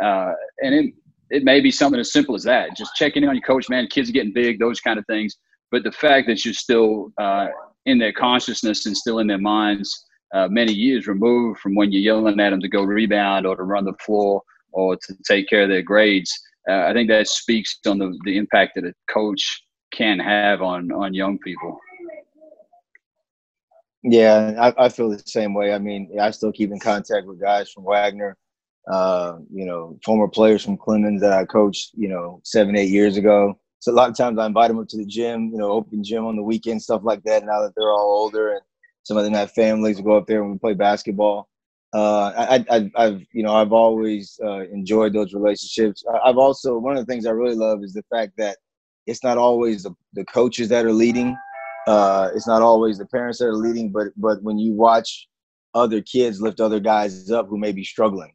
Uh, 0.02 0.32
and 0.62 0.74
it, 0.74 0.94
it 1.30 1.44
may 1.44 1.60
be 1.60 1.70
something 1.70 2.00
as 2.00 2.12
simple 2.12 2.34
as 2.34 2.44
that 2.44 2.76
just 2.76 2.94
checking 2.94 3.22
in 3.22 3.28
on 3.28 3.34
your 3.34 3.42
coach, 3.42 3.68
man, 3.68 3.86
kids 3.88 4.08
are 4.08 4.12
getting 4.12 4.32
big, 4.32 4.58
those 4.58 4.80
kind 4.80 4.98
of 4.98 5.06
things. 5.06 5.36
But 5.70 5.82
the 5.82 5.92
fact 5.92 6.26
that 6.28 6.44
you're 6.44 6.54
still 6.54 7.12
uh, 7.18 7.48
in 7.86 7.98
their 7.98 8.12
consciousness 8.12 8.86
and 8.86 8.96
still 8.96 9.18
in 9.18 9.26
their 9.26 9.38
minds 9.38 10.06
uh, 10.34 10.48
many 10.48 10.72
years 10.72 11.06
removed 11.06 11.60
from 11.60 11.74
when 11.74 11.92
you're 11.92 12.02
yelling 12.02 12.40
at 12.40 12.50
them 12.50 12.60
to 12.60 12.68
go 12.68 12.82
rebound 12.82 13.46
or 13.46 13.56
to 13.56 13.62
run 13.62 13.84
the 13.84 13.94
floor 14.04 14.42
or 14.72 14.96
to 14.96 15.14
take 15.26 15.48
care 15.48 15.62
of 15.62 15.68
their 15.68 15.82
grades, 15.82 16.32
uh, 16.68 16.84
I 16.86 16.92
think 16.92 17.08
that 17.08 17.28
speaks 17.28 17.78
on 17.86 17.98
the, 17.98 18.16
the 18.24 18.36
impact 18.36 18.72
that 18.74 18.84
a 18.84 18.92
coach 19.10 19.62
can 19.92 20.18
have 20.18 20.62
on, 20.62 20.92
on 20.92 21.14
young 21.14 21.38
people. 21.38 21.78
Yeah, 24.08 24.54
I, 24.60 24.84
I 24.84 24.88
feel 24.88 25.10
the 25.10 25.20
same 25.26 25.52
way. 25.52 25.72
I 25.74 25.78
mean, 25.78 26.16
I 26.20 26.30
still 26.30 26.52
keep 26.52 26.70
in 26.70 26.78
contact 26.78 27.26
with 27.26 27.40
guys 27.40 27.72
from 27.72 27.82
Wagner, 27.82 28.36
uh, 28.88 29.38
you 29.52 29.66
know, 29.66 29.98
former 30.04 30.28
players 30.28 30.64
from 30.64 30.76
Clemens 30.76 31.20
that 31.22 31.32
I 31.32 31.44
coached, 31.44 31.90
you 31.94 32.06
know, 32.06 32.40
seven, 32.44 32.76
eight 32.76 32.90
years 32.90 33.16
ago. 33.16 33.58
So 33.80 33.90
a 33.90 33.94
lot 33.94 34.08
of 34.08 34.16
times 34.16 34.38
I 34.38 34.46
invite 34.46 34.68
them 34.68 34.78
up 34.78 34.86
to 34.90 34.96
the 34.96 35.04
gym, 35.04 35.50
you 35.52 35.58
know, 35.58 35.72
open 35.72 36.04
gym 36.04 36.24
on 36.24 36.36
the 36.36 36.42
weekend, 36.42 36.82
stuff 36.82 37.02
like 37.02 37.24
that. 37.24 37.44
Now 37.44 37.60
that 37.62 37.72
they're 37.76 37.90
all 37.90 38.22
older 38.22 38.52
and 38.52 38.60
some 39.02 39.16
of 39.16 39.24
them 39.24 39.34
have 39.34 39.50
families, 39.52 39.96
to 39.96 40.04
go 40.04 40.16
up 40.16 40.28
there 40.28 40.40
and 40.40 40.52
we 40.52 40.58
play 40.58 40.74
basketball. 40.74 41.48
Uh, 41.92 42.32
I, 42.36 42.64
I, 42.70 42.90
I've, 42.94 43.22
you 43.32 43.42
know, 43.42 43.54
I've 43.56 43.72
always 43.72 44.38
uh, 44.44 44.68
enjoyed 44.68 45.14
those 45.14 45.34
relationships. 45.34 46.04
I've 46.24 46.38
also 46.38 46.78
one 46.78 46.96
of 46.96 47.04
the 47.04 47.12
things 47.12 47.26
I 47.26 47.30
really 47.30 47.56
love 47.56 47.82
is 47.82 47.92
the 47.92 48.04
fact 48.08 48.34
that 48.38 48.58
it's 49.06 49.24
not 49.24 49.36
always 49.36 49.82
the, 49.82 49.94
the 50.12 50.24
coaches 50.26 50.68
that 50.68 50.84
are 50.84 50.92
leading 50.92 51.36
uh, 51.86 52.30
it's 52.34 52.46
not 52.46 52.62
always 52.62 52.98
the 52.98 53.06
parents 53.06 53.38
that 53.38 53.46
are 53.46 53.54
leading, 53.54 53.90
but 53.90 54.08
but 54.16 54.42
when 54.42 54.58
you 54.58 54.72
watch 54.72 55.28
other 55.74 56.02
kids 56.02 56.40
lift 56.40 56.60
other 56.60 56.80
guys 56.80 57.30
up 57.30 57.48
who 57.48 57.58
may 57.58 57.72
be 57.72 57.84
struggling, 57.84 58.32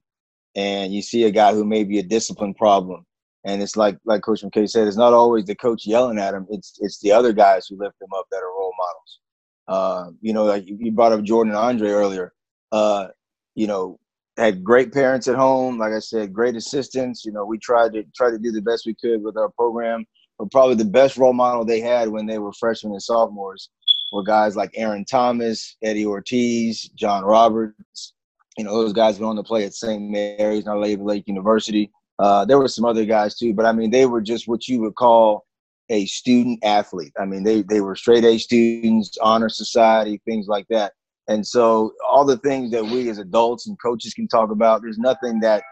and 0.56 0.94
you 0.94 1.02
see 1.02 1.26
a 1.26 1.32
guy 1.32 1.54
who 1.54 1.66
may 1.66 1.84
be 1.84 2.00
a 2.00 2.04
discipline 2.04 2.54
problem, 2.54 3.06
and 3.46 3.62
it's 3.62 3.76
like 3.76 3.98
like 4.06 4.22
Coach 4.22 4.44
MacKay 4.44 4.68
said, 4.68 4.88
it's 4.88 4.98
not 4.98 5.14
always 5.14 5.46
the 5.46 5.56
coach 5.56 5.86
yelling 5.86 6.18
at 6.18 6.34
him. 6.34 6.48
It's 6.50 6.78
it's 6.80 7.00
the 7.02 7.12
other 7.12 7.34
guys 7.34 7.68
who 7.68 7.78
lift 7.78 8.00
them 8.00 8.10
up 8.16 8.26
that 8.32 8.38
are 8.38 8.58
role 8.58 8.74
models. 8.78 9.20
Uh, 9.68 10.12
you 10.22 10.34
know, 10.34 10.46
like 10.46 10.64
you 10.66 10.92
brought 10.92 11.12
up 11.12 11.24
Jordan 11.24 11.54
and 11.54 11.60
Andre 11.60 11.90
earlier. 11.90 12.34
Uh, 12.72 13.08
you 13.56 13.68
know, 13.68 14.00
had 14.38 14.64
great 14.64 14.94
parents 14.94 15.28
at 15.28 15.36
home. 15.36 15.78
Like 15.78 15.92
I 15.92 16.00
said, 16.00 16.34
great 16.34 16.56
assistants. 16.56 17.26
You 17.26 17.34
know, 17.34 17.46
we 17.46 17.58
tried 17.58 17.92
to 17.94 18.04
try 18.16 18.32
to 18.32 18.40
do 18.40 18.52
the 18.52 18.62
best 18.62 18.86
we 18.86 18.96
could 18.96 19.22
with 19.22 19.36
our 19.36 19.50
program 19.50 20.06
probably 20.50 20.76
the 20.76 20.86
best 20.86 21.18
role 21.18 21.34
model 21.34 21.66
they 21.66 21.82
had 21.82 22.10
when 22.10 22.26
they 22.26 22.40
were 22.40 22.54
freshmen 22.54 22.94
and 22.94 23.02
sophomores 23.02 23.70
were 24.12 24.24
guys 24.24 24.56
like 24.56 24.72
Aaron 24.76 25.06
Thomas, 25.06 25.78
Eddie 25.82 26.06
Ortiz, 26.06 26.90
John 26.96 27.24
Roberts, 27.24 28.14
You 28.58 28.66
know, 28.66 28.74
those 28.74 28.94
guys 28.94 29.20
went 29.20 29.30
on 29.30 29.36
to 29.38 29.44
play 29.44 29.66
at 29.66 29.74
St. 29.74 30.02
Mary's, 30.02 30.68
Our 30.68 30.78
Lady 30.78 31.02
Lake 31.02 31.28
University. 31.28 31.92
Uh, 32.20 32.46
there 32.46 32.60
were 32.60 32.68
some 32.68 32.86
other 32.86 33.06
guys 33.06 33.38
too, 33.38 33.54
but 33.54 33.66
I 33.66 33.72
mean, 33.72 33.90
they 33.90 34.06
were 34.06 34.22
just 34.22 34.48
what 34.48 34.68
you 34.68 34.80
would 34.82 34.96
call 34.96 35.46
a 35.90 36.06
student 36.06 36.60
athlete. 36.64 37.14
I 37.20 37.26
mean, 37.26 37.44
they 37.44 37.64
they 37.64 37.82
were 37.82 37.96
straight 37.96 38.24
A 38.24 38.38
students, 38.38 39.18
honor 39.22 39.50
society, 39.50 40.22
things 40.26 40.48
like 40.48 40.68
that. 40.70 40.94
And 41.28 41.46
so, 41.46 41.94
all 42.10 42.26
the 42.26 42.38
things 42.38 42.72
that 42.72 42.84
we 42.84 43.10
as 43.10 43.18
adults 43.18 43.68
and 43.68 43.80
coaches 43.82 44.14
can 44.14 44.28
talk 44.28 44.52
about, 44.52 44.82
there's 44.82 44.98
nothing 44.98 45.40
that 45.40 45.64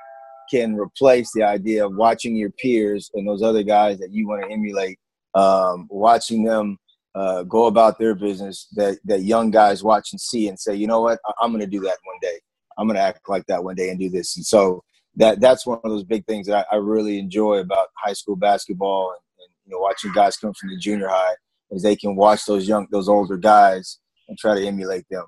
can 0.50 0.76
replace 0.76 1.32
the 1.34 1.44
idea 1.44 1.86
of 1.86 1.96
watching 1.96 2.36
your 2.36 2.52
peers 2.52 3.10
and 3.14 3.28
those 3.28 3.42
other 3.42 3.64
guys 3.64 4.00
that 4.00 4.12
you 4.12 4.28
want 4.28 4.44
to 4.44 4.52
emulate, 4.52 5.00
um, 5.36 5.88
watching 5.90 6.44
them 6.44 6.78
uh, 7.16 7.44
go 7.44 7.68
about 7.68 7.98
their 8.00 8.16
business 8.16 8.68
that 8.74 8.98
that 9.04 9.24
young 9.24 9.52
guys 9.52 9.84
watch 9.84 10.10
and 10.12 10.22
see 10.22 10.48
and 10.48 10.60
say, 10.60 10.76
you 10.76 10.88
know 10.88 11.02
what, 11.02 11.20
I'm 11.42 11.52
going 11.52 11.62
to 11.62 11.68
do 11.68 11.82
that 11.82 11.98
one 12.04 12.18
day. 12.22 12.40
I'm 12.78 12.88
going 12.88 12.96
to 12.96 13.02
act 13.02 13.28
like 13.28 13.46
that 13.48 13.64
one 13.64 13.76
day 13.76 13.90
and 13.90 14.00
do 14.00 14.10
this. 14.10 14.38
And 14.38 14.46
so 14.46 14.84
that 15.16 15.42
that's 15.42 15.66
one 15.66 15.80
of 15.84 15.90
those 15.90 16.04
big 16.04 16.26
things 16.26 16.48
that 16.48 16.68
I, 16.72 16.76
I 16.76 16.80
really 16.80 17.20
enjoy 17.20 17.58
about 17.58 17.88
high 17.96 18.14
school 18.14 18.36
basketball 18.36 19.12
and, 19.12 19.44
and, 19.44 19.54
you 19.66 19.72
know 19.72 19.82
watching 19.82 20.14
guys 20.14 20.38
come 20.38 20.54
from 20.54 20.70
the 20.70 20.78
junior 20.78 21.08
high 21.10 21.36
is 21.72 21.84
they 21.84 21.96
can 21.96 22.16
watch 22.16 22.46
those 22.46 22.68
young 22.68 22.88
those 22.92 23.10
older 23.10 23.38
guys 23.38 24.00
and 24.28 24.38
try 24.38 24.56
to 24.56 24.66
emulate 24.66 25.06
them. 25.10 25.26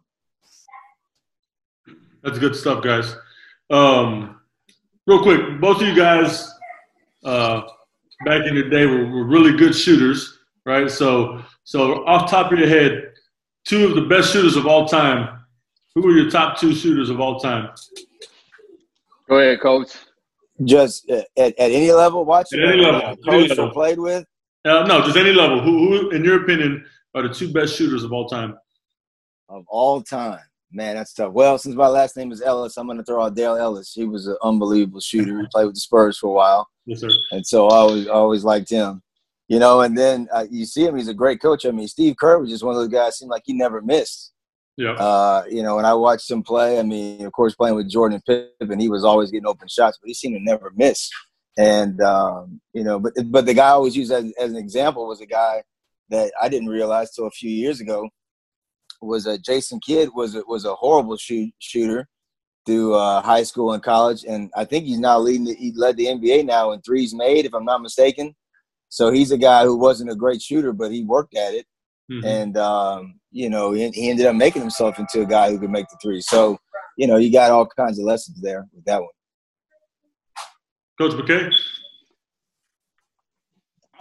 That's 2.24 2.38
good 2.38 2.56
stuff, 2.56 2.84
guys. 2.84 3.16
Um, 3.70 4.41
real 5.08 5.22
quick, 5.22 5.60
both 5.60 5.82
of 5.82 5.88
you 5.88 5.96
guys 5.96 6.52
uh, 7.24 7.62
back 8.26 8.46
in 8.46 8.56
the 8.56 8.70
day 8.70 8.86
were, 8.86 9.06
were 9.06 9.26
really 9.26 9.58
good 9.58 9.76
shooters, 9.76 10.40
right? 10.66 10.90
So 10.90 11.44
so 11.64 12.06
off 12.06 12.30
top 12.30 12.52
of 12.52 12.60
your 12.60 12.68
head, 12.68 13.14
two 13.66 13.86
of 13.86 13.96
the 13.96 14.02
best 14.02 14.34
shooters 14.34 14.56
of 14.56 14.68
all 14.68 14.88
time. 14.88 15.40
Who 15.96 16.08
are 16.08 16.18
your 16.18 16.30
top 16.30 16.58
two 16.58 16.74
shooters 16.74 17.10
of 17.10 17.20
all 17.20 17.40
time? 17.40 17.70
Go 19.28 19.40
ahead, 19.40 19.60
coach. 19.62 19.92
Just 20.64 21.10
at, 21.10 21.28
at 21.38 21.54
any 21.58 21.92
level, 21.92 22.24
watch 22.26 22.48
at 22.54 22.60
any 22.60 22.82
level, 22.82 23.16
coach 23.26 23.50
level. 23.50 23.72
played 23.72 24.00
with. 24.00 24.26
Uh, 24.64 24.84
no, 24.84 25.02
just 25.04 25.18
any 25.18 25.34
level. 25.34 25.60
Who, 25.62 25.88
who, 25.88 26.10
in 26.12 26.24
your 26.24 26.44
opinion, 26.44 26.86
are 27.16 27.28
the 27.28 27.34
two 27.34 27.52
best 27.52 27.76
shooters 27.76 28.04
of 28.04 28.14
all 28.14 28.28
time? 28.28 28.58
Of 29.50 29.66
all 29.68 30.02
time, 30.02 30.40
man, 30.72 30.96
that's 30.96 31.14
tough. 31.14 31.34
Well, 31.34 31.58
since 31.58 31.76
my 31.76 31.88
last 31.88 32.18
name 32.18 32.32
is 32.32 32.42
Ellis, 32.42 32.78
I'm 32.78 32.88
going 32.88 32.98
to 32.98 33.04
throw 33.04 33.24
out 33.24 33.36
Dale 33.36 33.56
Ellis. 33.56 33.94
He 33.94 34.06
was 34.06 34.28
an 34.28 34.38
unbelievable 34.44 35.00
shooter. 35.00 35.40
He 35.40 35.48
played 35.52 35.66
with 35.66 35.76
the 35.76 35.82
Spurs 35.82 36.18
for 36.18 36.28
a 36.28 36.34
while. 36.34 36.70
Yes, 36.86 37.02
sir. 37.02 37.10
And 37.32 37.46
so 37.46 37.68
I 37.68 37.76
always, 37.76 38.08
always 38.08 38.44
liked 38.44 38.70
him 38.70 39.02
you 39.52 39.60
know, 39.60 39.82
and 39.82 39.98
then 39.98 40.30
uh, 40.34 40.46
you 40.50 40.66
see 40.66 40.86
him, 40.86 40.96
he's 40.96 41.10
a 41.10 41.14
great 41.14 41.42
coach. 41.42 41.66
I 41.66 41.72
mean, 41.72 41.90
Steve 41.90 42.16
Kerr 42.16 42.40
was 42.40 42.50
just 42.50 42.64
one 42.64 42.74
of 42.74 42.80
those 42.80 42.88
guys, 42.88 43.18
seemed 43.18 43.32
like 43.32 43.42
he 43.44 43.52
never 43.52 43.82
missed. 43.82 44.32
Yeah. 44.78 44.94
Uh, 44.94 45.44
you 45.50 45.62
know, 45.62 45.78
and 45.78 45.86
I 45.86 45.94
watched 45.94 46.32
him 46.32 46.42
play. 46.42 46.80
I 46.80 46.84
mean, 46.84 47.26
of 47.26 47.34
course, 47.34 47.54
playing 47.54 47.76
with 47.76 47.90
Jordan 47.90 48.22
and 48.26 48.50
Pippen, 48.58 48.80
he 48.80 48.88
was 48.88 49.04
always 49.04 49.30
getting 49.30 49.46
open 49.46 49.68
shots, 49.68 49.98
but 50.02 50.08
he 50.08 50.14
seemed 50.14 50.38
to 50.38 50.42
never 50.42 50.72
miss. 50.74 51.10
And, 51.58 52.00
um, 52.00 52.62
you 52.72 52.86
know, 52.86 52.98
but 52.98 53.12
but 53.26 53.46
the 53.46 53.54
guy 53.54 53.68
I 53.68 53.72
always 53.72 53.94
used 53.94 54.14
as, 54.14 54.32
as 54.40 54.52
an 54.52 54.58
example 54.58 55.06
was 55.06 55.20
a 55.20 55.26
guy 55.26 55.64
that 56.12 56.32
I 56.42 56.48
didn't 56.48 56.70
realize 56.70 57.12
till 57.12 57.28
a 57.28 57.32
few 57.32 57.50
years 57.50 57.82
ago 57.82 58.08
was 59.02 59.26
a 59.26 59.38
Jason 59.38 59.80
Kidd 59.80 60.10
was 60.14 60.36
a, 60.36 60.44
was 60.48 60.66
a 60.66 60.76
horrible 60.76 61.18
shoot, 61.18 61.54
shooter 61.60 62.08
through 62.66 62.96
uh, 62.96 63.22
high 63.22 63.44
school 63.44 63.74
and 63.74 63.82
college, 63.82 64.24
and 64.24 64.52
I 64.56 64.66
think 64.66 64.86
he's 64.86 65.00
now 65.00 65.20
leading. 65.20 65.46
The, 65.46 65.56
he 65.56 65.74
led 65.76 65.98
the 65.98 66.06
NBA 66.06 66.46
now 66.46 66.72
in 66.72 66.82
threes 66.82 67.14
made, 67.14 67.46
if 67.46 67.54
I'm 67.54 67.66
not 67.66 67.82
mistaken. 67.82 68.36
So 68.90 69.10
he's 69.10 69.32
a 69.32 69.38
guy 69.38 69.64
who 69.64 69.78
wasn't 69.78 70.12
a 70.12 70.16
great 70.16 70.42
shooter, 70.42 70.74
but 70.74 70.92
he 70.92 71.04
worked 71.04 71.36
at 71.36 71.54
it. 71.54 71.66
Mm-hmm. 72.12 72.28
And, 72.28 72.58
um, 72.58 73.20
you 73.32 73.50
know, 73.50 73.72
he, 73.72 73.90
he, 73.92 74.10
ended 74.10 74.26
up 74.26 74.36
making 74.36 74.62
himself 74.62 75.00
into 75.00 75.22
a 75.22 75.26
guy 75.26 75.50
who 75.50 75.58
could 75.58 75.70
make 75.70 75.88
the 75.88 75.98
three. 76.02 76.20
So, 76.20 76.58
you 76.98 77.08
know, 77.08 77.16
you 77.16 77.32
got 77.32 77.52
all 77.52 77.66
kinds 77.66 78.00
of 78.00 78.06
lessons 78.06 78.42
there 78.42 78.68
with 78.74 78.84
that 78.84 79.00
one. 79.00 79.10
Coach 81.00 81.16
MacKay? 81.16 81.50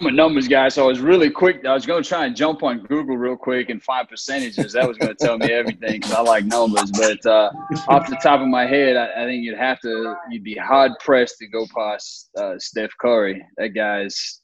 I'm 0.01 0.07
a 0.07 0.11
numbers 0.11 0.49
guy, 0.49 0.71
so 0.71 0.85
I 0.85 0.87
was 0.87 1.01
really 1.01 1.29
quick. 1.29 1.67
I 1.67 1.75
was 1.75 1.85
going 1.85 2.03
to 2.03 2.09
try 2.09 2.25
and 2.25 2.35
jump 2.35 2.63
on 2.63 2.79
Google 2.85 3.19
real 3.19 3.37
quick 3.37 3.69
and 3.69 3.83
find 3.83 4.09
percentages. 4.09 4.73
That 4.73 4.89
was 4.89 4.97
going 4.97 5.15
to 5.15 5.25
tell 5.27 5.37
me 5.37 5.53
everything 5.53 6.01
because 6.01 6.13
I 6.13 6.23
like 6.23 6.47
numbers. 6.47 6.91
But 6.91 7.27
uh, 7.27 7.51
off 7.87 8.09
the 8.09 8.19
top 8.23 8.41
of 8.41 8.49
my 8.49 8.65
head, 8.65 8.97
I, 8.97 9.25
I, 9.25 9.27
think 9.27 9.45
you'd 9.45 9.59
have 9.59 9.79
to, 9.81 10.15
you'd 10.31 10.43
be 10.43 10.55
hard 10.55 10.93
pressed 11.01 11.37
to 11.41 11.49
go 11.49 11.67
past 11.77 12.31
uh, 12.39 12.55
Steph 12.59 12.89
Curry. 12.99 13.45
That 13.59 13.75
guy's 13.75 14.41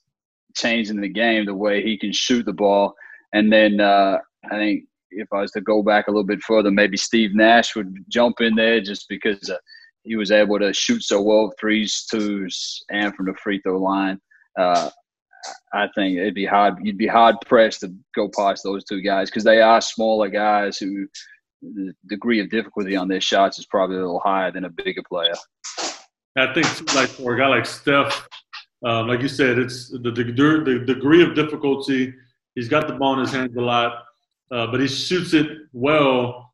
changing 0.54 1.00
the 1.00 1.08
game 1.08 1.46
the 1.46 1.54
way 1.54 1.82
he 1.82 1.96
can 1.96 2.12
shoot 2.12 2.44
the 2.44 2.52
ball. 2.52 2.94
And 3.32 3.50
then 3.50 3.80
uh, 3.80 4.18
I 4.50 4.56
think 4.56 4.84
if 5.10 5.28
I 5.32 5.40
was 5.40 5.52
to 5.52 5.62
go 5.62 5.82
back 5.82 6.08
a 6.08 6.10
little 6.10 6.22
bit 6.22 6.42
further, 6.42 6.70
maybe 6.70 6.98
Steve 6.98 7.34
Nash 7.34 7.74
would 7.74 7.96
jump 8.10 8.42
in 8.42 8.56
there 8.56 8.82
just 8.82 9.06
because 9.08 9.48
uh, 9.48 9.56
he 10.02 10.16
was 10.16 10.30
able 10.30 10.58
to 10.58 10.74
shoot 10.74 11.02
so 11.02 11.22
well 11.22 11.50
threes, 11.58 12.04
twos, 12.10 12.84
and 12.90 13.14
from 13.14 13.24
the 13.24 13.34
free 13.42 13.58
throw 13.62 13.80
line. 13.80 14.20
Uh, 14.58 14.90
I 15.72 15.88
think 15.94 16.18
it'd 16.18 16.34
be 16.34 16.46
hard. 16.46 16.76
You'd 16.82 16.98
be 16.98 17.06
hard 17.06 17.36
pressed 17.46 17.80
to 17.80 17.94
go 18.14 18.30
past 18.36 18.62
those 18.62 18.84
two 18.84 19.00
guys 19.00 19.30
because 19.30 19.44
they 19.44 19.60
are 19.60 19.80
smaller 19.80 20.28
guys 20.28 20.78
who 20.78 21.06
the 21.62 21.94
degree 22.08 22.40
of 22.40 22.50
difficulty 22.50 22.96
on 22.96 23.08
their 23.08 23.20
shots 23.20 23.58
is 23.58 23.66
probably 23.66 23.96
a 23.96 24.00
little 24.00 24.20
higher 24.20 24.50
than 24.50 24.64
a 24.64 24.70
bigger 24.70 25.02
player. 25.08 25.34
I 26.36 26.52
think 26.52 26.66
like 26.94 27.08
for 27.08 27.34
a 27.34 27.38
guy 27.38 27.48
like 27.48 27.66
Steph, 27.66 28.28
um, 28.84 29.08
like 29.08 29.22
you 29.22 29.28
said, 29.28 29.58
it's 29.58 29.90
the, 29.90 29.98
the, 29.98 30.10
the, 30.10 30.94
degree 30.94 31.22
of 31.22 31.34
difficulty. 31.34 32.14
He's 32.54 32.68
got 32.68 32.86
the 32.86 32.94
ball 32.94 33.14
in 33.14 33.20
his 33.20 33.32
hands 33.32 33.56
a 33.56 33.60
lot, 33.60 34.04
uh, 34.50 34.66
but 34.66 34.80
he 34.80 34.86
shoots 34.86 35.32
it 35.32 35.46
well 35.72 36.52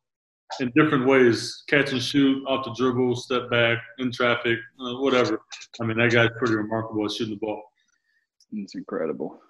in 0.59 0.71
different 0.75 1.05
ways 1.05 1.63
catch 1.67 1.91
and 1.91 2.01
shoot, 2.01 2.43
off 2.47 2.65
the 2.65 2.73
dribble, 2.75 3.15
step 3.15 3.49
back, 3.49 3.79
in 3.97 4.11
traffic, 4.11 4.57
uh, 4.79 4.93
whatever. 4.95 5.41
I 5.81 5.85
mean, 5.85 5.97
that 5.97 6.11
guy's 6.11 6.29
pretty 6.37 6.55
remarkable 6.55 7.05
at 7.05 7.11
shooting 7.11 7.33
the 7.33 7.39
ball. 7.39 7.63
It's 8.53 8.75
incredible. 8.75 9.41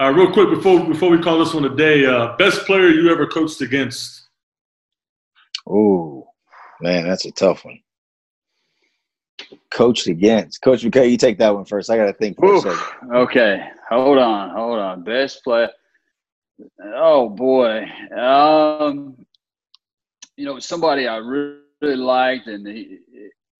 Uh, 0.00 0.12
real 0.14 0.32
quick 0.32 0.50
before 0.50 0.84
before 0.84 1.10
we 1.10 1.18
call 1.18 1.38
this 1.38 1.54
one 1.54 1.64
a 1.64 1.74
day, 1.74 2.06
uh, 2.06 2.36
best 2.36 2.66
player 2.66 2.88
you 2.88 3.10
ever 3.10 3.26
coached 3.26 3.60
against? 3.60 4.28
Oh, 5.68 6.28
man, 6.80 7.06
that's 7.06 7.24
a 7.24 7.32
tough 7.32 7.64
one 7.64 7.80
coached 9.70 10.06
against. 10.06 10.62
Coach 10.62 10.84
MacKay, 10.84 11.08
you 11.08 11.16
take 11.16 11.38
that 11.38 11.54
one 11.54 11.64
first. 11.64 11.90
I 11.90 11.96
got 11.96 12.06
to 12.06 12.12
think 12.12 12.36
for 12.36 12.46
Oof, 12.46 12.64
a 12.64 12.76
second. 12.76 13.16
Okay, 13.16 13.68
hold 13.88 14.18
on, 14.18 14.50
hold 14.50 14.78
on. 14.78 15.04
Best 15.04 15.44
player. 15.44 15.70
Oh 16.96 17.28
boy, 17.28 17.84
um, 18.16 19.16
you 20.36 20.44
know 20.44 20.58
somebody 20.58 21.06
I 21.06 21.16
really, 21.18 21.58
really 21.80 21.96
liked, 21.96 22.48
and 22.48 22.66
he, 22.66 22.98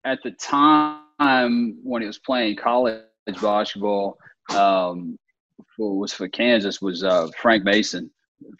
at 0.04 0.18
the 0.24 0.32
time 0.32 1.78
when 1.82 2.02
he 2.02 2.06
was 2.06 2.18
playing 2.18 2.56
college 2.56 3.02
basketball, 3.40 4.18
um, 4.50 5.18
was 5.78 6.12
for 6.12 6.28
Kansas 6.28 6.80
was 6.80 7.04
uh, 7.04 7.28
Frank 7.40 7.64
Mason. 7.64 8.10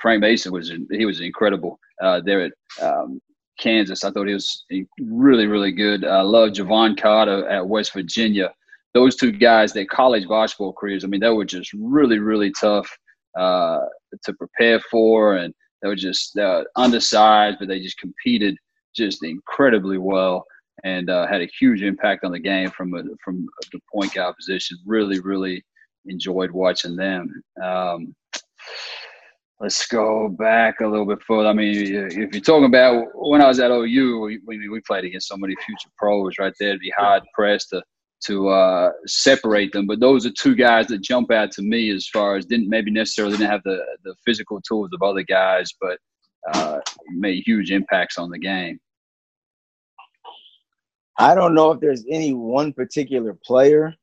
Frank 0.01 0.20
Mason 0.20 0.53
was 0.53 0.72
he 0.91 1.05
was 1.05 1.20
incredible 1.20 1.78
uh, 2.03 2.20
there 2.24 2.43
at 2.43 2.53
um, 2.82 3.20
Kansas. 3.59 4.05
I 4.05 4.11
thought 4.11 4.26
he 4.26 4.34
was 4.34 4.64
really, 5.01 5.47
really 5.47 5.72
good. 5.72 6.05
I 6.05 6.22
love 6.22 6.51
Jevon 6.51 7.01
Carter 7.01 7.49
at 7.49 7.66
West 7.66 7.93
Virginia. 7.93 8.53
Those 8.95 9.16
two 9.16 9.32
guys, 9.32 9.72
their 9.72 9.86
college 9.86 10.26
basketball 10.28 10.72
careers, 10.72 11.05
I 11.05 11.09
mean, 11.09 11.20
they 11.20 11.28
were 11.28 11.45
just 11.45 11.72
really, 11.74 12.18
really 12.18 12.53
tough 12.59 12.89
uh, 13.39 13.80
to 14.24 14.32
prepare 14.34 14.80
for. 14.91 15.36
And 15.36 15.53
they 15.82 15.89
were 15.89 15.97
just 15.97 16.36
uh, 16.39 16.64
undersized, 16.76 17.59
but 17.59 17.68
they 17.68 17.80
just 17.80 17.99
competed 17.99 18.57
just 18.97 19.22
incredibly 19.22 19.99
well 19.99 20.45
and 20.84 21.11
uh, 21.11 21.26
had 21.26 21.43
a 21.43 21.49
huge 21.59 21.82
impact 21.82 22.24
on 22.24 22.32
the 22.32 22.39
game 22.39 22.70
from 22.70 22.95
a, 22.95 23.03
from 23.22 23.47
the 23.72 23.80
point 23.93 24.14
guard 24.14 24.36
position. 24.36 24.78
Really, 24.86 25.20
really 25.20 25.62
enjoyed 26.09 26.50
watching 26.50 26.96
them. 26.96 27.42
Um, 27.62 28.14
let's 29.61 29.86
go 29.86 30.28
back 30.28 30.80
a 30.80 30.86
little 30.86 31.06
bit 31.06 31.22
further. 31.22 31.48
I 31.48 31.52
mean, 31.52 31.74
if 31.74 32.34
you're 32.34 32.42
talking 32.42 32.66
about 32.66 33.06
when 33.14 33.42
I 33.42 33.48
was 33.48 33.61
at 33.61 33.70
OU, 33.70 34.40
we, 34.46 34.68
we 34.68 34.80
played 34.86 35.04
against 35.04 35.28
so 35.28 35.36
many 35.36 35.54
future 35.64 35.90
pros 35.96 36.38
right 36.38 36.52
there. 36.59 36.70
It'd 36.70 36.80
be 36.80 36.92
hard 36.96 37.22
pressed 37.34 37.70
to 37.70 37.82
to 38.24 38.48
uh, 38.48 38.90
separate 39.06 39.72
them. 39.72 39.86
But 39.86 40.00
those 40.00 40.26
are 40.26 40.30
two 40.30 40.56
guys 40.56 40.88
that 40.88 41.02
jump 41.02 41.30
out 41.30 41.52
to 41.52 41.62
me 41.62 41.90
as 41.90 42.09
far 42.09 42.36
as 42.36 42.46
didn't 42.46 42.68
maybe 42.68 42.90
necessarily 42.90 43.36
didn't 43.36 43.50
have 43.50 43.62
the 43.64 43.84
the 44.04 44.14
physical 44.24 44.61
tools 44.61 44.90
of 44.92 45.02
other 45.02 45.22
guys, 45.22 45.72
but 45.80 45.98
uh, 46.52 46.78
made 47.11 47.42
huge 47.44 47.70
impacts 47.70 48.18
on 48.18 48.30
the 48.30 48.38
game. 48.38 48.78
I 51.18 51.34
don't 51.34 51.54
know 51.54 51.72
if 51.72 51.80
there's 51.80 52.04
any 52.09 52.32
one 52.32 52.72
particular 52.72 53.36
player. 53.44 53.94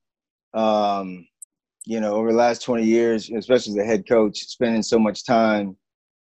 Um, 0.53 1.27
you 1.85 1.99
know, 1.99 2.15
over 2.15 2.31
the 2.31 2.37
last 2.37 2.63
20 2.63 2.83
years, 2.83 3.29
especially 3.29 3.79
as 3.79 3.85
a 3.85 3.85
head 3.85 4.07
coach, 4.07 4.39
spending 4.39 4.83
so 4.83 4.97
much 4.97 5.25
time 5.25 5.77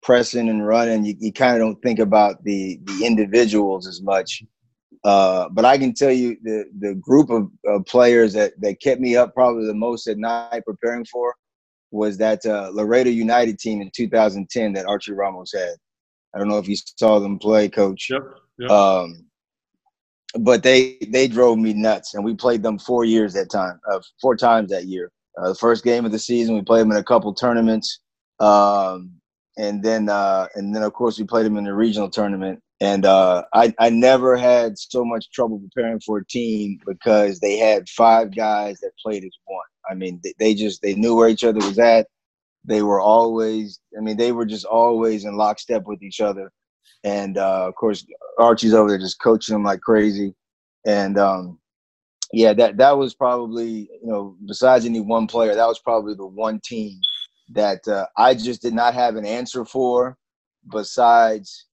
pressing 0.02 0.48
and 0.48 0.66
running, 0.66 1.04
you, 1.04 1.14
you 1.18 1.32
kind 1.32 1.54
of 1.54 1.60
don't 1.60 1.82
think 1.82 1.98
about 1.98 2.42
the 2.44 2.78
the 2.84 3.04
individuals 3.04 3.86
as 3.86 4.02
much. 4.02 4.42
Uh, 5.04 5.48
but 5.50 5.64
I 5.64 5.78
can 5.78 5.94
tell 5.94 6.12
you 6.12 6.36
the 6.42 6.64
the 6.80 6.94
group 6.94 7.30
of, 7.30 7.48
of, 7.66 7.86
players 7.86 8.32
that, 8.34 8.52
that 8.60 8.80
kept 8.80 9.00
me 9.00 9.16
up 9.16 9.32
probably 9.34 9.66
the 9.66 9.74
most 9.74 10.06
at 10.06 10.18
night 10.18 10.62
preparing 10.66 11.04
for 11.04 11.34
was 11.90 12.18
that 12.18 12.44
uh, 12.44 12.70
Laredo 12.72 13.10
United 13.10 13.58
team 13.58 13.80
in 13.80 13.90
2010 13.94 14.72
that 14.74 14.86
Archie 14.86 15.12
Ramos 15.12 15.52
had. 15.52 15.76
I 16.34 16.38
don't 16.38 16.48
know 16.48 16.58
if 16.58 16.68
you 16.68 16.76
saw 16.76 17.18
them 17.18 17.38
play, 17.38 17.68
Coach. 17.68 18.08
Yep. 18.10 18.22
yep. 18.58 18.70
Um, 18.70 19.24
but 20.40 20.62
they 20.62 20.98
they 21.08 21.26
drove 21.26 21.58
me 21.58 21.72
nuts, 21.72 22.14
and 22.14 22.22
we 22.22 22.34
played 22.34 22.62
them 22.62 22.78
four 22.78 23.04
years 23.04 23.32
that 23.32 23.50
time, 23.50 23.80
uh, 23.90 24.00
four 24.20 24.36
times 24.36 24.70
that 24.70 24.84
year. 24.84 25.10
Uh, 25.38 25.48
the 25.48 25.54
first 25.54 25.84
game 25.84 26.04
of 26.04 26.12
the 26.12 26.18
season, 26.18 26.54
we 26.54 26.62
played 26.62 26.82
them 26.82 26.90
in 26.90 26.96
a 26.96 27.04
couple 27.04 27.32
tournaments, 27.32 28.00
um, 28.40 29.12
and 29.56 29.82
then 29.82 30.08
uh, 30.08 30.46
and 30.54 30.74
then 30.74 30.82
of 30.82 30.92
course 30.92 31.18
we 31.18 31.24
played 31.24 31.46
them 31.46 31.56
in 31.56 31.64
the 31.64 31.74
regional 31.74 32.10
tournament. 32.10 32.60
And 32.80 33.04
uh, 33.04 33.44
I 33.52 33.74
I 33.78 33.90
never 33.90 34.36
had 34.36 34.78
so 34.78 35.04
much 35.04 35.30
trouble 35.30 35.58
preparing 35.58 36.00
for 36.00 36.18
a 36.18 36.26
team 36.26 36.78
because 36.86 37.40
they 37.40 37.56
had 37.56 37.88
five 37.88 38.34
guys 38.34 38.80
that 38.80 38.92
played 39.02 39.24
as 39.24 39.36
one. 39.44 39.66
I 39.90 39.94
mean, 39.94 40.20
they, 40.22 40.34
they 40.38 40.54
just 40.54 40.82
they 40.82 40.94
knew 40.94 41.14
where 41.16 41.28
each 41.28 41.44
other 41.44 41.58
was 41.58 41.78
at. 41.78 42.06
They 42.64 42.82
were 42.82 43.00
always, 43.00 43.80
I 43.96 44.00
mean, 44.00 44.16
they 44.16 44.32
were 44.32 44.44
just 44.44 44.64
always 44.66 45.24
in 45.24 45.36
lockstep 45.36 45.84
with 45.86 46.02
each 46.02 46.20
other. 46.20 46.50
And 47.04 47.38
uh, 47.38 47.66
of 47.66 47.74
course, 47.76 48.04
Archie's 48.38 48.74
over 48.74 48.88
there 48.88 48.98
just 48.98 49.20
coaching 49.20 49.54
them 49.54 49.64
like 49.64 49.80
crazy. 49.80 50.34
And 50.84 51.18
um, 51.18 51.58
yeah, 52.32 52.52
that 52.54 52.76
that 52.76 52.96
was 52.96 53.14
probably 53.14 53.88
you 54.02 54.08
know 54.08 54.36
besides 54.46 54.84
any 54.84 55.00
one 55.00 55.26
player, 55.26 55.54
that 55.54 55.66
was 55.66 55.78
probably 55.78 56.14
the 56.14 56.26
one 56.26 56.60
team 56.64 56.98
that 57.50 57.86
uh, 57.88 58.06
I 58.16 58.34
just 58.34 58.62
did 58.62 58.74
not 58.74 58.94
have 58.94 59.16
an 59.16 59.24
answer 59.24 59.64
for. 59.64 60.16
Besides 60.70 61.66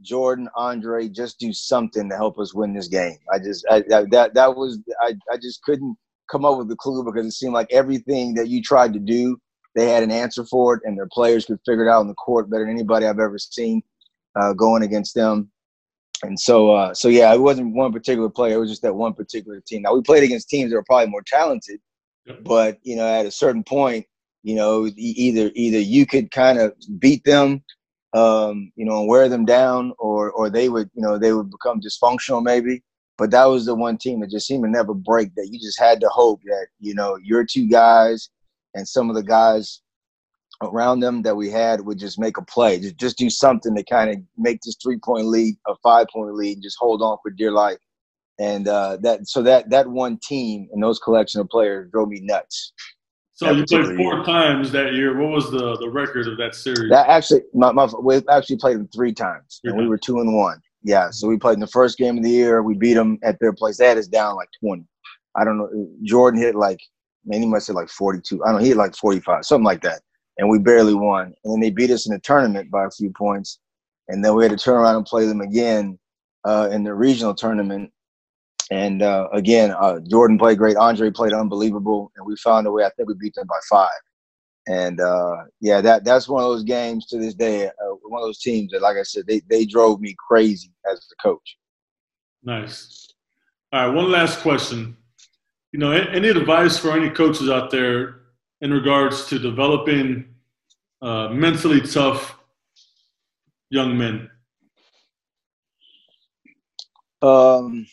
Jordan, 0.00 0.48
Andre, 0.56 1.08
just 1.08 1.38
do 1.38 1.52
something 1.52 2.08
to 2.08 2.16
help 2.16 2.38
us 2.38 2.54
win 2.54 2.72
this 2.72 2.88
game. 2.88 3.18
I 3.32 3.38
just 3.38 3.66
I, 3.70 3.76
I, 3.92 4.04
that 4.10 4.32
that 4.34 4.56
was 4.56 4.78
I 5.00 5.14
I 5.30 5.36
just 5.36 5.62
couldn't 5.62 5.96
come 6.30 6.44
up 6.44 6.58
with 6.58 6.70
a 6.70 6.76
clue 6.76 7.04
because 7.04 7.26
it 7.26 7.32
seemed 7.32 7.54
like 7.54 7.72
everything 7.72 8.34
that 8.34 8.48
you 8.48 8.62
tried 8.62 8.92
to 8.92 8.98
do, 8.98 9.38
they 9.74 9.88
had 9.88 10.02
an 10.02 10.10
answer 10.10 10.44
for 10.44 10.74
it, 10.74 10.82
and 10.84 10.96
their 10.96 11.08
players 11.12 11.46
could 11.46 11.58
figure 11.66 11.86
it 11.86 11.90
out 11.90 12.00
on 12.00 12.08
the 12.08 12.14
court 12.14 12.50
better 12.50 12.64
than 12.64 12.72
anybody 12.74 13.06
I've 13.06 13.18
ever 13.18 13.38
seen 13.38 13.82
uh, 14.40 14.52
going 14.54 14.82
against 14.82 15.14
them. 15.14 15.50
And 16.22 16.38
so, 16.38 16.74
uh, 16.74 16.94
so 16.94 17.08
yeah, 17.08 17.32
it 17.32 17.40
wasn't 17.40 17.74
one 17.74 17.92
particular 17.92 18.28
player. 18.28 18.56
It 18.56 18.60
was 18.60 18.70
just 18.70 18.82
that 18.82 18.94
one 18.94 19.14
particular 19.14 19.60
team. 19.60 19.82
Now 19.82 19.94
we 19.94 20.02
played 20.02 20.24
against 20.24 20.48
teams 20.48 20.70
that 20.70 20.76
were 20.76 20.84
probably 20.84 21.10
more 21.10 21.22
talented, 21.22 21.80
but 22.42 22.78
you 22.82 22.96
know, 22.96 23.06
at 23.06 23.26
a 23.26 23.30
certain 23.30 23.62
point, 23.62 24.06
you 24.42 24.54
know, 24.54 24.88
either 24.96 25.50
either 25.54 25.78
you 25.78 26.06
could 26.06 26.30
kind 26.30 26.58
of 26.58 26.74
beat 26.98 27.24
them, 27.24 27.62
um, 28.14 28.72
you 28.76 28.84
know, 28.84 29.00
and 29.00 29.08
wear 29.08 29.28
them 29.28 29.44
down, 29.44 29.92
or 29.98 30.30
or 30.32 30.50
they 30.50 30.68
would, 30.68 30.90
you 30.94 31.02
know, 31.02 31.18
they 31.18 31.32
would 31.32 31.50
become 31.50 31.80
dysfunctional 31.80 32.42
maybe. 32.42 32.82
But 33.16 33.32
that 33.32 33.46
was 33.46 33.66
the 33.66 33.74
one 33.74 33.98
team 33.98 34.20
that 34.20 34.30
just 34.30 34.46
seemed 34.46 34.64
to 34.64 34.70
never 34.70 34.94
break. 34.94 35.34
That 35.34 35.48
you 35.50 35.58
just 35.58 35.78
had 35.78 36.00
to 36.00 36.08
hope 36.08 36.40
that 36.44 36.68
you 36.80 36.94
know 36.94 37.16
your 37.22 37.44
two 37.44 37.68
guys 37.68 38.30
and 38.74 38.86
some 38.88 39.08
of 39.08 39.16
the 39.16 39.22
guys 39.22 39.82
around 40.62 41.00
them 41.00 41.22
that 41.22 41.36
we 41.36 41.50
had 41.50 41.80
would 41.82 41.98
just 41.98 42.18
make 42.18 42.36
a 42.36 42.42
play, 42.42 42.80
just 42.80 42.96
just 42.96 43.18
do 43.18 43.30
something 43.30 43.74
to 43.74 43.84
kind 43.84 44.10
of 44.10 44.16
make 44.36 44.60
this 44.62 44.76
three 44.82 44.98
point 44.98 45.26
lead 45.26 45.56
a 45.66 45.74
five 45.82 46.06
point 46.12 46.34
lead, 46.34 46.54
and 46.54 46.62
just 46.62 46.78
hold 46.78 47.02
on 47.02 47.18
for 47.22 47.30
dear 47.30 47.52
life. 47.52 47.78
And 48.40 48.68
uh, 48.68 48.98
that 49.02 49.26
so 49.28 49.42
that 49.42 49.70
that 49.70 49.88
one 49.88 50.18
team 50.22 50.68
and 50.72 50.82
those 50.82 50.98
collection 50.98 51.40
of 51.40 51.48
players 51.48 51.90
drove 51.92 52.08
me 52.08 52.20
nuts. 52.22 52.72
So 53.34 53.50
you 53.52 53.64
played 53.64 53.96
four 53.96 54.14
year. 54.16 54.24
times 54.24 54.72
that 54.72 54.94
year. 54.94 55.16
What 55.16 55.30
was 55.30 55.50
the 55.50 55.76
the 55.76 55.88
record 55.88 56.26
of 56.26 56.36
that 56.38 56.54
series? 56.54 56.90
That 56.90 57.08
actually, 57.08 57.42
my, 57.54 57.70
my 57.70 57.88
we 58.02 58.20
actually 58.28 58.56
played 58.56 58.78
them 58.78 58.88
three 58.94 59.12
times, 59.12 59.60
and 59.64 59.76
we 59.76 59.86
were 59.86 59.98
two 59.98 60.18
and 60.18 60.34
one. 60.34 60.60
Yeah, 60.82 61.10
so 61.10 61.28
we 61.28 61.36
played 61.36 61.54
in 61.54 61.60
the 61.60 61.68
first 61.68 61.98
game 61.98 62.18
of 62.18 62.24
the 62.24 62.30
year. 62.30 62.62
We 62.62 62.74
beat 62.74 62.94
them 62.94 63.18
at 63.22 63.38
their 63.40 63.52
place. 63.52 63.78
They 63.78 63.86
had 63.86 63.98
us 63.98 64.08
down 64.08 64.36
like 64.36 64.48
twenty. 64.60 64.84
I 65.36 65.44
don't 65.44 65.58
know. 65.58 65.88
Jordan 66.02 66.40
hit 66.40 66.56
like 66.56 66.80
man, 67.24 67.40
he 67.40 67.46
must 67.46 67.68
hit 67.68 67.76
like 67.76 67.90
forty 67.90 68.20
two. 68.20 68.42
I 68.44 68.48
don't 68.48 68.56
know. 68.56 68.62
He 68.62 68.68
hit 68.68 68.76
like 68.76 68.96
forty 68.96 69.20
five, 69.20 69.44
something 69.44 69.64
like 69.64 69.82
that 69.82 70.00
and 70.38 70.48
we 70.48 70.58
barely 70.58 70.94
won. 70.94 71.34
And 71.44 71.52
then 71.52 71.60
they 71.60 71.70
beat 71.70 71.90
us 71.90 72.06
in 72.06 72.12
the 72.12 72.20
tournament 72.20 72.70
by 72.70 72.84
a 72.84 72.90
few 72.90 73.10
points, 73.10 73.58
and 74.08 74.24
then 74.24 74.34
we 74.34 74.44
had 74.44 74.56
to 74.56 74.64
turn 74.64 74.76
around 74.76 74.96
and 74.96 75.04
play 75.04 75.26
them 75.26 75.40
again 75.40 75.98
uh, 76.44 76.68
in 76.72 76.84
the 76.84 76.94
regional 76.94 77.34
tournament. 77.34 77.92
And 78.70 79.02
uh, 79.02 79.28
again, 79.32 79.74
uh, 79.78 80.00
Jordan 80.08 80.38
played 80.38 80.58
great. 80.58 80.76
Andre 80.76 81.10
played 81.10 81.32
unbelievable, 81.32 82.12
and 82.16 82.26
we 82.26 82.36
found 82.36 82.66
a 82.66 82.70
way. 82.70 82.84
I 82.84 82.90
think 82.90 83.08
we 83.08 83.14
beat 83.14 83.34
them 83.34 83.46
by 83.46 83.58
five. 83.68 83.88
And 84.68 85.00
uh, 85.00 85.36
yeah, 85.60 85.80
that 85.80 86.04
that's 86.04 86.28
one 86.28 86.42
of 86.42 86.50
those 86.50 86.64
games 86.64 87.06
to 87.06 87.18
this 87.18 87.34
day. 87.34 87.66
Uh, 87.66 87.94
one 88.02 88.22
of 88.22 88.28
those 88.28 88.40
teams 88.40 88.72
that, 88.72 88.82
like 88.82 88.98
I 88.98 89.02
said, 89.02 89.26
they 89.26 89.40
they 89.48 89.64
drove 89.64 90.00
me 90.00 90.14
crazy 90.18 90.70
as 90.90 90.98
a 91.10 91.22
coach. 91.22 91.56
Nice. 92.42 93.08
All 93.72 93.86
right, 93.86 93.94
one 93.94 94.10
last 94.10 94.40
question. 94.40 94.96
You 95.72 95.78
know, 95.78 95.92
any 95.92 96.28
advice 96.28 96.78
for 96.78 96.92
any 96.92 97.08
coaches 97.10 97.48
out 97.48 97.70
there 97.70 98.17
in 98.60 98.72
regards 98.72 99.26
to 99.26 99.38
developing 99.38 100.34
uh, 101.02 101.28
mentally 101.28 101.80
tough 101.80 102.36
young 103.70 103.96
men? 103.96 104.28
Um, 107.22 107.86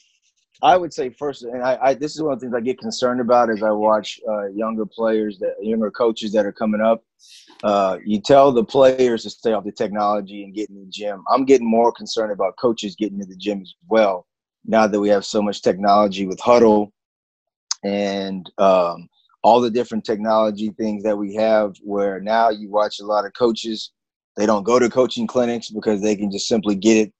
I 0.62 0.78
would 0.78 0.94
say 0.94 1.10
first, 1.10 1.44
and 1.44 1.62
I, 1.62 1.78
I, 1.82 1.94
this 1.94 2.16
is 2.16 2.24
one 2.24 2.34
of 2.34 2.40
the 2.40 2.46
things 2.46 2.56
I 2.56 2.62
get 2.62 2.80
concerned 2.80 3.22
about 3.22 3.50
as 3.50 3.62
I 3.62 3.72
watch 3.72 4.20
uh, 4.28 4.48
younger 4.48 4.86
players, 4.86 5.38
that 5.40 5.56
younger 5.62 5.92
coaches 5.92 6.32
that 6.34 6.46
are 6.46 6.52
coming 6.52 6.82
up. 6.82 7.04
Uh, 7.64 7.98
you 8.06 8.20
tell 8.20 8.52
the 8.52 8.64
players 8.64 9.24
to 9.24 9.30
stay 9.30 9.54
off 9.54 9.64
the 9.64 9.72
technology 9.72 10.44
and 10.44 10.54
get 10.54 10.70
in 10.70 10.76
the 10.80 10.86
gym. 10.90 11.24
I'm 11.30 11.46
getting 11.46 11.70
more 11.70 11.92
concerned 11.92 12.32
about 12.32 12.56
coaches 12.58 12.96
getting 12.96 13.20
to 13.20 13.26
the 13.26 13.36
gym 13.36 13.62
as 13.62 13.74
well. 13.88 14.26
Now 14.66 14.88
that 14.88 15.00
we 15.00 15.10
have 15.10 15.26
so 15.26 15.42
much 15.42 15.62
technology 15.62 16.26
with 16.26 16.40
Hudl 16.40 16.92
and 17.84 18.50
um, 18.58 19.08
all 19.46 19.62
the 19.62 19.70
different 19.70 20.04
technology 20.04 20.72
things 20.72 21.04
that 21.04 21.16
we 21.16 21.36
have 21.36 21.76
where 21.84 22.20
now 22.20 22.50
you 22.50 22.68
watch 22.68 23.00
a 23.00 23.06
lot 23.06 23.28
of 23.28 23.34
coaches 23.34 23.92
they 24.38 24.48
don't 24.48 24.64
go 24.64 24.80
to 24.80 24.90
coaching 24.90 25.28
clinics 25.28 25.70
because 25.70 26.02
they 26.02 26.16
can 26.16 26.32
just 26.32 26.48
simply 26.48 26.74
get 26.74 26.98
it 26.98 27.14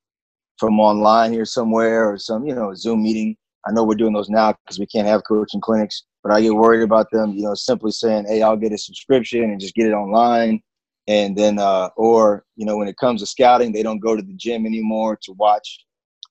from 0.58 0.80
online 0.80 1.32
here 1.32 1.46
somewhere 1.46 2.10
or 2.10 2.18
some 2.18 2.44
you 2.48 2.56
know 2.56 2.74
zoom 2.74 3.04
meeting. 3.04 3.38
I 3.68 3.72
know 3.72 3.84
we're 3.84 3.94
doing 3.94 4.14
those 4.14 4.28
now 4.28 4.56
because 4.66 4.80
we 4.80 4.88
can't 4.88 5.08
have 5.08 5.22
coaching 5.28 5.62
clinics 5.62 6.04
but 6.24 6.32
i 6.34 6.42
get 6.42 6.56
worried 6.56 6.82
about 6.82 7.12
them 7.12 7.32
you 7.34 7.44
know 7.44 7.54
simply 7.54 7.92
saying 7.92 8.26
hey 8.28 8.42
i'll 8.42 8.58
get 8.58 8.74
a 8.74 8.78
subscription 8.80 9.44
and 9.44 9.60
just 9.60 9.76
get 9.76 9.88
it 9.88 9.94
online. 9.94 10.62
And 11.08 11.38
then 11.38 11.60
uh 11.60 11.90
or 11.96 12.44
you 12.56 12.66
know 12.66 12.78
when 12.78 12.88
it 12.88 12.98
comes 12.98 13.22
to 13.22 13.28
scouting 13.28 13.72
they 13.72 13.84
don't 13.84 14.00
go 14.00 14.16
to 14.16 14.24
the 14.24 14.34
gym 14.34 14.66
anymore 14.66 15.16
to 15.26 15.34
watch 15.34 15.86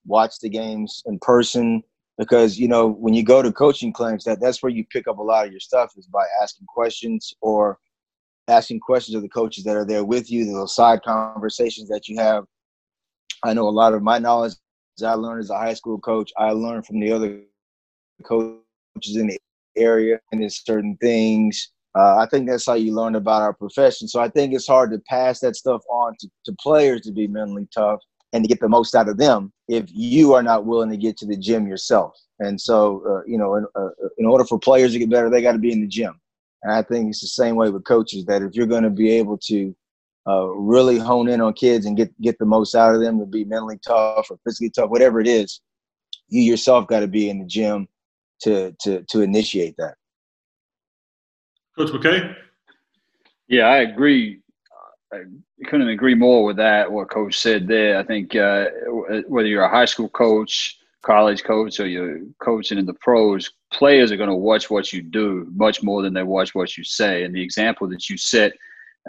watch 0.04 0.40
the 0.42 0.48
games 0.48 1.04
in 1.06 1.20
person 1.20 1.84
because 2.18 2.58
you 2.58 2.68
know 2.68 2.88
when 2.88 3.14
you 3.14 3.22
go 3.22 3.42
to 3.42 3.52
coaching 3.52 3.92
clinics 3.92 4.24
that 4.24 4.40
that's 4.40 4.62
where 4.62 4.70
you 4.70 4.84
pick 4.90 5.08
up 5.08 5.18
a 5.18 5.22
lot 5.22 5.46
of 5.46 5.52
your 5.52 5.60
stuff 5.60 5.92
is 5.96 6.06
by 6.06 6.24
asking 6.42 6.66
questions 6.66 7.34
or 7.40 7.78
asking 8.48 8.80
questions 8.80 9.14
of 9.14 9.22
the 9.22 9.28
coaches 9.28 9.64
that 9.64 9.76
are 9.76 9.86
there 9.86 10.04
with 10.04 10.30
you 10.30 10.44
those 10.44 10.74
side 10.74 11.00
conversations 11.02 11.88
that 11.88 12.08
you 12.08 12.18
have. 12.18 12.44
I 13.42 13.54
know 13.54 13.68
a 13.68 13.70
lot 13.70 13.94
of 13.94 14.02
my 14.02 14.18
knowledge 14.18 14.54
i 15.02 15.14
learned 15.14 15.40
as 15.40 15.50
a 15.50 15.58
high 15.58 15.74
school 15.74 15.98
coach 15.98 16.30
i 16.38 16.50
learned 16.50 16.86
from 16.86 17.00
the 17.00 17.10
other 17.10 17.40
coaches 18.24 19.16
in 19.16 19.26
the 19.26 19.38
area 19.76 20.20
and 20.30 20.40
there's 20.40 20.64
certain 20.64 20.96
things 21.00 21.72
uh, 21.98 22.16
i 22.16 22.26
think 22.30 22.48
that's 22.48 22.66
how 22.66 22.74
you 22.74 22.94
learn 22.94 23.16
about 23.16 23.42
our 23.42 23.52
profession. 23.52 24.06
So 24.06 24.20
i 24.20 24.28
think 24.28 24.54
it's 24.54 24.68
hard 24.68 24.92
to 24.92 25.02
pass 25.08 25.40
that 25.40 25.56
stuff 25.56 25.82
on 25.90 26.14
to, 26.20 26.28
to 26.44 26.54
players 26.60 27.00
to 27.02 27.12
be 27.12 27.26
mentally 27.26 27.66
tough 27.74 28.00
and 28.34 28.42
to 28.42 28.48
get 28.48 28.60
the 28.60 28.68
most 28.68 28.96
out 28.96 29.08
of 29.08 29.16
them 29.16 29.52
if 29.68 29.86
you 29.90 30.34
are 30.34 30.42
not 30.42 30.66
willing 30.66 30.90
to 30.90 30.96
get 30.96 31.16
to 31.16 31.24
the 31.24 31.36
gym 31.36 31.68
yourself. 31.68 32.18
And 32.40 32.60
so, 32.60 33.02
uh, 33.08 33.22
you 33.26 33.38
know, 33.38 33.54
in, 33.54 33.64
uh, 33.76 33.90
in 34.18 34.26
order 34.26 34.44
for 34.44 34.58
players 34.58 34.92
to 34.92 34.98
get 34.98 35.08
better, 35.08 35.30
they 35.30 35.40
got 35.40 35.52
to 35.52 35.58
be 35.58 35.72
in 35.72 35.80
the 35.80 35.86
gym. 35.86 36.20
And 36.64 36.72
I 36.72 36.82
think 36.82 37.08
it's 37.08 37.20
the 37.20 37.28
same 37.28 37.54
way 37.54 37.70
with 37.70 37.84
coaches 37.84 38.24
that 38.24 38.42
if 38.42 38.54
you're 38.54 38.66
going 38.66 38.82
to 38.82 38.90
be 38.90 39.08
able 39.12 39.38
to 39.46 39.74
uh, 40.26 40.46
really 40.48 40.98
hone 40.98 41.28
in 41.28 41.40
on 41.40 41.52
kids 41.52 41.86
and 41.86 41.96
get 41.96 42.10
get 42.20 42.38
the 42.38 42.44
most 42.44 42.74
out 42.74 42.94
of 42.94 43.00
them 43.00 43.20
to 43.20 43.26
be 43.26 43.44
mentally 43.44 43.78
tough 43.86 44.26
or 44.30 44.38
physically 44.44 44.70
tough, 44.70 44.90
whatever 44.90 45.20
it 45.20 45.28
is, 45.28 45.60
you 46.28 46.42
yourself 46.42 46.88
got 46.88 47.00
to 47.00 47.06
be 47.06 47.30
in 47.30 47.38
the 47.38 47.44
gym 47.44 47.86
to 48.40 48.74
to 48.80 49.02
to 49.10 49.20
initiate 49.20 49.76
that. 49.76 49.94
Coach 51.78 51.92
MacKay. 51.92 52.34
Yeah, 53.46 53.66
I 53.66 53.78
agree 53.78 54.40
I 55.14 55.64
couldn't 55.66 55.88
agree 55.88 56.14
more 56.14 56.44
with 56.44 56.56
that. 56.56 56.90
What 56.90 57.10
Coach 57.10 57.38
said 57.38 57.66
there. 57.66 57.98
I 57.98 58.02
think 58.02 58.34
uh, 58.34 58.66
whether 59.28 59.48
you're 59.48 59.64
a 59.64 59.68
high 59.70 59.84
school 59.84 60.08
coach, 60.08 60.78
college 61.02 61.44
coach, 61.44 61.80
or 61.80 61.86
you're 61.86 62.20
coaching 62.42 62.78
in 62.78 62.86
the 62.86 62.94
pros, 62.94 63.50
players 63.72 64.10
are 64.10 64.16
going 64.16 64.30
to 64.30 64.34
watch 64.34 64.70
what 64.70 64.92
you 64.92 65.02
do 65.02 65.46
much 65.54 65.82
more 65.82 66.02
than 66.02 66.14
they 66.14 66.22
watch 66.22 66.54
what 66.54 66.76
you 66.76 66.84
say. 66.84 67.24
And 67.24 67.34
the 67.34 67.42
example 67.42 67.88
that 67.88 68.08
you 68.08 68.16
set 68.16 68.52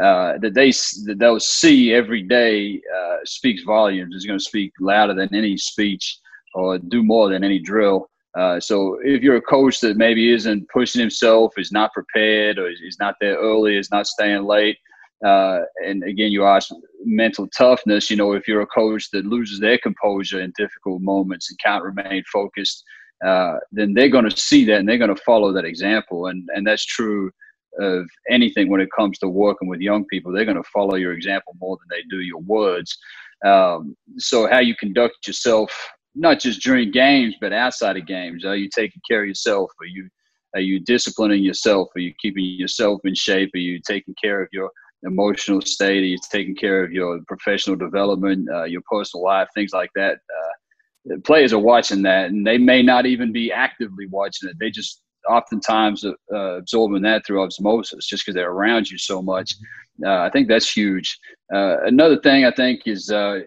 uh, 0.01 0.38
that 0.39 0.53
they 0.53 0.72
that 0.72 1.18
they'll 1.20 1.39
see 1.39 1.93
every 1.93 2.22
day 2.22 2.82
uh, 2.95 3.18
speaks 3.24 3.64
volumes. 3.64 4.16
Is 4.16 4.26
going 4.26 4.39
to 4.39 4.43
speak 4.43 4.74
louder 4.80 5.14
than 5.14 5.34
any 5.34 5.58
speech 5.58 6.20
or 6.53 6.78
do 6.78 7.03
more 7.03 7.30
than 7.30 7.43
any 7.43 7.60
drill. 7.60 8.10
Uh, 8.38 8.60
so 8.60 8.99
if 9.03 9.24
you're 9.24 9.38
a 9.38 9.41
coach 9.41 9.80
that 9.80 9.95
maybe 9.95 10.34
isn't 10.34 10.68
pushing 10.70 10.99
himself, 10.99 11.53
is 11.58 11.72
not 11.72 11.93
prepared, 11.93 12.60
or 12.60 12.70
is 12.70 12.97
not 12.99 13.16
there 13.22 13.38
early, 13.38 13.78
is 13.78 13.91
not 13.91 14.06
staying 14.06 14.43
late, 14.43 14.78
uh, 15.24 15.61
and 15.86 16.03
again, 16.03 16.32
you 16.32 16.45
ask 16.45 16.70
mental 17.03 17.47
toughness. 17.57 18.09
You 18.09 18.18
know, 18.18 18.34
if 18.34 18.47
you're 18.47 18.61
a 18.61 18.68
coach 18.68 19.09
that 19.11 19.26
loses 19.26 19.59
their 19.59 19.78
composure 19.78 20.41
in 20.41 20.53
difficult 20.57 21.01
moments 21.01 21.49
and 21.49 21.59
can't 21.59 21.84
remain 21.84 22.24
focused, 22.32 22.84
uh, 23.26 23.55
then 23.72 23.93
they're 23.93 24.09
going 24.09 24.30
to 24.30 24.36
see 24.36 24.66
that 24.66 24.80
and 24.80 24.89
they're 24.89 24.97
going 24.97 25.16
to 25.16 25.22
follow 25.24 25.53
that 25.53 25.66
example. 25.66 26.28
And 26.28 26.47
and 26.53 26.68
that's 26.68 26.86
true 26.86 27.32
of 27.80 28.07
anything 28.30 28.70
when 28.70 28.82
it 28.82 28.89
comes 28.97 29.18
to 29.20 29.28
working 29.28 29.68
with 29.68 29.82
young 29.82 30.05
people. 30.05 30.32
They're 30.32 30.45
going 30.45 30.57
to 30.57 30.70
follow 30.74 30.95
your 30.95 31.13
example 31.13 31.53
more 31.59 31.78
than 31.78 31.88
they 31.89 32.03
do 32.09 32.22
your 32.22 32.41
words. 32.41 32.97
Um, 33.45 33.95
so 34.18 34.47
how 34.47 34.59
you 34.59 34.76
conduct 34.76 35.28
yourself 35.28 35.72
not 36.16 36.39
just 36.39 36.61
during 36.61 36.91
games, 36.91 37.36
but 37.41 37.51
outside 37.51 37.97
of 37.97 38.07
games. 38.07 38.45
Are 38.45 38.55
you 38.55 38.70
taking 38.74 39.01
care 39.09 39.24
of 39.24 39.28
yourself? 39.28 39.72
Are 39.82 39.88
you 39.88 40.09
are 40.55 40.61
you 40.61 40.80
disciplining 40.80 41.43
yourself? 41.43 41.89
Are 41.95 41.99
you 41.99 42.13
keeping 42.22 42.45
yourself 42.45 43.01
in 43.03 43.13
shape? 43.13 43.51
Are 43.53 43.59
you 43.59 43.82
taking 43.86 44.16
care 44.22 44.41
of 44.41 44.47
your 44.53 44.72
emotional 45.06 45.62
state? 45.62 46.03
Are 46.03 46.08
you 46.08 46.18
taking 46.32 46.56
care 46.56 46.84
of 46.84 46.91
your 46.91 47.20
professional 47.28 47.76
development, 47.76 48.49
uh, 48.53 48.64
your 48.64 48.82
personal 48.89 49.24
life, 49.24 49.47
things 49.53 49.72
like 49.74 49.91
that? 49.95 50.18
Uh, 50.18 51.16
players 51.24 51.53
are 51.53 51.60
watching 51.60 52.01
that, 52.03 52.30
and 52.30 52.45
they 52.45 52.58
may 52.58 52.82
not 52.82 53.06
even 53.06 53.32
be 53.32 53.51
actively 53.51 54.08
watching 54.08 54.49
it. 54.49 54.58
They 54.60 54.72
just 54.72 55.01
oftentimes 55.30 56.06
uh, 56.06 56.38
absorbing 56.58 57.01
that 57.03 57.26
through 57.26 57.43
osmosis, 57.43 58.08
just 58.08 58.26
because 58.26 58.36
they're 58.36 58.51
around 58.51 58.89
you 58.89 58.97
so 58.97 59.22
much. 59.22 59.53
Uh, 60.06 60.20
I 60.20 60.30
think 60.30 60.47
that's 60.47 60.72
huge. 60.72 61.18
Uh, 61.53 61.78
another 61.86 62.20
thing 62.20 62.45
I 62.45 62.51
think 62.51 62.82
is 62.86 63.12
uh, 63.12 63.39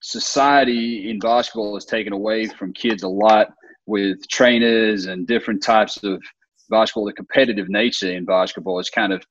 society 0.00 1.10
in 1.10 1.18
basketball 1.18 1.74
has 1.74 1.84
taken 1.84 2.12
away 2.12 2.46
from 2.46 2.72
kids 2.72 3.02
a 3.02 3.08
lot 3.08 3.48
with 3.86 4.26
trainers 4.28 5.06
and 5.06 5.26
different 5.26 5.62
types 5.62 6.02
of 6.02 6.22
basketball. 6.70 7.04
The 7.04 7.12
competitive 7.12 7.68
nature 7.68 8.12
in 8.12 8.24
basketball 8.24 8.78
is 8.78 8.90
kind 8.90 9.12
of 9.12 9.24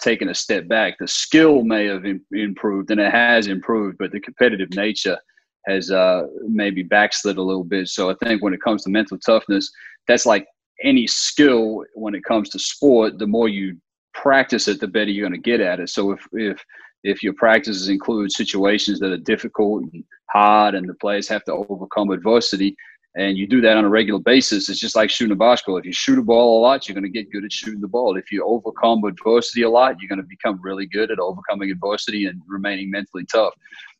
taken 0.00 0.28
a 0.28 0.34
step 0.34 0.68
back. 0.68 0.98
The 0.98 1.08
skill 1.08 1.64
may 1.64 1.86
have 1.86 2.04
improved, 2.32 2.90
and 2.90 3.00
it 3.00 3.12
has 3.12 3.46
improved, 3.46 3.98
but 3.98 4.12
the 4.12 4.20
competitive 4.20 4.70
nature 4.70 5.18
has 5.66 5.90
uh, 5.90 6.26
maybe 6.46 6.82
backslid 6.82 7.36
a 7.36 7.42
little 7.42 7.64
bit. 7.64 7.88
So 7.88 8.10
I 8.10 8.14
think 8.22 8.42
when 8.42 8.54
it 8.54 8.62
comes 8.62 8.82
to 8.84 8.90
mental 8.90 9.18
toughness, 9.18 9.70
that's 10.08 10.26
like 10.26 10.46
any 10.82 11.06
skill 11.06 11.84
when 11.94 12.14
it 12.14 12.24
comes 12.24 12.48
to 12.50 12.58
sport. 12.58 13.18
The 13.18 13.26
more 13.26 13.48
you 13.48 13.76
practice 14.14 14.68
it, 14.68 14.80
the 14.80 14.88
better 14.88 15.10
you're 15.10 15.28
going 15.28 15.40
to 15.40 15.50
get 15.50 15.60
at 15.60 15.80
it. 15.80 15.88
So 15.90 16.12
if 16.12 16.26
if 16.32 16.64
if 17.04 17.22
your 17.22 17.34
practices 17.34 17.88
include 17.88 18.30
situations 18.30 19.00
that 19.00 19.12
are 19.12 19.16
difficult 19.16 19.82
and 19.82 20.04
hard, 20.30 20.74
and 20.74 20.88
the 20.88 20.94
players 20.94 21.28
have 21.28 21.44
to 21.44 21.52
overcome 21.52 22.10
adversity, 22.10 22.76
and 23.14 23.36
you 23.36 23.46
do 23.46 23.60
that 23.60 23.76
on 23.76 23.84
a 23.84 23.88
regular 23.88 24.20
basis, 24.20 24.68
it's 24.68 24.80
just 24.80 24.96
like 24.96 25.10
shooting 25.10 25.32
a 25.32 25.36
basketball. 25.36 25.76
If 25.76 25.84
you 25.84 25.92
shoot 25.92 26.18
a 26.18 26.22
ball 26.22 26.58
a 26.58 26.62
lot, 26.62 26.88
you're 26.88 26.94
going 26.94 27.04
to 27.04 27.10
get 27.10 27.30
good 27.30 27.44
at 27.44 27.52
shooting 27.52 27.80
the 27.80 27.88
ball. 27.88 28.16
If 28.16 28.32
you 28.32 28.44
overcome 28.44 29.04
adversity 29.04 29.62
a 29.62 29.70
lot, 29.70 29.96
you're 30.00 30.08
going 30.08 30.22
to 30.22 30.28
become 30.28 30.58
really 30.62 30.86
good 30.86 31.10
at 31.10 31.18
overcoming 31.18 31.70
adversity 31.70 32.26
and 32.26 32.40
remaining 32.46 32.90
mentally 32.90 33.26
tough. 33.30 33.52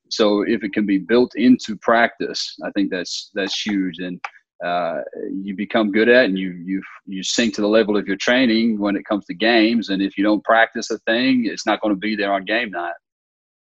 So 0.08 0.42
if 0.42 0.62
it 0.62 0.72
can 0.72 0.86
be 0.86 0.98
built 0.98 1.32
into 1.36 1.76
practice, 1.76 2.56
I 2.64 2.70
think 2.72 2.90
that's 2.90 3.30
that's 3.34 3.60
huge, 3.60 3.98
and 3.98 4.20
uh, 4.64 5.00
you 5.32 5.56
become 5.56 5.90
good 5.90 6.08
at, 6.08 6.26
and 6.26 6.38
you 6.38 6.50
you 6.52 6.82
you 7.06 7.22
sink 7.22 7.54
to 7.54 7.62
the 7.62 7.68
level 7.68 7.96
of 7.96 8.06
your 8.06 8.16
training 8.16 8.78
when 8.78 8.94
it 8.94 9.06
comes 9.06 9.24
to 9.26 9.34
games. 9.34 9.88
And 9.88 10.02
if 10.02 10.18
you 10.18 10.24
don't 10.24 10.44
practice 10.44 10.90
a 10.90 10.98
thing, 11.00 11.46
it's 11.46 11.66
not 11.66 11.80
going 11.80 11.94
to 11.94 11.98
be 11.98 12.14
there 12.14 12.32
on 12.32 12.44
game 12.44 12.70
night. 12.70 12.92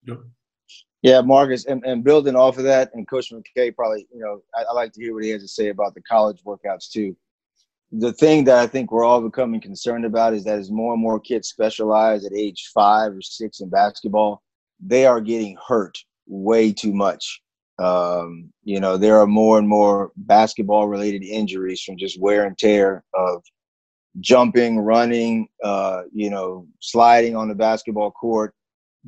Yep. 0.04 0.20
Yeah, 1.02 1.20
Marcus, 1.20 1.66
and, 1.66 1.84
and 1.84 2.02
building 2.02 2.34
off 2.34 2.58
of 2.58 2.64
that, 2.64 2.90
and 2.94 3.08
Coach 3.08 3.30
MacKay 3.30 3.70
probably, 3.70 4.06
you 4.12 4.20
know, 4.20 4.42
I, 4.54 4.62
I 4.62 4.72
like 4.72 4.92
to 4.92 5.00
hear 5.00 5.14
what 5.14 5.24
he 5.24 5.30
has 5.30 5.42
to 5.42 5.48
say 5.48 5.68
about 5.68 5.94
the 5.94 6.02
college 6.02 6.42
workouts 6.44 6.90
too. 6.90 7.16
The 7.92 8.12
thing 8.12 8.44
that 8.44 8.58
I 8.58 8.66
think 8.66 8.90
we're 8.90 9.04
all 9.04 9.20
becoming 9.20 9.60
concerned 9.60 10.04
about 10.04 10.34
is 10.34 10.44
that 10.44 10.58
as 10.58 10.70
more 10.70 10.94
and 10.94 11.02
more 11.02 11.20
kids 11.20 11.48
specialize 11.48 12.24
at 12.24 12.32
age 12.32 12.70
five 12.74 13.12
or 13.12 13.22
six 13.22 13.60
in 13.60 13.68
basketball, 13.68 14.42
they 14.84 15.06
are 15.06 15.20
getting 15.20 15.56
hurt 15.66 15.96
way 16.26 16.72
too 16.72 16.92
much. 16.92 17.40
Um, 17.78 18.52
you 18.64 18.80
know, 18.80 18.96
there 18.96 19.18
are 19.18 19.26
more 19.26 19.58
and 19.58 19.68
more 19.68 20.10
basketball 20.16 20.88
related 20.88 21.22
injuries 21.22 21.82
from 21.82 21.98
just 21.98 22.20
wear 22.20 22.46
and 22.46 22.56
tear 22.58 23.04
of 23.14 23.44
jumping, 24.20 24.78
running, 24.78 25.46
uh, 25.62 26.02
you 26.12 26.30
know, 26.30 26.66
sliding 26.80 27.36
on 27.36 27.48
the 27.48 27.54
basketball 27.54 28.10
court 28.10 28.54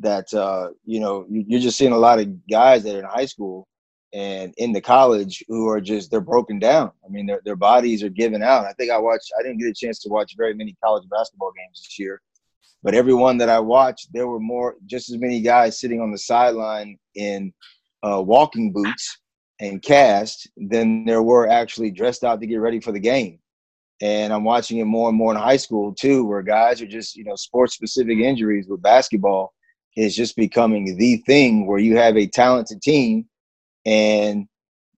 that 0.01 0.33
uh, 0.35 0.71
you 0.85 1.01
know 1.01 1.27
you're 1.29 1.61
just 1.61 1.79
seeing 1.79 1.93
a 1.93 1.99
lot 1.99 2.19
of 2.21 2.49
guys 2.49 2.85
that 2.85 2.95
are 2.95 3.01
in 3.01 3.05
high 3.05 3.27
school 3.27 3.67
and 4.13 4.55
in 4.57 4.73
the 4.73 4.81
college 4.81 5.45
who 5.49 5.69
are 5.69 5.81
just 5.81 6.11
they're 6.11 6.21
broken 6.21 6.59
down. 6.59 6.91
I 7.05 7.09
mean, 7.09 7.27
their 7.27 7.41
their 7.45 7.57
bodies 7.57 8.03
are 8.03 8.09
giving 8.09 8.43
out. 8.43 8.65
I 8.65 8.73
think 8.73 8.91
I 8.91 8.99
watched. 8.99 9.33
I 9.39 9.43
didn't 9.43 9.59
get 9.59 9.69
a 9.69 9.75
chance 9.75 10.01
to 10.01 10.09
watch 10.09 10.35
very 10.37 10.55
many 10.55 10.77
college 10.83 11.09
basketball 11.11 11.53
games 11.57 11.83
this 11.83 11.99
year, 11.99 12.21
but 12.83 12.95
every 12.95 13.15
one 13.15 13.39
that 13.39 13.49
I 13.49 13.59
watched, 13.59 14.13
there 14.13 14.27
were 14.27 14.41
more, 14.41 14.77
just 14.87 15.11
as 15.11 15.19
many 15.19 15.41
guys 15.41 15.81
sitting 15.81 16.01
on 16.01 16.11
the 16.11 16.19
sideline 16.19 16.97
in 17.15 17.53
uh, 18.03 18.23
walking 18.25 18.73
boots 18.73 19.19
and 19.61 19.83
cast 19.83 20.49
than 20.57 21.05
there 21.05 21.23
were 21.23 21.49
actually 21.49 21.91
dressed 21.91 22.25
out 22.25 22.41
to 22.41 22.47
get 22.47 22.61
ready 22.61 22.81
for 22.81 22.93
the 22.93 23.01
game. 23.01 23.41
And 24.01 24.33
I'm 24.33 24.45
watching 24.45 24.79
it 24.79 24.85
more 24.85 25.09
and 25.09 25.19
more 25.19 25.33
in 25.33 25.39
high 25.39 25.57
school 25.57 25.93
too, 25.93 26.25
where 26.25 26.43
guys 26.43 26.81
are 26.81 26.87
just 26.87 27.17
you 27.17 27.25
know 27.25 27.35
sports 27.35 27.75
specific 27.75 28.19
injuries 28.19 28.69
with 28.69 28.81
basketball 28.81 29.53
is 29.99 30.15
just 30.15 30.37
becoming 30.37 30.97
the 30.97 31.17
thing 31.27 31.67
where 31.67 31.81
you 31.81 31.97
have 31.97 32.17
a 32.17 32.29
talented 32.29 32.81
team 32.81 33.27
and 33.85 34.47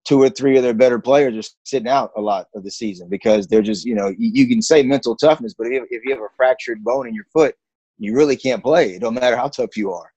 two 0.05 0.21
or 0.21 0.29
three 0.29 0.59
of 0.59 0.63
their 0.63 0.75
better 0.75 0.99
players 0.99 1.35
are 1.35 1.51
sitting 1.65 1.89
out 1.89 2.11
a 2.19 2.21
lot 2.21 2.49
of 2.55 2.65
the 2.65 2.71
season 2.71 3.09
because 3.09 3.47
they're 3.47 3.63
just, 3.63 3.87
you 3.87 3.95
know, 3.95 4.13
you, 4.19 4.47
can 4.47 4.61
say 4.61 4.83
mental 4.83 5.17
toughness, 5.17 5.55
but 5.57 5.69
if, 5.69 5.85
you 5.91 6.15
have 6.15 6.21
a 6.21 6.29
fractured 6.37 6.85
bone 6.85 7.09
in 7.09 7.15
your 7.15 7.25
foot, 7.33 7.55
you 7.97 8.15
really 8.15 8.37
can't 8.37 8.63
play. 8.63 8.91
It 8.91 9.01
don't 9.01 9.15
matter 9.15 9.37
how 9.37 9.49
tough 9.49 9.75
you 9.75 9.91
are. 9.91 10.13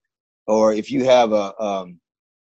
Or 0.46 0.74
if 0.74 0.90
you 0.90 1.04
have 1.04 1.32
a, 1.32 1.58
um, 1.62 1.98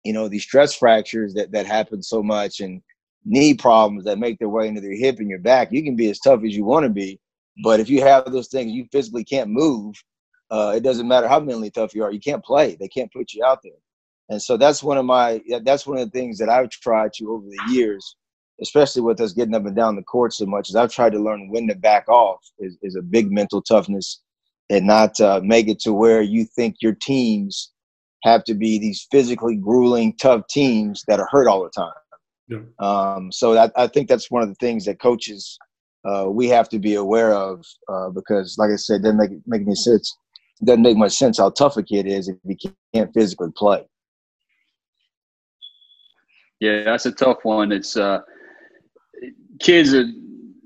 you 0.02 0.14
know, 0.14 0.26
these 0.26 0.44
stress 0.44 0.74
fractures 0.74 1.34
that, 1.34 1.52
that 1.52 1.66
happen 1.66 2.02
so 2.02 2.22
much 2.22 2.60
and 2.60 2.80
knee 3.26 3.52
problems 3.52 4.04
that 4.04 4.18
make 4.18 4.38
their 4.38 4.48
way 4.48 4.66
into 4.66 4.80
their 4.80 4.96
hip 4.96 5.18
and 5.18 5.28
your 5.28 5.40
back, 5.40 5.72
you 5.72 5.82
can 5.82 5.94
be 5.94 6.08
as 6.08 6.20
tough 6.20 6.40
as 6.42 6.56
you 6.56 6.64
want 6.64 6.84
to 6.84 6.90
be. 6.90 7.20
But 7.62 7.80
if 7.80 7.90
you 7.90 8.00
have 8.00 8.32
those 8.32 8.48
things, 8.48 8.72
you 8.72 8.86
physically 8.90 9.24
can't 9.24 9.50
move 9.50 9.94
uh, 10.54 10.70
it 10.70 10.84
doesn't 10.84 11.08
matter 11.08 11.26
how 11.26 11.40
mentally 11.40 11.70
tough 11.70 11.96
you 11.96 12.04
are. 12.04 12.12
You 12.12 12.20
can't 12.20 12.44
play. 12.44 12.76
They 12.76 12.86
can't 12.86 13.12
put 13.12 13.32
you 13.32 13.44
out 13.44 13.58
there. 13.64 13.72
And 14.28 14.40
so 14.40 14.56
that's 14.56 14.84
one 14.84 14.98
of 14.98 15.04
my 15.04 15.42
that's 15.64 15.84
one 15.84 15.98
of 15.98 16.04
the 16.04 16.16
things 16.16 16.38
that 16.38 16.48
I've 16.48 16.70
tried 16.70 17.12
to 17.14 17.32
over 17.32 17.44
the 17.44 17.72
years, 17.72 18.16
especially 18.62 19.02
with 19.02 19.20
us 19.20 19.32
getting 19.32 19.54
up 19.56 19.66
and 19.66 19.74
down 19.74 19.96
the 19.96 20.02
court 20.02 20.32
so 20.32 20.46
much, 20.46 20.68
is 20.68 20.76
I've 20.76 20.92
tried 20.92 21.10
to 21.12 21.18
learn 21.18 21.50
when 21.50 21.66
to 21.66 21.74
back 21.74 22.08
off 22.08 22.38
is, 22.60 22.78
is 22.82 22.94
a 22.94 23.02
big 23.02 23.32
mental 23.32 23.62
toughness 23.62 24.22
and 24.70 24.86
not 24.86 25.20
uh, 25.20 25.40
make 25.42 25.66
it 25.66 25.80
to 25.80 25.92
where 25.92 26.22
you 26.22 26.44
think 26.44 26.76
your 26.80 26.94
teams 26.94 27.72
have 28.22 28.44
to 28.44 28.54
be 28.54 28.78
these 28.78 29.08
physically 29.10 29.56
grueling, 29.56 30.16
tough 30.18 30.46
teams 30.48 31.02
that 31.08 31.18
are 31.18 31.28
hurt 31.32 31.48
all 31.48 31.64
the 31.64 31.70
time. 31.70 31.92
Yeah. 32.48 32.60
Um, 32.78 33.32
so 33.32 33.54
that, 33.54 33.72
I 33.76 33.88
think 33.88 34.08
that's 34.08 34.30
one 34.30 34.42
of 34.42 34.48
the 34.48 34.54
things 34.54 34.84
that 34.84 35.00
coaches 35.00 35.58
uh, 36.04 36.26
we 36.30 36.48
have 36.48 36.68
to 36.68 36.78
be 36.78 36.94
aware 36.94 37.34
of 37.34 37.66
uh, 37.88 38.10
because, 38.10 38.56
like 38.56 38.70
I 38.70 38.76
said, 38.76 39.02
doesn't 39.02 39.18
make 39.18 39.30
make 39.46 39.62
any 39.62 39.74
sense 39.74 40.16
doesn't 40.62 40.82
make 40.82 40.96
much 40.96 41.12
sense 41.12 41.38
how 41.38 41.50
tough 41.50 41.76
a 41.76 41.82
kid 41.82 42.06
is 42.06 42.28
if 42.28 42.36
he 42.46 42.58
can't 42.94 43.12
physically 43.12 43.50
play. 43.56 43.84
Yeah, 46.60 46.84
that's 46.84 47.06
a 47.06 47.12
tough 47.12 47.38
one. 47.42 47.72
It's 47.72 47.96
uh, 47.96 48.20
kids 49.60 49.94
are 49.94 50.06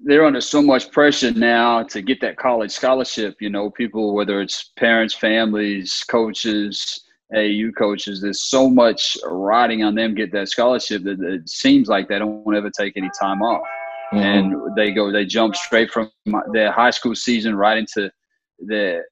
they're 0.05 0.25
under 0.25 0.41
so 0.41 0.63
much 0.63 0.91
pressure 0.93 1.33
now 1.33 1.83
to 1.83 2.01
get 2.01 2.21
that 2.21 2.37
college 2.37 2.71
scholarship. 2.71 3.37
You 3.41 3.51
know, 3.51 3.71
people 3.71 4.15
whether 4.15 4.41
it's 4.41 4.71
parents, 4.77 5.15
families, 5.15 6.05
coaches, 6.09 7.05
AU 7.35 7.73
coaches, 7.77 8.21
there's 8.21 8.49
so 8.49 8.71
much 8.71 9.17
riding 9.25 9.83
on 9.83 9.95
them 9.95 10.15
get 10.15 10.33
that 10.33 10.49
scholarship 10.49 11.03
that 11.05 11.21
it 11.21 11.49
seems 11.49 11.89
like 11.89 12.09
they 12.09 12.19
don't 12.19 12.57
ever 12.57 12.71
take 12.71 12.97
any 12.97 13.11
time 13.21 13.43
off. 13.43 13.67
Mm-hmm. 14.13 14.19
And 14.19 14.77
they 14.77 14.93
go, 14.93 15.13
they 15.13 15.27
jump 15.27 15.55
straight 15.55 15.91
from 15.91 16.11
their 16.53 16.73
high 16.73 16.91
school 16.91 17.15
season 17.15 17.55
right 17.55 17.77
into 17.77 18.11
the 18.59 19.03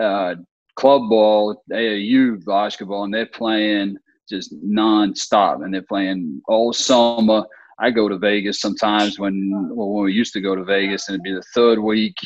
uh, 0.00 0.34
club 0.76 1.08
ball, 1.08 1.62
AAU 1.70 2.44
basketball, 2.44 3.04
and 3.04 3.12
they're 3.12 3.26
playing 3.26 3.96
just 4.28 4.54
nonstop, 4.64 5.64
and 5.64 5.72
they're 5.72 5.82
playing 5.82 6.40
all 6.48 6.72
summer. 6.72 7.44
I 7.78 7.90
go 7.90 8.08
to 8.08 8.18
Vegas 8.18 8.60
sometimes 8.60 9.18
when 9.18 9.50
well, 9.74 9.90
when 9.90 10.04
we 10.04 10.12
used 10.12 10.32
to 10.34 10.40
go 10.40 10.54
to 10.54 10.64
Vegas, 10.64 11.08
and 11.08 11.14
it'd 11.14 11.24
be 11.24 11.34
the 11.34 11.42
third 11.54 11.78
week 11.78 12.16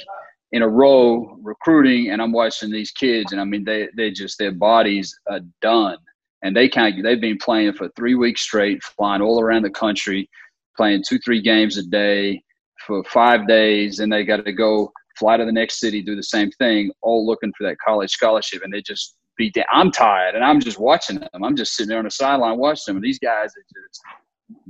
in 0.52 0.62
a 0.62 0.68
row 0.68 1.36
recruiting, 1.42 2.10
and 2.10 2.22
I'm 2.22 2.32
watching 2.32 2.70
these 2.70 2.90
kids, 2.90 3.32
and 3.32 3.40
I 3.40 3.44
mean 3.44 3.64
they 3.64 3.88
they 3.96 4.10
just 4.10 4.38
their 4.38 4.52
bodies 4.52 5.18
are 5.28 5.40
done, 5.60 5.98
and 6.42 6.54
they 6.54 6.68
kind 6.68 6.96
of 6.96 7.02
they've 7.02 7.20
been 7.20 7.38
playing 7.38 7.72
for 7.72 7.88
three 7.96 8.14
weeks 8.14 8.42
straight, 8.42 8.82
flying 8.82 9.22
all 9.22 9.40
around 9.40 9.62
the 9.62 9.70
country, 9.70 10.28
playing 10.76 11.04
two 11.06 11.18
three 11.18 11.40
games 11.40 11.78
a 11.78 11.82
day 11.82 12.42
for 12.86 13.02
five 13.04 13.48
days, 13.48 14.00
and 14.00 14.12
they 14.12 14.24
got 14.24 14.44
to 14.44 14.52
go 14.52 14.92
fly 15.18 15.36
to 15.36 15.44
the 15.44 15.52
next 15.52 15.80
city, 15.80 16.02
do 16.02 16.16
the 16.16 16.22
same 16.22 16.50
thing, 16.52 16.90
all 17.02 17.26
looking 17.26 17.52
for 17.56 17.66
that 17.66 17.78
college 17.84 18.10
scholarship, 18.10 18.62
and 18.62 18.72
they 18.72 18.82
just 18.82 19.16
beat 19.36 19.54
down. 19.54 19.64
I'm 19.72 19.90
tired, 19.90 20.34
and 20.34 20.44
I'm 20.44 20.60
just 20.60 20.78
watching 20.78 21.20
them. 21.20 21.44
I'm 21.44 21.56
just 21.56 21.74
sitting 21.74 21.90
there 21.90 21.98
on 21.98 22.04
the 22.04 22.10
sideline 22.10 22.58
watching 22.58 22.84
them, 22.86 22.96
and 22.96 23.04
these 23.04 23.18
guys 23.18 23.50
are 23.50 23.82
just 23.88 24.00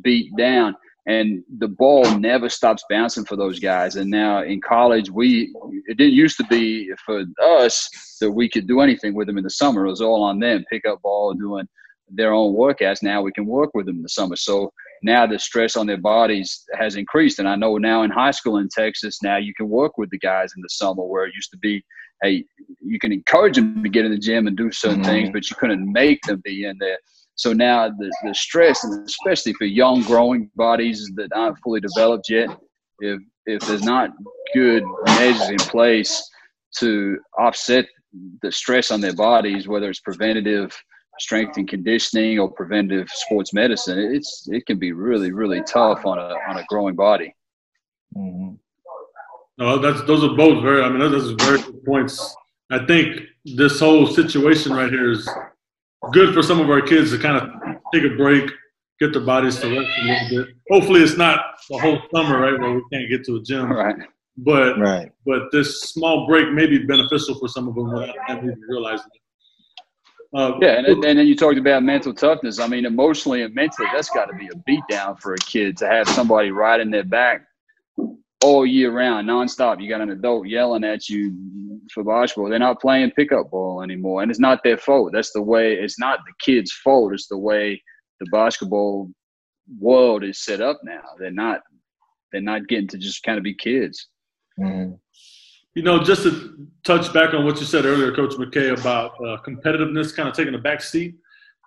beat 0.03 0.31
down. 0.37 0.75
And 1.09 1.45
the 1.59 1.69
ball 1.69 2.19
never 2.19 2.49
stops 2.49 2.83
bouncing 2.91 3.25
for 3.25 3.37
those 3.37 3.61
guys. 3.61 3.95
And 3.95 4.11
now 4.11 4.43
in 4.43 4.61
college, 4.61 5.09
we 5.09 5.55
it 5.87 5.99
didn't 5.99 6.15
used 6.15 6.37
to 6.39 6.45
be 6.51 6.91
for 7.05 7.23
us 7.41 7.89
that 8.21 8.31
we 8.31 8.49
could 8.49 8.67
do 8.67 8.81
anything 8.81 9.15
with 9.15 9.29
them 9.29 9.39
in 9.39 9.45
the 9.45 9.51
summer. 9.51 9.87
It 9.87 9.91
was 9.91 10.01
all 10.01 10.25
on 10.25 10.41
them, 10.41 10.65
pick 10.69 10.85
up 10.85 11.03
ball, 11.03 11.33
doing 11.35 11.69
their 12.09 12.33
own 12.33 12.55
workouts. 12.55 13.05
Now 13.05 13.23
we 13.23 13.31
can 13.31 13.47
work 13.47 13.71
with 13.73 13.87
them 13.87 13.97
in 13.97 14.03
the 14.03 14.09
summer. 14.09 14.35
So 14.35 14.73
now 15.03 15.27
the 15.27 15.39
stress 15.39 15.77
on 15.77 15.87
their 15.87 15.97
bodies 15.97 16.65
has 16.79 16.97
increased. 16.97 17.39
And 17.39 17.49
I 17.49 17.57
know 17.57 17.77
now 17.77 18.03
in 18.03 18.11
high 18.11 18.31
school 18.31 18.59
in 18.59 18.69
Texas, 18.69 19.23
now 19.23 19.37
you 19.37 19.53
can 19.55 19.69
work 19.69 19.99
with 19.99 20.11
the 20.11 20.19
guys 20.19 20.53
in 20.57 20.63
the 20.63 20.69
summer 20.71 21.05
where 21.05 21.27
it 21.27 21.35
used 21.35 21.51
to 21.53 21.59
be, 21.59 21.85
hey, 22.23 22.45
you 22.81 22.99
can 22.99 23.13
encourage 23.13 23.57
them 23.57 23.83
to 23.83 23.89
get 23.89 24.05
in 24.05 24.11
the 24.11 24.19
gym 24.19 24.47
and 24.47 24.57
do 24.57 24.71
certain 24.73 25.03
mm-hmm. 25.03 25.11
things, 25.11 25.31
but 25.33 25.49
you 25.51 25.57
couldn't 25.57 25.91
make 25.93 26.21
them 26.23 26.41
be 26.45 26.65
in 26.65 26.77
there. 26.79 26.99
So 27.35 27.53
now 27.53 27.91
the, 27.91 28.11
the 28.25 28.35
stress, 28.35 28.83
and 28.83 29.07
especially 29.07 29.53
for 29.53 29.67
young 29.67 30.03
growing 30.03 30.51
bodies 30.57 31.11
that 31.17 31.29
aren't 31.35 31.59
fully 31.63 31.81
developed 31.81 32.31
yet, 32.31 32.49
if 33.01 33.21
if 33.45 33.61
there's 33.63 33.83
not 33.83 34.11
good 34.55 34.83
measures 35.05 35.51
in 35.51 35.57
place 35.59 36.29
to 36.79 37.19
offset 37.39 37.87
the 38.43 38.51
stress 38.51 38.91
on 38.91 39.01
their 39.01 39.15
bodies, 39.15 39.69
whether 39.69 39.89
it's 39.89 40.01
preventative 40.01 40.75
strength 41.19 41.57
and 41.57 41.69
conditioning 41.69 42.39
or 42.39 42.51
preventive 42.51 43.09
sports 43.11 43.53
medicine, 43.53 43.99
it's 43.99 44.49
it 44.51 44.67
can 44.67 44.79
be 44.79 44.93
really 44.93 45.33
really 45.33 45.63
tough 45.63 46.05
on 46.05 46.19
a 46.19 46.37
on 46.49 46.59
a 46.59 46.65
growing 46.69 46.95
body. 46.95 47.35
Mm-hmm. 48.17 48.55
No, 49.59 49.79
that's 49.79 50.03
those 50.07 50.23
are 50.23 50.37
both 50.37 50.63
very. 50.63 50.83
I 50.83 50.89
mean, 50.89 50.99
those 50.99 51.33
are 51.33 51.37
very 51.45 51.59
good 51.63 51.85
points. 51.85 52.35
I 52.71 52.85
think 52.85 53.21
this 53.45 53.81
whole 53.81 54.07
situation 54.07 54.73
right 54.73 54.91
here 54.91 55.13
is 55.13 55.29
good 56.13 56.35
for 56.35 56.43
some 56.43 56.61
of 56.61 56.69
our 56.69 56.83
kids 56.83 57.11
to 57.13 57.19
kind 57.19 57.37
of 57.37 57.51
take 57.95 58.05
a 58.05 58.17
break, 58.17 58.51
get 59.01 59.13
their 59.13 59.23
bodies 59.23 59.59
to 59.61 59.69
rest 59.69 59.91
a 59.99 60.05
little 60.05 60.45
bit. 60.45 60.55
Hopefully, 60.71 61.03
it's 61.03 61.17
not 61.17 61.41
the 61.71 61.79
whole 61.79 61.99
summer, 62.15 62.41
right, 62.41 62.59
where 62.61 62.73
we 62.73 62.83
can't 62.93 63.09
get 63.09 63.25
to 63.27 63.37
a 63.37 63.43
gym. 63.43 63.73
Right. 63.73 63.97
But 64.39 64.79
right. 64.79 65.11
but 65.25 65.45
this 65.51 65.81
small 65.83 66.27
break 66.27 66.53
may 66.53 66.67
be 66.67 66.79
beneficial 66.79 67.39
for 67.39 67.49
some 67.49 67.69
of 67.69 67.75
them 67.75 67.91
without 67.91 68.15
them 68.29 68.39
even 68.39 68.61
realizing 68.69 69.07
it. 69.15 69.21
Uh, 70.37 70.59
yeah, 70.61 70.79
and, 70.79 70.87
and 70.87 71.19
then 71.19 71.27
you 71.27 71.35
talked 71.35 71.57
about 71.57 71.83
mental 71.83 72.13
toughness. 72.13 72.59
I 72.59 72.67
mean, 72.67 72.85
emotionally 72.85 73.41
and 73.41 73.55
mentally, 73.55 73.89
that's 73.95 74.11
got 74.11 74.27
to 74.27 74.35
be 74.35 74.49
a 74.49 74.71
beatdown 74.71 75.19
for 75.19 75.33
a 75.33 75.39
kid 75.39 75.79
to 75.79 75.87
have 75.89 76.07
somebody 76.09 76.51
riding 76.51 76.91
their 76.91 77.05
back 77.05 77.47
all 78.45 78.67
year 78.67 78.93
round, 78.93 79.27
nonstop. 79.27 79.81
You 79.81 79.89
got 79.89 80.03
an 80.03 80.11
adult 80.11 80.47
yelling 80.47 80.85
at 80.85 81.09
you 81.09 81.81
for 81.91 82.05
basketball. 82.05 82.51
They're 82.51 82.59
not 82.59 82.83
playing 82.83 83.13
pickup 83.13 83.51
ball 83.51 83.81
anymore, 83.81 84.21
and 84.21 84.31
it's 84.31 84.39
not 84.39 84.63
their 84.63 84.77
fault. 84.77 85.13
That's 85.15 85.33
the 85.33 85.41
way. 85.41 85.73
It's 85.73 85.99
not 85.99 86.19
the 86.27 86.35
kid's 86.45 86.73
fault. 86.85 87.15
It's 87.15 87.29
the 87.29 87.39
way 87.39 87.83
the 88.21 88.27
basketball 88.27 89.11
world 89.81 90.23
is 90.23 90.45
set 90.45 90.61
up 90.61 90.81
now. 90.85 91.03
They're 91.19 91.31
not. 91.31 91.61
They're 92.31 92.43
not 92.43 92.69
getting 92.69 92.89
to 92.89 92.99
just 92.99 93.23
kind 93.23 93.39
of 93.39 93.45
be 93.45 93.55
kids. 93.55 94.09
Mm-hmm. 94.61 94.97
You 95.77 95.83
know, 95.83 96.03
just 96.03 96.25
to 96.25 96.67
touch 96.85 97.13
back 97.13 97.35
on 97.35 97.45
what 97.45 97.61
you 97.61 97.67
said 97.67 97.85
earlier, 97.85 98.13
Coach 98.13 98.37
MacKay, 98.37 98.71
about 98.71 99.13
uh, 99.21 99.37
competitiveness 99.47 100.15
kind 100.17 100.29
of 100.29 100.35
taking 100.35 100.55
a 100.55 100.59
back 100.59 100.81
seat. 100.83 101.15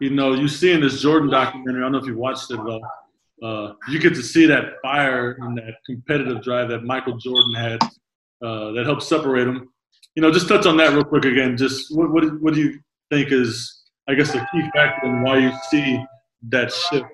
You 0.01 0.10
know, 0.10 0.34
you 0.34 0.49
see 0.49 0.72
in 0.72 0.82
this 0.82 1.01
Jordan 1.01 1.30
documentary. 1.30 1.82
I 1.82 1.84
don't 1.84 1.93
know 1.93 1.99
if 1.99 2.05
you 2.05 2.18
watched 2.18 2.51
it 2.51 2.60
all 2.60 2.82
uh, 3.41 3.74
you 3.88 3.99
get 3.99 4.14
to 4.16 4.24
see 4.24 4.45
that 4.45 4.82
fire 4.82 5.38
and 5.39 5.57
that 5.57 5.76
competitive 5.86 6.43
drive 6.43 6.70
that 6.70 6.84
Michael 6.84 7.18
Jordan 7.18 7.53
had 7.53 7.84
uh, 8.41 8.72
that 8.72 8.84
helped 8.86 9.03
separate 9.03 9.47
him. 9.47 9.70
You 10.16 10.22
know, 10.22 10.32
just 10.32 10.47
touch 10.47 10.66
on 10.66 10.78
that 10.78 10.93
real 10.93 11.03
quick 11.03 11.26
again. 11.26 11.55
Just 11.55 11.95
what, 11.95 12.12
what, 12.12 12.41
what 12.41 12.53
do 12.53 12.62
you 12.62 12.80
think 13.10 13.32
is, 13.32 13.84
I 14.07 14.16
guess, 14.16 14.34
the 14.34 14.45
key 14.51 14.70
factor 14.74 15.07
in 15.07 15.22
why 15.22 15.38
you 15.38 15.51
see 15.70 16.03
that 16.49 16.72
shift? 16.72 17.05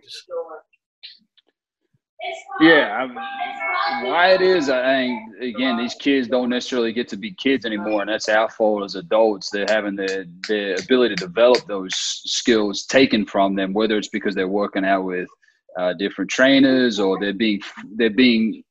Yeah, 2.61 3.07
I 3.07 4.03
why 4.03 4.29
it 4.31 4.41
is, 4.41 4.69
I 4.69 4.81
think, 4.81 5.35
again, 5.41 5.77
these 5.77 5.93
kids 5.93 6.27
don't 6.27 6.49
necessarily 6.49 6.91
get 6.91 7.07
to 7.09 7.17
be 7.17 7.31
kids 7.33 7.65
anymore, 7.65 8.01
and 8.01 8.09
that's 8.09 8.29
our 8.29 8.49
fault 8.49 8.83
as 8.83 8.95
adults. 8.95 9.49
They're 9.49 9.67
having 9.69 9.95
the, 9.95 10.27
the 10.47 10.81
ability 10.83 11.15
to 11.15 11.25
develop 11.27 11.67
those 11.67 11.93
skills 11.95 12.85
taken 12.85 13.25
from 13.25 13.55
them, 13.55 13.73
whether 13.73 13.97
it's 13.97 14.07
because 14.09 14.33
they're 14.33 14.47
working 14.47 14.85
out 14.85 15.03
with– 15.03 15.27
uh, 15.77 15.93
different 15.93 16.29
trainers 16.29 16.99
or 16.99 17.19
they're 17.19 17.33
being 17.33 17.61
they're 17.95 18.09
being 18.09 18.63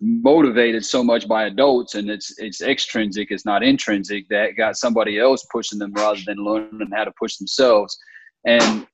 motivated 0.00 0.84
so 0.84 1.02
much 1.02 1.26
by 1.26 1.44
adults 1.44 1.94
and 1.94 2.10
it's 2.10 2.38
it's 2.38 2.60
extrinsic 2.60 3.28
it's 3.30 3.44
not 3.44 3.62
intrinsic 3.62 4.28
that 4.28 4.56
got 4.56 4.76
somebody 4.76 5.18
else 5.18 5.46
pushing 5.50 5.78
them 5.78 5.92
rather 5.94 6.20
than 6.26 6.36
learning 6.36 6.90
how 6.92 7.04
to 7.04 7.12
push 7.18 7.36
themselves 7.36 7.96
and 8.44 8.86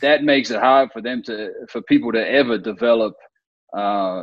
that 0.00 0.24
makes 0.24 0.50
it 0.50 0.60
hard 0.60 0.90
for 0.92 1.00
them 1.00 1.22
to 1.24 1.50
for 1.70 1.82
people 1.82 2.12
to 2.12 2.28
ever 2.28 2.58
develop 2.58 3.14
uh, 3.76 4.22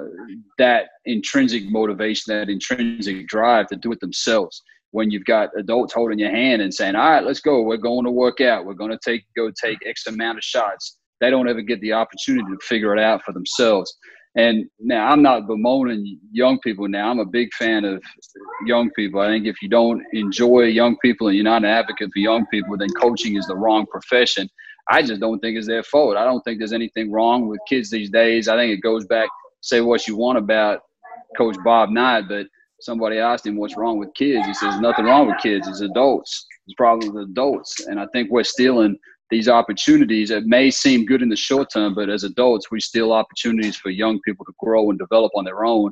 that 0.58 0.88
intrinsic 1.06 1.70
motivation 1.70 2.36
that 2.36 2.50
intrinsic 2.50 3.28
drive 3.28 3.68
to 3.68 3.76
do 3.76 3.92
it 3.92 4.00
themselves 4.00 4.62
when 4.92 5.10
you've 5.12 5.26
got 5.26 5.50
adults 5.58 5.94
holding 5.94 6.20
your 6.20 6.32
hand 6.32 6.62
and 6.62 6.74
saying 6.74 6.96
all 6.96 7.10
right 7.10 7.24
let's 7.24 7.42
go 7.42 7.62
we're 7.62 7.78
going 7.78 8.06
to 8.06 8.12
work 8.12 8.42
out 8.42 8.66
we're 8.66 8.74
going 8.74 8.92
to 8.92 9.00
take 9.04 9.24
go 9.36 9.52
take 9.62 9.78
x 9.86 10.08
amount 10.08 10.38
of 10.38 10.44
shots 10.44 10.98
they 11.24 11.30
don't 11.30 11.48
ever 11.48 11.62
get 11.62 11.80
the 11.80 11.94
opportunity 11.94 12.46
to 12.52 12.58
figure 12.62 12.94
it 12.94 13.02
out 13.02 13.24
for 13.24 13.32
themselves. 13.32 13.98
And 14.36 14.66
now 14.78 15.08
I'm 15.08 15.22
not 15.22 15.48
bemoaning 15.48 16.20
young 16.34 16.60
people 16.60 16.90
now. 16.90 17.10
I'm 17.10 17.20
a 17.20 17.26
big 17.26 17.54
fan 17.54 17.86
of 17.86 18.04
young 18.66 18.90
people. 18.92 19.22
I 19.22 19.28
think 19.28 19.46
if 19.46 19.62
you 19.62 19.70
don't 19.70 20.04
enjoy 20.12 20.64
young 20.64 20.98
people 20.98 21.28
and 21.28 21.38
you're 21.38 21.46
not 21.46 21.64
an 21.64 21.70
advocate 21.70 22.10
for 22.14 22.20
young 22.20 22.46
people, 22.48 22.78
then 22.78 22.90
coaching 22.90 23.38
is 23.38 23.48
the 23.48 23.56
wrong 23.56 23.86
profession. 23.86 24.50
I 24.90 25.02
just 25.02 25.22
don't 25.22 25.40
think 25.40 25.58
it's 25.58 25.68
their 25.68 25.84
fault. 25.84 26.18
I 26.18 26.26
don't 26.26 26.42
think 26.42 26.60
there's 26.60 26.74
anything 26.74 27.12
wrong 27.12 27.48
with 27.48 27.60
kids 27.68 27.90
these 27.90 28.10
days. 28.10 28.48
I 28.48 28.58
think 28.58 28.72
it 28.72 28.82
goes 28.82 29.06
back, 29.06 29.30
say 29.62 29.82
what 29.82 30.08
you 30.08 30.18
want 30.18 30.38
about 30.38 30.82
Coach 31.38 31.58
Bob 31.64 31.90
Knight, 31.90 32.26
but 32.28 32.48
somebody 32.82 33.18
asked 33.18 33.46
him 33.46 33.56
what's 33.56 33.78
wrong 33.78 33.98
with 33.98 34.14
kids. 34.14 34.46
He 34.46 34.54
says 34.54 34.80
nothing 34.80 35.06
wrong 35.06 35.28
with 35.28 35.38
kids. 35.40 35.68
It's 35.68 35.82
adults. 35.82 36.46
It's 36.68 36.76
probably 36.76 37.10
the 37.10 37.30
adults. 37.32 37.88
And 37.88 38.00
I 38.00 38.08
think 38.14 38.32
we're 38.32 38.44
stealing– 38.44 38.98
these 39.34 39.50
opportunities. 39.50 40.30
It 40.30 40.46
may 40.46 40.70
seem 40.70 41.06
good 41.06 41.24
in 41.24 41.30
the 41.30 41.36
short 41.36 41.70
term, 41.74 41.96
but 41.96 42.08
as 42.08 42.24
adults, 42.24 42.70
we 42.70 42.80
steal 42.80 43.12
opportunities 43.12 43.76
for 43.76 43.90
young 43.90 44.20
people 44.22 44.46
to 44.46 44.54
grow 44.60 44.92
and 44.92 45.00
develop 45.00 45.32
on 45.36 45.44
their 45.44 45.66
own. 45.66 45.92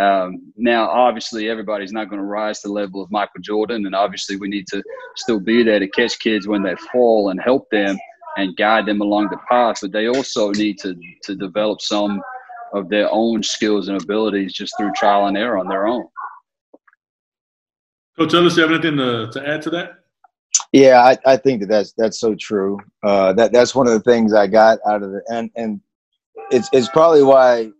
Um, 0.00 0.52
now, 0.56 0.90
obviously, 0.90 1.48
everybody's 1.48 1.92
not 1.92 2.08
going 2.08 2.20
to 2.20 2.26
rise 2.26 2.60
to 2.60 2.68
the 2.68 2.74
level 2.74 3.00
of 3.00 3.10
Michael 3.12 3.40
Jordan, 3.40 3.86
and 3.86 3.94
obviously, 3.94 4.36
we 4.36 4.48
need 4.48 4.66
to 4.68 4.82
still 5.16 5.38
be 5.38 5.62
there 5.62 5.78
to 5.78 5.88
catch 5.88 6.18
kids 6.18 6.48
when 6.48 6.64
they 6.64 6.74
fall 6.92 7.30
and 7.30 7.40
help 7.40 7.70
them 7.70 7.96
and 8.36 8.56
guide 8.56 8.86
them 8.86 9.00
along 9.00 9.28
the 9.30 9.38
path. 9.48 9.78
But 9.82 9.92
they 9.92 10.08
also 10.08 10.50
need 10.52 10.78
to 10.78 10.94
to 11.24 11.34
develop 11.34 11.80
some 11.80 12.20
of 12.72 12.88
their 12.88 13.08
own 13.10 13.42
skills 13.42 13.88
and 13.88 14.00
abilities 14.02 14.52
just 14.52 14.74
through 14.76 14.92
trial 14.92 15.26
and 15.26 15.36
error 15.36 15.58
on 15.58 15.68
their 15.68 15.86
own. 15.86 16.06
Coach 18.18 18.34
Ellis, 18.34 18.56
you 18.56 18.62
have 18.62 18.72
anything 18.72 18.96
to, 18.96 19.30
to 19.32 19.48
add 19.48 19.62
to 19.62 19.70
that? 19.70 19.92
Yeah, 20.72 21.02
I, 21.02 21.32
I 21.32 21.36
think 21.36 21.60
that 21.60 21.68
that's 21.68 21.92
that's 21.96 22.18
so 22.20 22.34
true. 22.34 22.78
Uh, 23.02 23.32
that 23.34 23.52
that's 23.52 23.74
one 23.74 23.86
of 23.86 23.92
the 23.92 24.00
things 24.00 24.32
I 24.32 24.46
got 24.46 24.78
out 24.86 25.02
of 25.02 25.14
it, 25.14 25.22
and 25.28 25.50
and 25.56 25.80
it's 26.50 26.68
it's 26.72 26.88
probably 26.88 27.22
why 27.22 27.70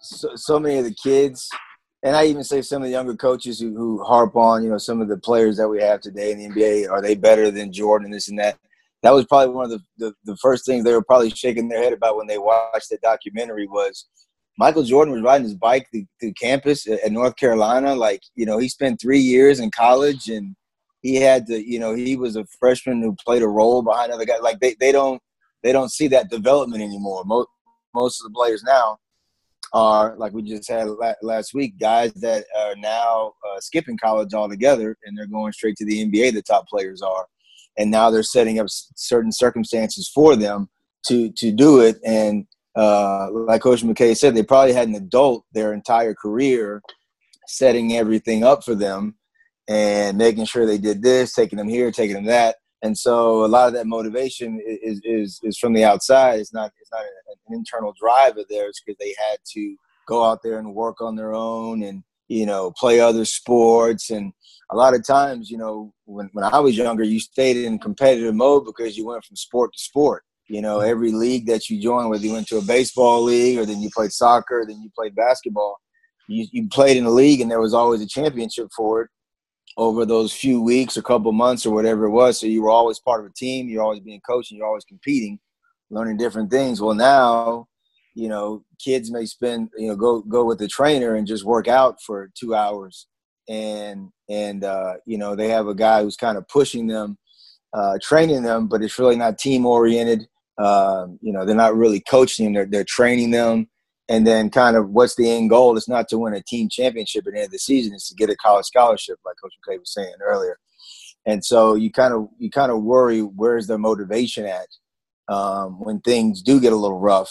so, 0.00 0.34
so 0.34 0.58
many 0.58 0.78
of 0.78 0.84
the 0.84 0.94
kids, 0.94 1.48
and 2.02 2.16
I 2.16 2.26
even 2.26 2.44
say 2.44 2.62
some 2.62 2.82
of 2.82 2.86
the 2.86 2.92
younger 2.92 3.14
coaches 3.14 3.60
who, 3.60 3.76
who 3.76 4.02
harp 4.02 4.36
on, 4.36 4.62
you 4.62 4.70
know, 4.70 4.78
some 4.78 5.00
of 5.00 5.08
the 5.08 5.18
players 5.18 5.56
that 5.58 5.68
we 5.68 5.80
have 5.82 6.00
today 6.00 6.32
in 6.32 6.38
the 6.38 6.48
NBA, 6.48 6.90
are 6.90 7.02
they 7.02 7.14
better 7.14 7.50
than 7.50 7.72
Jordan 7.72 8.10
this 8.10 8.28
and 8.28 8.38
that? 8.38 8.58
That 9.02 9.14
was 9.14 9.24
probably 9.26 9.54
one 9.54 9.64
of 9.64 9.70
the, 9.70 9.80
the, 9.96 10.14
the 10.24 10.36
first 10.36 10.66
things 10.66 10.84
they 10.84 10.92
were 10.92 11.02
probably 11.02 11.30
shaking 11.30 11.68
their 11.68 11.82
head 11.82 11.92
about 11.92 12.16
when 12.16 12.26
they 12.26 12.38
watched 12.38 12.90
the 12.90 12.98
documentary 13.02 13.66
was 13.66 14.06
Michael 14.58 14.82
Jordan 14.82 15.14
was 15.14 15.22
riding 15.22 15.44
his 15.44 15.54
bike 15.54 15.86
through, 15.90 16.04
through 16.20 16.34
campus 16.34 16.86
at 16.86 17.10
North 17.10 17.36
Carolina. 17.36 17.94
Like, 17.94 18.20
you 18.34 18.44
know, 18.44 18.58
he 18.58 18.68
spent 18.68 19.00
three 19.00 19.20
years 19.20 19.58
in 19.58 19.70
college 19.70 20.28
and 20.28 20.54
he 21.00 21.16
had 21.16 21.46
to, 21.46 21.66
you 21.66 21.78
know, 21.78 21.94
he 21.94 22.16
was 22.16 22.36
a 22.36 22.44
freshman 22.58 23.00
who 23.00 23.16
played 23.24 23.42
a 23.42 23.48
role 23.48 23.82
behind 23.82 24.12
other 24.12 24.26
guys. 24.26 24.40
Like 24.42 24.60
they, 24.60 24.76
they 24.78 24.92
don't 24.92 25.20
they 25.62 25.72
don't 25.72 25.90
see 25.90 26.08
that 26.08 26.30
development 26.30 26.82
anymore. 26.82 27.24
Most 27.24 27.48
most 27.94 28.20
of 28.20 28.30
the 28.30 28.34
players 28.36 28.62
now 28.62 28.98
are 29.72 30.16
like 30.16 30.32
we 30.32 30.42
just 30.42 30.68
had 30.68 30.88
last 31.22 31.54
week, 31.54 31.78
guys 31.78 32.12
that 32.14 32.44
are 32.58 32.74
now 32.76 33.32
uh, 33.48 33.60
skipping 33.60 33.96
college 33.96 34.34
altogether 34.34 34.96
and 35.04 35.16
they're 35.16 35.26
going 35.26 35.52
straight 35.52 35.76
to 35.76 35.84
the 35.84 36.04
NBA. 36.06 36.34
The 36.34 36.42
top 36.42 36.66
players 36.68 37.02
are, 37.02 37.26
and 37.78 37.90
now 37.90 38.10
they're 38.10 38.22
setting 38.22 38.58
up 38.58 38.66
certain 38.68 39.32
circumstances 39.32 40.10
for 40.12 40.36
them 40.36 40.68
to 41.06 41.30
to 41.32 41.52
do 41.52 41.80
it. 41.80 41.98
And 42.04 42.46
uh, 42.76 43.28
like 43.30 43.62
Coach 43.62 43.82
MacKay 43.82 44.14
said, 44.14 44.34
they 44.34 44.42
probably 44.42 44.72
had 44.72 44.88
an 44.88 44.94
adult 44.94 45.44
their 45.52 45.72
entire 45.72 46.14
career 46.14 46.82
setting 47.46 47.96
everything 47.96 48.44
up 48.44 48.64
for 48.64 48.74
them 48.74 49.16
and 49.68 50.18
making 50.18 50.44
sure 50.44 50.66
they 50.66 50.78
did 50.78 51.02
this, 51.02 51.32
taking 51.32 51.56
them 51.56 51.68
here, 51.68 51.90
taking 51.90 52.14
them 52.14 52.26
that. 52.26 52.56
And 52.82 52.96
so 52.96 53.44
a 53.44 53.46
lot 53.46 53.68
of 53.68 53.74
that 53.74 53.86
motivation 53.86 54.60
is 54.64 55.00
is 55.04 55.40
is 55.42 55.58
from 55.58 55.74
the 55.74 55.84
outside. 55.84 56.40
It's 56.40 56.52
not 56.52 56.72
it's 56.80 56.90
not 56.92 57.02
an 57.02 57.54
internal 57.54 57.94
drive 57.98 58.36
of 58.38 58.48
theirs 58.48 58.80
because 58.84 58.98
they 58.98 59.14
had 59.18 59.38
to 59.52 59.76
go 60.08 60.24
out 60.24 60.42
there 60.42 60.58
and 60.58 60.74
work 60.74 61.00
on 61.00 61.14
their 61.14 61.34
own 61.34 61.82
and 61.82 62.02
you 62.28 62.46
know 62.46 62.72
play 62.78 63.00
other 63.00 63.24
sports 63.24 64.10
and 64.10 64.32
a 64.72 64.76
lot 64.76 64.94
of 64.94 65.04
times 65.06 65.50
you 65.50 65.58
know 65.58 65.92
when, 66.04 66.28
when 66.32 66.44
i 66.44 66.58
was 66.58 66.76
younger 66.76 67.02
you 67.02 67.20
stayed 67.20 67.56
in 67.56 67.78
competitive 67.78 68.34
mode 68.34 68.64
because 68.64 68.96
you 68.96 69.06
went 69.06 69.24
from 69.24 69.36
sport 69.36 69.72
to 69.72 69.78
sport 69.78 70.22
you 70.48 70.60
know 70.60 70.78
mm-hmm. 70.78 70.90
every 70.90 71.12
league 71.12 71.46
that 71.46 71.68
you 71.68 71.80
joined 71.80 72.08
whether 72.10 72.24
you 72.24 72.32
went 72.32 72.46
to 72.46 72.58
a 72.58 72.62
baseball 72.62 73.22
league 73.22 73.58
or 73.58 73.66
then 73.66 73.80
you 73.80 73.90
played 73.94 74.12
soccer 74.12 74.64
then 74.66 74.80
you 74.82 74.90
played 74.96 75.14
basketball 75.14 75.76
you, 76.28 76.46
you 76.52 76.68
played 76.68 76.96
in 76.96 77.04
a 77.04 77.10
league 77.10 77.40
and 77.40 77.50
there 77.50 77.60
was 77.60 77.74
always 77.74 78.00
a 78.00 78.06
championship 78.06 78.68
for 78.74 79.02
it 79.02 79.10
over 79.76 80.04
those 80.04 80.32
few 80.32 80.60
weeks 80.60 80.96
or 80.96 81.02
couple 81.02 81.32
months 81.32 81.64
or 81.64 81.74
whatever 81.74 82.04
it 82.04 82.10
was. 82.10 82.38
So 82.38 82.46
you 82.46 82.62
were 82.62 82.70
always 82.70 82.98
part 82.98 83.20
of 83.20 83.30
a 83.30 83.34
team. 83.34 83.68
You're 83.68 83.82
always 83.82 84.00
being 84.00 84.20
coached 84.20 84.50
and 84.50 84.58
you're 84.58 84.66
always 84.66 84.84
competing, 84.84 85.38
learning 85.90 86.16
different 86.16 86.50
things. 86.50 86.80
Well, 86.80 86.94
now, 86.94 87.66
you 88.14 88.28
know, 88.28 88.64
kids 88.82 89.10
may 89.10 89.24
spend, 89.24 89.70
you 89.76 89.88
know, 89.88 89.96
go 89.96 90.20
go 90.22 90.44
with 90.44 90.58
the 90.58 90.68
trainer 90.68 91.14
and 91.14 91.26
just 91.26 91.44
work 91.44 91.68
out 91.68 91.96
for 92.02 92.30
two 92.38 92.54
hours, 92.54 93.06
and 93.48 94.10
and 94.28 94.64
uh, 94.64 94.94
you 95.06 95.18
know 95.18 95.34
they 95.34 95.48
have 95.48 95.66
a 95.66 95.74
guy 95.74 96.02
who's 96.02 96.16
kind 96.16 96.38
of 96.38 96.46
pushing 96.48 96.86
them, 96.86 97.18
uh, 97.72 97.98
training 98.02 98.42
them, 98.42 98.68
but 98.68 98.82
it's 98.82 98.98
really 98.98 99.16
not 99.16 99.38
team 99.38 99.66
oriented. 99.66 100.26
Um, 100.58 101.18
you 101.22 101.32
know, 101.32 101.44
they're 101.44 101.56
not 101.56 101.76
really 101.76 102.00
coaching 102.00 102.46
them; 102.46 102.54
they're 102.54 102.66
they're 102.66 102.84
training 102.84 103.30
them. 103.30 103.68
And 104.08 104.26
then, 104.26 104.50
kind 104.50 104.76
of, 104.76 104.90
what's 104.90 105.14
the 105.14 105.30
end 105.30 105.50
goal? 105.50 105.76
It's 105.76 105.88
not 105.88 106.08
to 106.08 106.18
win 106.18 106.34
a 106.34 106.42
team 106.42 106.68
championship 106.68 107.26
at 107.28 107.32
the 107.32 107.38
end 107.38 107.46
of 107.46 107.52
the 107.52 107.58
season; 107.58 107.94
it's 107.94 108.08
to 108.08 108.14
get 108.14 108.30
a 108.30 108.36
college 108.36 108.66
scholarship, 108.66 109.18
like 109.24 109.36
Coach 109.42 109.54
MacKay 109.66 109.78
was 109.78 109.92
saying 109.92 110.14
earlier. 110.22 110.58
And 111.26 111.44
so, 111.44 111.74
you 111.74 111.92
kind 111.92 112.12
of 112.12 112.28
you 112.38 112.50
kind 112.50 112.72
of 112.72 112.82
worry 112.82 113.20
where's 113.20 113.66
their 113.66 113.78
motivation 113.78 114.46
at 114.46 114.66
um, 115.28 115.78
when 115.80 116.00
things 116.00 116.42
do 116.42 116.60
get 116.60 116.72
a 116.72 116.76
little 116.76 116.98
rough, 116.98 117.30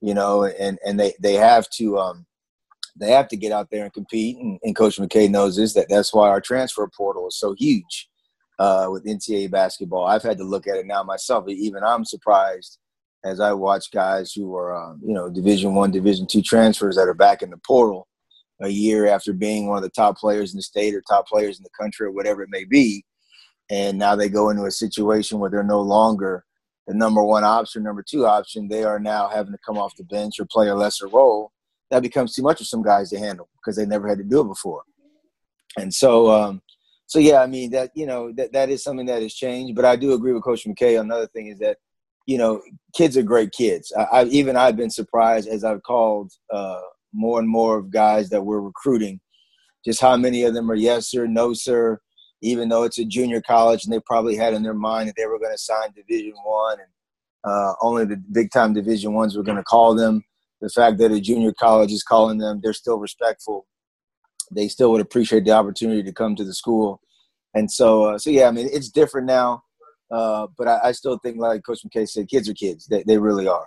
you 0.00 0.14
know, 0.14 0.44
and 0.44 0.78
and 0.84 0.98
they 0.98 1.14
they 1.20 1.34
have 1.34 1.70
to 1.70 1.98
um, 1.98 2.26
they 2.98 3.10
have 3.10 3.28
to 3.28 3.36
get 3.36 3.52
out 3.52 3.68
there 3.70 3.84
and 3.84 3.92
compete. 3.92 4.36
And, 4.38 4.58
and 4.62 4.76
Coach 4.76 4.98
MacKay 4.98 5.28
knows 5.28 5.56
this 5.56 5.74
that 5.74 5.88
that's 5.88 6.14
why 6.14 6.28
our 6.28 6.40
transfer 6.40 6.88
portal 6.96 7.28
is 7.28 7.38
so 7.38 7.54
huge 7.58 8.08
uh, 8.58 8.88
with 8.90 9.04
NCAA 9.04 9.50
basketball. 9.50 10.06
I've 10.06 10.22
had 10.22 10.38
to 10.38 10.44
look 10.44 10.66
at 10.66 10.76
it 10.76 10.86
now 10.86 11.02
myself. 11.02 11.48
Even 11.48 11.82
I'm 11.82 12.04
surprised 12.04 12.78
as 13.24 13.40
I 13.40 13.52
watch 13.52 13.90
guys 13.92 14.32
who 14.32 14.54
are, 14.54 14.74
um, 14.74 15.00
you 15.04 15.12
know, 15.12 15.28
Division 15.28 15.74
One, 15.74 15.90
Division 15.90 16.26
Two 16.26 16.42
transfers 16.42 16.96
that 16.96 17.08
are 17.08 17.14
back 17.14 17.42
in 17.42 17.50
the 17.50 17.58
portal 17.66 18.06
a 18.62 18.68
year 18.68 19.06
after 19.06 19.32
being 19.32 19.66
one 19.66 19.76
of 19.76 19.82
the 19.82 19.90
top 19.90 20.16
players 20.16 20.52
in 20.52 20.58
the 20.58 20.62
state 20.62 20.94
or 20.94 21.02
top 21.02 21.26
players 21.26 21.58
in 21.58 21.62
the 21.62 21.70
country 21.78 22.06
or 22.06 22.12
whatever 22.12 22.42
it 22.42 22.50
may 22.50 22.64
be, 22.64 23.04
and 23.68 23.98
now 23.98 24.16
they 24.16 24.28
go 24.28 24.50
into 24.50 24.64
a 24.64 24.70
situation 24.70 25.38
where 25.38 25.50
they're 25.50 25.62
no 25.62 25.80
longer 25.80 26.44
the 26.86 26.94
number 26.94 27.22
one 27.22 27.44
option, 27.44 27.82
number 27.82 28.04
two 28.08 28.26
option. 28.26 28.68
They 28.68 28.84
are 28.84 29.00
now 29.00 29.28
having 29.28 29.52
to 29.52 29.58
come 29.66 29.76
off 29.76 29.96
the 29.96 30.04
bench 30.04 30.38
or 30.38 30.46
play 30.46 30.68
a 30.68 30.74
lesser 30.74 31.08
role. 31.08 31.52
That 31.90 32.02
becomes 32.02 32.34
too 32.34 32.42
much 32.42 32.58
for 32.58 32.64
some 32.64 32.82
guys 32.82 33.10
to 33.10 33.18
handle 33.18 33.48
because 33.56 33.76
they 33.76 33.86
never 33.86 34.08
had 34.08 34.18
to 34.18 34.24
do 34.24 34.40
it 34.40 34.48
before. 34.48 34.82
And 35.78 35.92
so, 35.92 36.30
um, 36.30 36.62
so 37.06 37.18
yeah, 37.18 37.42
I 37.42 37.46
mean 37.46 37.70
that 37.70 37.90
you 37.94 38.06
know 38.06 38.32
that 38.32 38.52
that 38.52 38.68
is 38.68 38.82
something 38.82 39.06
that 39.06 39.22
has 39.22 39.34
changed. 39.34 39.76
But 39.76 39.84
I 39.84 39.96
do 39.96 40.12
agree 40.12 40.32
with 40.32 40.42
Coach 40.42 40.66
MacKay. 40.66 40.96
Another 40.96 41.28
thing 41.28 41.46
is 41.48 41.58
that 41.60 41.78
you 42.26 42.38
know 42.38 42.60
kids 42.94 43.16
are 43.16 43.22
great 43.22 43.52
kids. 43.52 43.92
I, 43.96 44.02
I 44.02 44.24
even 44.24 44.56
I've 44.56 44.76
been 44.76 44.90
surprised 44.90 45.48
as 45.48 45.62
I've 45.64 45.82
called 45.82 46.32
uh, 46.52 46.80
more 47.12 47.38
and 47.38 47.48
more 47.48 47.78
of 47.78 47.90
guys 47.90 48.28
that 48.30 48.44
we're 48.44 48.60
recruiting, 48.60 49.20
just 49.84 50.00
how 50.00 50.16
many 50.16 50.42
of 50.42 50.54
them 50.54 50.70
are 50.70 50.74
yes 50.76 51.10
sir, 51.10 51.26
no 51.26 51.52
sir. 51.52 52.00
Even 52.42 52.68
though 52.68 52.82
it's 52.82 52.98
a 52.98 53.04
junior 53.04 53.40
college 53.40 53.84
and 53.84 53.92
they 53.92 54.00
probably 54.00 54.36
had 54.36 54.52
in 54.52 54.62
their 54.62 54.74
mind 54.74 55.08
that 55.08 55.14
they 55.16 55.26
were 55.26 55.38
going 55.38 55.54
to 55.54 55.58
sign 55.58 55.90
Division 55.94 56.34
One 56.44 56.78
and 56.78 56.88
uh, 57.50 57.72
only 57.80 58.04
the 58.04 58.22
big 58.32 58.50
time 58.50 58.74
Division 58.74 59.14
ones 59.14 59.36
were 59.36 59.42
going 59.42 59.56
to 59.56 59.64
call 59.64 59.94
them. 59.94 60.22
The 60.60 60.70
fact 60.70 60.98
that 60.98 61.12
a 61.12 61.20
junior 61.20 61.52
college 61.52 61.92
is 61.92 62.02
calling 62.02 62.38
them, 62.38 62.60
they're 62.62 62.72
still 62.72 62.98
respectful 62.98 63.66
they 64.50 64.68
still 64.68 64.92
would 64.92 65.00
appreciate 65.00 65.44
the 65.44 65.52
opportunity 65.52 66.02
to 66.02 66.12
come 66.12 66.36
to 66.36 66.44
the 66.44 66.54
school. 66.54 67.00
And 67.54 67.70
so, 67.70 68.04
uh, 68.04 68.18
so 68.18 68.30
yeah, 68.30 68.48
I 68.48 68.50
mean, 68.50 68.68
it's 68.70 68.90
different 68.90 69.26
now, 69.26 69.62
uh, 70.10 70.46
but 70.56 70.68
I, 70.68 70.80
I, 70.84 70.92
still 70.92 71.18
think, 71.18 71.38
like 71.38 71.64
Coach 71.64 71.80
MacKay 71.84 72.06
said, 72.06 72.28
kids 72.28 72.48
are 72.48 72.54
kids. 72.54 72.86
They, 72.86 73.02
they 73.04 73.18
really 73.18 73.48
are. 73.48 73.66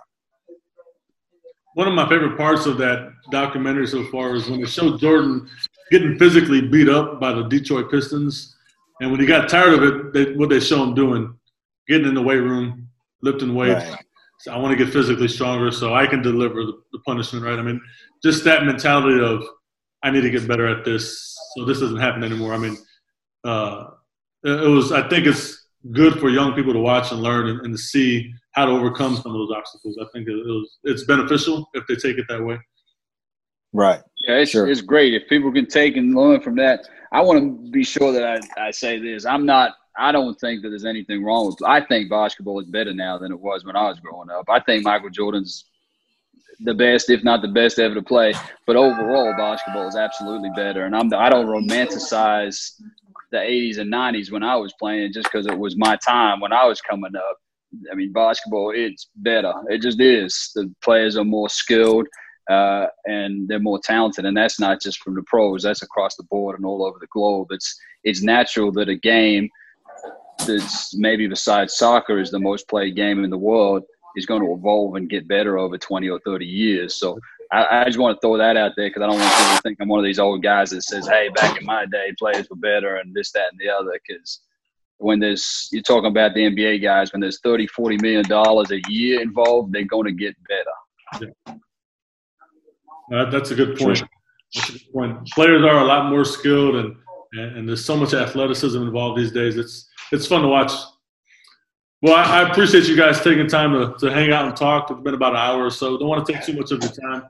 One 1.74 1.88
of 1.88 1.94
my 1.94 2.08
favorite 2.08 2.36
parts 2.36 2.66
of 2.66 2.78
that 2.78 3.12
documentary 3.30 3.86
so 3.86 4.04
far 4.06 4.34
is 4.34 4.48
when 4.48 4.60
they 4.60 4.66
showed 4.66 5.00
Jordan 5.00 5.48
getting 5.90 6.18
physically 6.18 6.60
beat 6.60 6.88
up 6.88 7.20
by 7.20 7.32
the 7.32 7.44
Detroit 7.44 7.90
Pistons, 7.90 8.56
and 9.00 9.10
when 9.10 9.20
he 9.20 9.26
got 9.26 9.48
tired 9.48 9.74
of 9.74 9.82
it, 9.82 10.12
they, 10.12 10.32
what 10.34 10.50
they 10.50 10.60
show 10.60 10.82
him 10.82 10.94
doing, 10.94 11.34
getting 11.88 12.06
in 12.06 12.14
the 12.14 12.22
weight 12.22 12.40
room, 12.40 12.88
lifting 13.22 13.54
weights. 13.54 13.88
Right. 13.88 14.04
So 14.40 14.52
I 14.52 14.58
want 14.58 14.76
to 14.76 14.84
get 14.84 14.92
physically 14.92 15.28
stronger 15.28 15.70
so 15.70 15.94
I 15.94 16.06
can 16.06 16.22
deliver 16.22 16.64
the, 16.64 16.72
the 16.92 16.98
punishment, 17.00 17.44
right? 17.44 17.58
I 17.58 17.62
mean, 17.62 17.80
just 18.22 18.44
that 18.44 18.64
mentality 18.64 19.22
of– 19.22 19.44
I 20.02 20.10
need 20.10 20.22
to 20.22 20.30
get 20.30 20.48
better 20.48 20.66
at 20.66 20.84
this, 20.84 21.36
so 21.54 21.64
this 21.64 21.80
doesn't 21.80 21.98
happen 21.98 22.24
anymore. 22.24 22.54
I 22.54 22.58
mean, 22.58 22.78
uh, 23.44 23.88
it 24.44 24.68
was. 24.68 24.92
I 24.92 25.06
think 25.08 25.26
it's 25.26 25.66
good 25.92 26.18
for 26.18 26.30
young 26.30 26.54
people 26.54 26.72
to 26.72 26.78
watch 26.78 27.12
and 27.12 27.20
learn 27.20 27.48
and, 27.48 27.60
and, 27.60 27.74
to 27.74 27.78
see 27.78 28.32
how 28.52 28.64
to 28.64 28.72
overcome 28.72 29.16
some 29.16 29.32
of 29.32 29.38
those 29.38 29.50
obstacles. 29.54 29.98
I 30.00 30.06
think 30.12 30.28
it 30.28 30.32
was. 30.32 30.78
It's 30.84 31.04
beneficial 31.04 31.68
if 31.74 31.86
they 31.86 31.96
take 31.96 32.16
it 32.16 32.24
that 32.28 32.42
way. 32.42 32.58
Right. 33.72 34.00
Yeah, 34.26 34.36
it's 34.36 34.50
sure. 34.52 34.66
it's 34.68 34.80
great 34.80 35.14
if 35.14 35.28
people 35.28 35.52
can 35.52 35.66
take 35.66 35.96
and 35.96 36.14
learn 36.14 36.40
from 36.40 36.56
that. 36.56 36.88
I 37.12 37.20
want 37.20 37.40
to 37.40 37.70
be 37.70 37.84
sure 37.84 38.12
that 38.12 38.24
I, 38.56 38.68
I 38.68 38.70
say 38.70 38.98
this. 38.98 39.26
I'm 39.26 39.44
not. 39.44 39.72
I 40.00 40.12
don't 40.12 40.38
think 40.40 40.62
that 40.62 40.70
there's 40.70 40.84
anything 40.84 41.22
wrong 41.22 41.46
with. 41.46 41.58
I 41.64 41.84
think 41.84 42.08
basketball 42.08 42.60
is 42.60 42.66
better 42.66 42.94
now 42.94 43.18
than 43.18 43.32
it 43.32 43.40
was 43.40 43.64
when 43.64 43.76
I 43.76 43.88
was 43.88 44.00
growing 44.00 44.30
up. 44.30 44.46
I 44.48 44.60
think 44.60 44.84
Michael 44.84 45.10
Jordan's 45.10 45.66
the 46.60 46.74
best, 46.74 47.10
if 47.10 47.22
not 47.22 47.42
the 47.42 47.48
best 47.48 47.78
ever 47.78 47.94
to 47.94 48.02
play. 48.02 48.32
But 48.66 48.76
overall, 48.76 49.34
basketball 49.36 49.88
is 49.88 49.96
absolutely 49.96 50.50
better. 50.56 50.84
And 50.84 50.96
I'm 50.96 51.12
I 51.14 51.28
don't 51.28 51.46
romanticize 51.46 52.80
the 53.30 53.38
80s 53.38 53.78
and 53.78 53.92
90s 53.92 54.32
when 54.32 54.42
I 54.42 54.56
was 54.56 54.72
playing 54.78 55.12
just 55.12 55.24
because 55.30 55.46
it 55.46 55.56
was 55.56 55.76
my 55.76 55.96
time 55.96 56.40
when 56.40 56.52
I 56.52 56.66
was 56.66 56.80
coming 56.80 57.14
up. 57.14 57.36
I 57.92 57.94
mean, 57.94 58.12
basketball 58.12 58.72
it's 58.74 59.08
better. 59.16 59.52
It 59.68 59.82
just 59.82 60.00
is. 60.00 60.50
The 60.54 60.72
players 60.82 61.16
are 61.16 61.24
more 61.24 61.48
skilled 61.48 62.08
uh, 62.50 62.86
and 63.04 63.46
they're 63.48 63.60
more 63.60 63.80
talented, 63.82 64.24
and 64.24 64.36
that's 64.36 64.58
not 64.58 64.80
just 64.80 64.98
from 65.02 65.14
the 65.14 65.22
pros. 65.26 65.62
That's 65.62 65.82
across 65.82 66.16
the 66.16 66.24
board 66.24 66.56
and 66.56 66.66
all 66.66 66.84
over 66.84 66.98
the 66.98 67.06
globe. 67.12 67.48
It's 67.50 67.78
it's 68.02 68.22
natural 68.22 68.72
that 68.72 68.88
a 68.88 68.96
game 68.96 69.48
that's 70.46 70.94
maybe 70.96 71.26
besides 71.26 71.76
soccer 71.76 72.18
is 72.20 72.30
the 72.30 72.38
most 72.38 72.68
played 72.68 72.96
game 72.96 73.24
in 73.24 73.30
the 73.30 73.38
world 73.38 73.82
is 74.16 74.26
going 74.26 74.42
to 74.42 74.52
evolve 74.52 74.96
and 74.96 75.08
get 75.08 75.28
better 75.28 75.58
over 75.58 75.78
20 75.78 76.08
or 76.08 76.20
30 76.24 76.44
years. 76.44 76.96
So 76.96 77.18
I, 77.52 77.82
I 77.82 77.84
just 77.84 77.98
want 77.98 78.16
to 78.16 78.20
throw 78.20 78.36
that 78.38 78.56
out 78.56 78.72
there 78.76 78.88
because 78.88 79.02
I 79.02 79.06
don't 79.06 79.18
want 79.18 79.32
people 79.32 79.56
to 79.56 79.62
think 79.62 79.78
I'm 79.80 79.88
one 79.88 79.98
of 79.98 80.04
these 80.04 80.18
old 80.18 80.42
guys 80.42 80.70
that 80.70 80.82
says, 80.82 81.06
hey, 81.06 81.28
back 81.34 81.58
in 81.60 81.66
my 81.66 81.86
day, 81.86 82.12
players 82.18 82.48
were 82.48 82.56
better 82.56 82.96
and 82.96 83.14
this, 83.14 83.32
that, 83.32 83.46
and 83.50 83.60
the 83.60 83.68
other. 83.68 83.98
Because 84.06 84.40
when 84.98 85.18
there's, 85.18 85.68
you're 85.72 85.82
talking 85.82 86.10
about 86.10 86.34
the 86.34 86.40
NBA 86.40 86.82
guys, 86.82 87.12
when 87.12 87.20
there's 87.20 87.40
30, 87.40 87.66
40 87.68 87.96
million 87.98 88.24
dollars 88.28 88.70
a 88.70 88.80
year 88.88 89.20
involved, 89.20 89.72
they're 89.72 89.84
going 89.84 90.06
to 90.06 90.12
get 90.12 90.36
better. 90.48 91.32
Yeah. 91.46 91.54
Uh, 93.12 93.28
that's 93.30 93.50
a 93.50 93.54
good 93.54 93.76
point. 93.76 94.02
That's 94.54 94.68
a 94.68 94.72
good 94.72 94.92
point. 94.92 95.28
Players 95.30 95.64
are 95.64 95.78
a 95.78 95.84
lot 95.84 96.10
more 96.10 96.24
skilled 96.24 96.76
and, 96.76 96.96
and 97.32 97.68
there's 97.68 97.84
so 97.84 97.96
much 97.96 98.14
athleticism 98.14 98.80
involved 98.80 99.18
these 99.18 99.32
days. 99.32 99.56
It's, 99.56 99.89
it's 100.12 100.26
fun 100.26 100.42
to 100.42 100.48
watch 100.48 100.72
well, 102.02 102.14
I, 102.14 102.40
I, 102.40 102.50
appreciate 102.50 102.88
you 102.88 102.96
guys 102.96 103.20
taking 103.20 103.46
time 103.46 103.72
to, 103.72 103.94
to 103.98 104.10
hang 104.12 104.32
out 104.32 104.46
and 104.46 104.56
talk. 104.56 104.90
It's 104.90 105.00
been 105.02 105.12
about 105.12 105.32
an 105.32 105.38
hour 105.38 105.66
or 105.66 105.70
so. 105.70 105.98
Don't 105.98 106.08
want 106.08 106.26
to 106.26 106.32
take 106.32 106.42
too 106.42 106.54
much 106.54 106.70
of 106.70 106.82
your 106.82 106.92
time, 106.92 107.24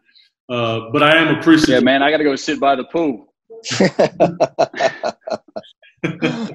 uh, 0.48 0.90
but 0.92 1.02
I 1.02 1.16
am 1.16 1.36
appreciative. 1.36 1.74
Yeah, 1.74 1.80
man, 1.80 2.04
I 2.04 2.10
got 2.10 2.18
to 2.18 2.24
go 2.24 2.36
sit 2.36 2.60
by 2.60 2.76
the 2.76 2.84
pool. 2.84 3.34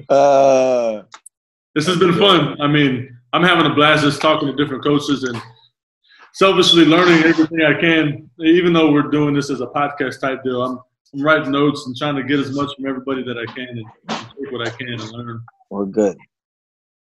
uh, 0.08 1.02
this 1.74 1.86
has 1.86 1.98
been 1.98 2.14
fun. 2.14 2.58
I 2.60 2.66
mean, 2.66 3.18
I'm 3.34 3.42
having 3.42 3.70
a 3.70 3.74
blast 3.74 4.02
just 4.02 4.22
talking 4.22 4.48
to 4.48 4.56
different 4.56 4.82
coaches 4.82 5.24
and 5.24 5.40
selfishly 6.32 6.86
learning 6.86 7.22
everything 7.22 7.62
I 7.62 7.78
can. 7.78 8.30
Even 8.40 8.72
though 8.72 8.90
we're 8.90 9.10
doing 9.10 9.34
this 9.34 9.50
as 9.50 9.60
a 9.60 9.66
podcast 9.66 10.20
type 10.22 10.42
deal, 10.42 10.62
I'm, 10.62 10.80
I'm 11.12 11.22
writing 11.22 11.52
notes 11.52 11.86
and 11.86 11.94
trying 11.94 12.16
to 12.16 12.22
get 12.22 12.40
as 12.40 12.54
much 12.54 12.74
from 12.74 12.86
everybody 12.86 13.22
that 13.24 13.36
I 13.36 13.44
can 13.52 13.68
and 13.68 13.84
take 14.08 14.52
what 14.52 14.66
I 14.66 14.70
can 14.70 14.88
and 14.88 15.12
learn. 15.12 15.44
Well, 15.70 15.86
good. 15.86 16.16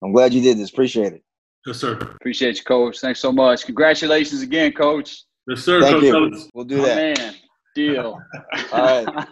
I'm 0.03 0.13
glad 0.13 0.33
you 0.33 0.41
did 0.41 0.59
this. 0.59 0.71
Appreciate 0.71 1.13
it. 1.13 1.23
Yes, 1.67 1.79
sir. 1.79 1.93
Appreciate 1.93 2.59
you, 2.59 2.65
Coach. 2.65 3.01
Thanks 3.01 3.21
so 3.21 3.33
much. 3.33 3.67
Congratulations 3.67 4.43
again, 4.43 4.73
Coach. 4.73 5.25
Yes, 5.47 5.61
sir. 5.61 5.81
Thank 5.83 6.01
Coach 6.01 6.33
you. 6.33 6.49
We'll 6.55 6.65
do 6.65 6.81
that. 6.83 7.19
man. 7.19 7.35
Deal. 7.75 8.21
All 8.73 8.81
right. 8.81 9.07
All 9.07 9.23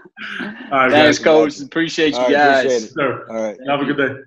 right. 0.70 0.90
Thanks, 0.90 1.18
guys. 1.18 1.24
Coach. 1.24 1.60
Appreciate 1.60 2.14
you 2.14 2.30
guys. 2.30 2.64
Appreciate 2.64 2.82
it. 2.84 2.92
Sir. 2.92 3.26
All 3.28 3.36
right. 3.36 3.58
Have 3.66 3.80
a 3.80 3.84
good 3.84 3.96
day. 3.96 4.20